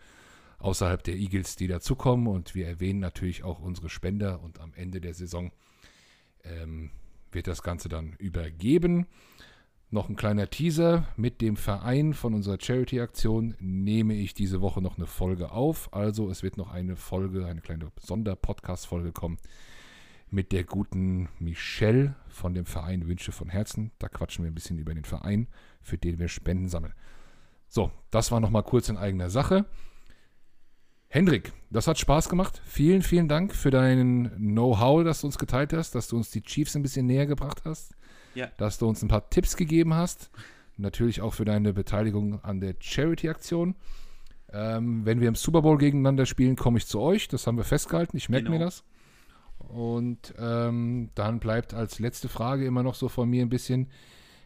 außerhalb 0.59 1.03
der 1.03 1.17
Eagles, 1.17 1.57
die 1.57 1.67
dazukommen. 1.67 2.27
Und 2.27 2.55
wir 2.55 2.67
erwähnen 2.67 3.01
natürlich 3.01 3.45
auch 3.45 3.61
unsere 3.61 3.89
Spender. 3.89 4.41
Und 4.41 4.61
am 4.61 4.73
Ende 4.75 5.01
der 5.01 5.15
Saison 5.15 5.53
ähm, 6.45 6.91
wird 7.31 7.47
das 7.47 7.63
Ganze 7.63 7.89
dann 7.89 8.15
übergeben. 8.19 9.07
Noch 9.91 10.09
ein 10.09 10.17
kleiner 10.17 10.49
Teaser. 10.49 11.07
Mit 11.17 11.41
dem 11.41 11.57
Verein 11.57 12.15
von 12.15 12.33
unserer 12.33 12.59
Charity-Aktion 12.61 13.57
nehme 13.61 14.15
ich 14.15 14.33
diese 14.33 14.61
Woche 14.61 14.81
noch 14.81 14.97
eine 14.97 15.07
Folge 15.07 15.51
auf. 15.51 15.93
Also 15.93 16.31
es 16.31 16.43
wird 16.43 16.57
noch 16.57 16.73
eine 16.73 16.97
Folge, 16.97 17.47
eine 17.47 17.61
kleine 17.61 17.93
Sonderpodcast-Folge 18.01 19.13
kommen 19.13 19.39
mit 20.33 20.51
der 20.53 20.65
guten 20.65 21.29
Michelle 21.39 22.15
von 22.29 22.55
dem 22.55 22.65
Verein 22.65 23.07
Wünsche 23.07 23.33
von 23.33 23.51
Herzen. 23.51 23.93
Da 23.99 24.09
quatschen 24.09 24.45
wir 24.45 24.51
ein 24.51 24.55
bisschen 24.55 24.79
über 24.79 24.95
den 24.95 25.05
Verein, 25.05 25.47
für 25.83 25.99
den 25.99 26.19
wir 26.19 26.29
Spenden 26.29 26.69
sammeln. 26.69 26.95
So, 27.75 27.91
das 28.11 28.31
war 28.31 28.39
nochmal 28.39 28.65
kurz 28.65 28.91
in 28.91 28.99
eigener 28.99 29.31
Sache. 29.31 29.65
Hendrik, 31.09 31.55
das 31.71 31.87
hat 31.87 31.99
Spaß 31.99 32.29
gemacht. 32.29 32.61
Vielen, 32.67 33.01
vielen 33.01 33.29
Dank 33.29 33.55
für 33.55 33.71
dein 33.71 34.31
Know-how, 34.37 35.05
das 35.05 35.23
du 35.23 35.29
uns 35.29 35.39
geteilt 35.39 35.73
hast, 35.73 35.95
dass 35.95 36.07
du 36.07 36.19
uns 36.19 36.31
die 36.31 36.43
Chiefs 36.43 36.77
ein 36.77 36.83
bisschen 36.83 37.07
näher 37.07 37.25
gebracht 37.25 37.63
hast, 37.65 37.95
ja. 38.35 38.49
dass 38.59 38.77
du 38.77 38.87
uns 38.87 39.01
ein 39.01 39.09
paar 39.09 39.31
Tipps 39.31 39.57
gegeben 39.57 39.95
hast. 39.95 40.31
Natürlich 40.77 41.23
auch 41.23 41.33
für 41.33 41.47
deine 41.47 41.73
Beteiligung 41.73 42.45
an 42.45 42.61
der 42.61 42.75
Charity-Aktion. 42.79 43.75
Ähm, 44.53 45.07
wenn 45.07 45.23
wir 45.23 45.29
im 45.29 45.35
Super 45.35 45.63
Bowl 45.63 45.79
gegeneinander 45.79 46.27
spielen, 46.27 46.57
komme 46.57 46.77
ich 46.77 46.87
zu 46.87 47.01
euch. 47.01 47.27
Das 47.29 47.47
haben 47.47 47.57
wir 47.57 47.65
festgehalten. 47.65 48.19
Ich 48.19 48.29
merke 48.29 48.45
genau. 48.45 48.59
mir 48.59 48.65
das. 48.67 48.85
Und 49.61 50.35
ähm, 50.39 51.09
dann 51.15 51.39
bleibt 51.39 51.73
als 51.73 52.01
letzte 52.01 52.29
Frage 52.29 52.67
immer 52.67 52.83
noch 52.83 52.97
so 52.97 53.09
von 53.09 53.31
mir 53.31 53.41
ein 53.41 53.49
bisschen, 53.49 53.89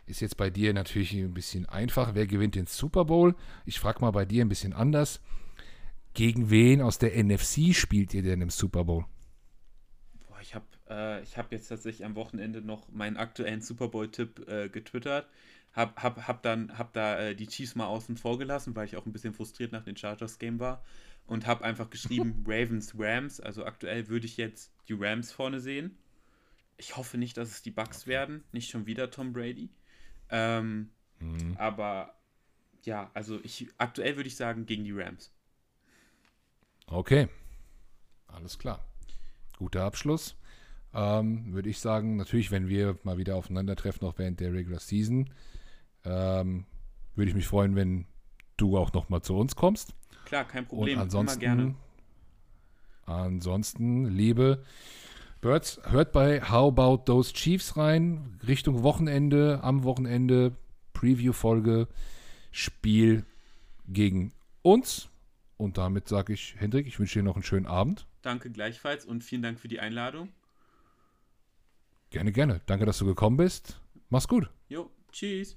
ist 0.07 0.21
jetzt 0.21 0.37
bei 0.37 0.51
dir 0.51 0.73
natürlich 0.73 1.13
ein 1.13 1.35
bisschen 1.35 1.67
einfach, 1.67 2.15
wer 2.15 2.27
gewinnt 2.27 2.55
den 2.55 2.67
Super 2.67 3.05
Bowl? 3.05 3.35
Ich 3.65 3.81
frage 3.81 4.01
mal 4.01 4.13
bei 4.13 4.25
dir 4.25 4.45
ein 4.45 4.49
bisschen 4.49 4.73
anders. 4.73 5.21
Gegen 6.15 6.49
wen 6.49 6.81
aus 6.81 6.99
der 6.99 7.23
NFC 7.23 7.75
spielt 7.75 8.15
ihr 8.15 8.23
denn 8.23 8.41
im 8.41 8.51
Super 8.51 8.85
Bowl? 8.85 9.05
Boah, 10.27 10.41
ich 10.41 10.55
habe 10.55 10.65
äh, 10.87 11.23
hab 11.37 11.53
jetzt 11.53 11.69
tatsächlich 11.69 12.07
am 12.07 12.15
Wochenende 12.15 12.63
noch 12.63 12.89
meinen 12.91 13.17
aktuellen 13.17 13.61
Super 13.61 13.89
Bowl-Tipp 13.89 14.49
äh, 14.49 14.69
getwittert. 14.69 15.29
Hab, 15.73 16.03
hab, 16.03 16.27
hab, 16.27 16.43
dann, 16.43 16.79
hab 16.79 16.95
da 16.95 17.19
äh, 17.19 17.35
die 17.35 17.49
Chiefs 17.49 17.75
mal 17.75 17.87
außen 17.87 18.17
vor 18.17 18.39
gelassen, 18.39 18.75
weil 18.75 18.87
ich 18.87 18.97
auch 18.97 19.05
ein 19.05 19.13
bisschen 19.13 19.35
frustriert 19.35 19.73
nach 19.73 19.85
dem 19.85 19.97
Chargers-Game 19.97 20.59
war. 20.59 20.83
Und 21.27 21.47
habe 21.47 21.65
einfach 21.65 21.91
geschrieben 21.91 22.45
Ravens, 22.47 22.95
Rams. 22.97 23.41
Also 23.41 23.67
aktuell 23.67 24.09
würde 24.09 24.27
ich 24.27 24.37
jetzt 24.37 24.73
die 24.89 24.95
Rams 24.95 25.33
vorne 25.33 25.61
sehen. 25.61 25.99
Ich 26.79 26.97
hoffe 26.97 27.19
nicht, 27.19 27.37
dass 27.37 27.51
es 27.51 27.63
die 27.63 27.71
Bucks 27.71 28.03
okay. 28.03 28.11
werden. 28.11 28.45
Nicht 28.53 28.71
schon 28.71 28.87
wieder 28.87 29.11
Tom 29.11 29.33
Brady. 29.33 29.69
Ähm, 30.31 30.91
mhm. 31.20 31.57
Aber 31.59 32.14
ja, 32.83 33.11
also 33.14 33.41
ich 33.43 33.68
aktuell 33.79 34.16
würde 34.16 34.29
ich 34.29 34.37
sagen 34.37 34.66
gegen 34.66 34.85
die 34.85 34.93
Rams. 34.93 35.33
Okay, 36.87 37.29
alles 38.29 38.59
klar. 38.59 38.85
Guter 39.59 39.85
Abschluss. 39.85 40.37
Ähm, 40.95 41.53
Würde 41.53 41.68
ich 41.68 41.79
sagen, 41.79 42.16
natürlich, 42.16 42.51
wenn 42.51 42.68
wir 42.68 42.99
mal 43.03 43.18
wieder 43.18 43.37
aufeinandertreffen, 43.37 44.07
noch 44.07 44.18
während 44.18 44.41
der 44.41 44.53
Regular 44.53 44.81
Season, 44.81 45.31
ähm, 46.05 46.64
würde 47.14 47.29
ich 47.29 47.35
mich 47.35 47.47
freuen, 47.47 47.74
wenn 47.77 48.07
du 48.57 48.79
auch 48.79 48.93
noch 48.93 49.09
mal 49.09 49.20
zu 49.20 49.37
uns 49.37 49.57
kommst. 49.57 49.95
Klar, 50.24 50.45
kein 50.45 50.66
Problem. 50.66 50.97
Und 50.97 51.03
ansonsten, 51.03 51.43
Immer 51.43 51.57
gerne. 51.57 51.74
Ansonsten, 53.05 54.07
liebe 54.07 54.64
Birds, 55.41 55.80
hört 55.84 56.12
bei 56.12 56.41
How 56.41 56.72
About 56.72 57.05
Those 57.05 57.32
Chiefs 57.32 57.76
rein. 57.76 58.39
Richtung 58.47 58.82
Wochenende, 58.82 59.61
am 59.62 59.84
Wochenende, 59.84 60.57
Preview-Folge, 60.93 61.89
Spiel 62.51 63.24
gegen 63.87 64.32
uns. 64.62 65.09
Und 65.57 65.78
damit 65.78 66.09
sage 66.09 66.32
ich, 66.32 66.57
Hendrik, 66.59 66.87
ich 66.87 66.99
wünsche 66.99 67.18
dir 67.18 67.22
noch 67.22 67.37
einen 67.37 67.45
schönen 67.45 67.66
Abend. 67.66 68.07
Danke 68.22 68.51
gleichfalls 68.51 69.05
und 69.05 69.22
vielen 69.22 69.43
Dank 69.43 69.61
für 69.61 69.68
die 69.68 69.80
Einladung. 69.80 70.32
Gerne, 72.11 72.32
gerne. 72.32 72.61
Danke, 72.66 72.87
dass 72.87 72.99
du 72.99 73.07
gekommen 73.07 73.37
bist. 73.37 73.80
Mach's 74.09 74.28
gut. 74.28 74.51
Jo, 74.68 74.91
tschüss. 75.12 75.57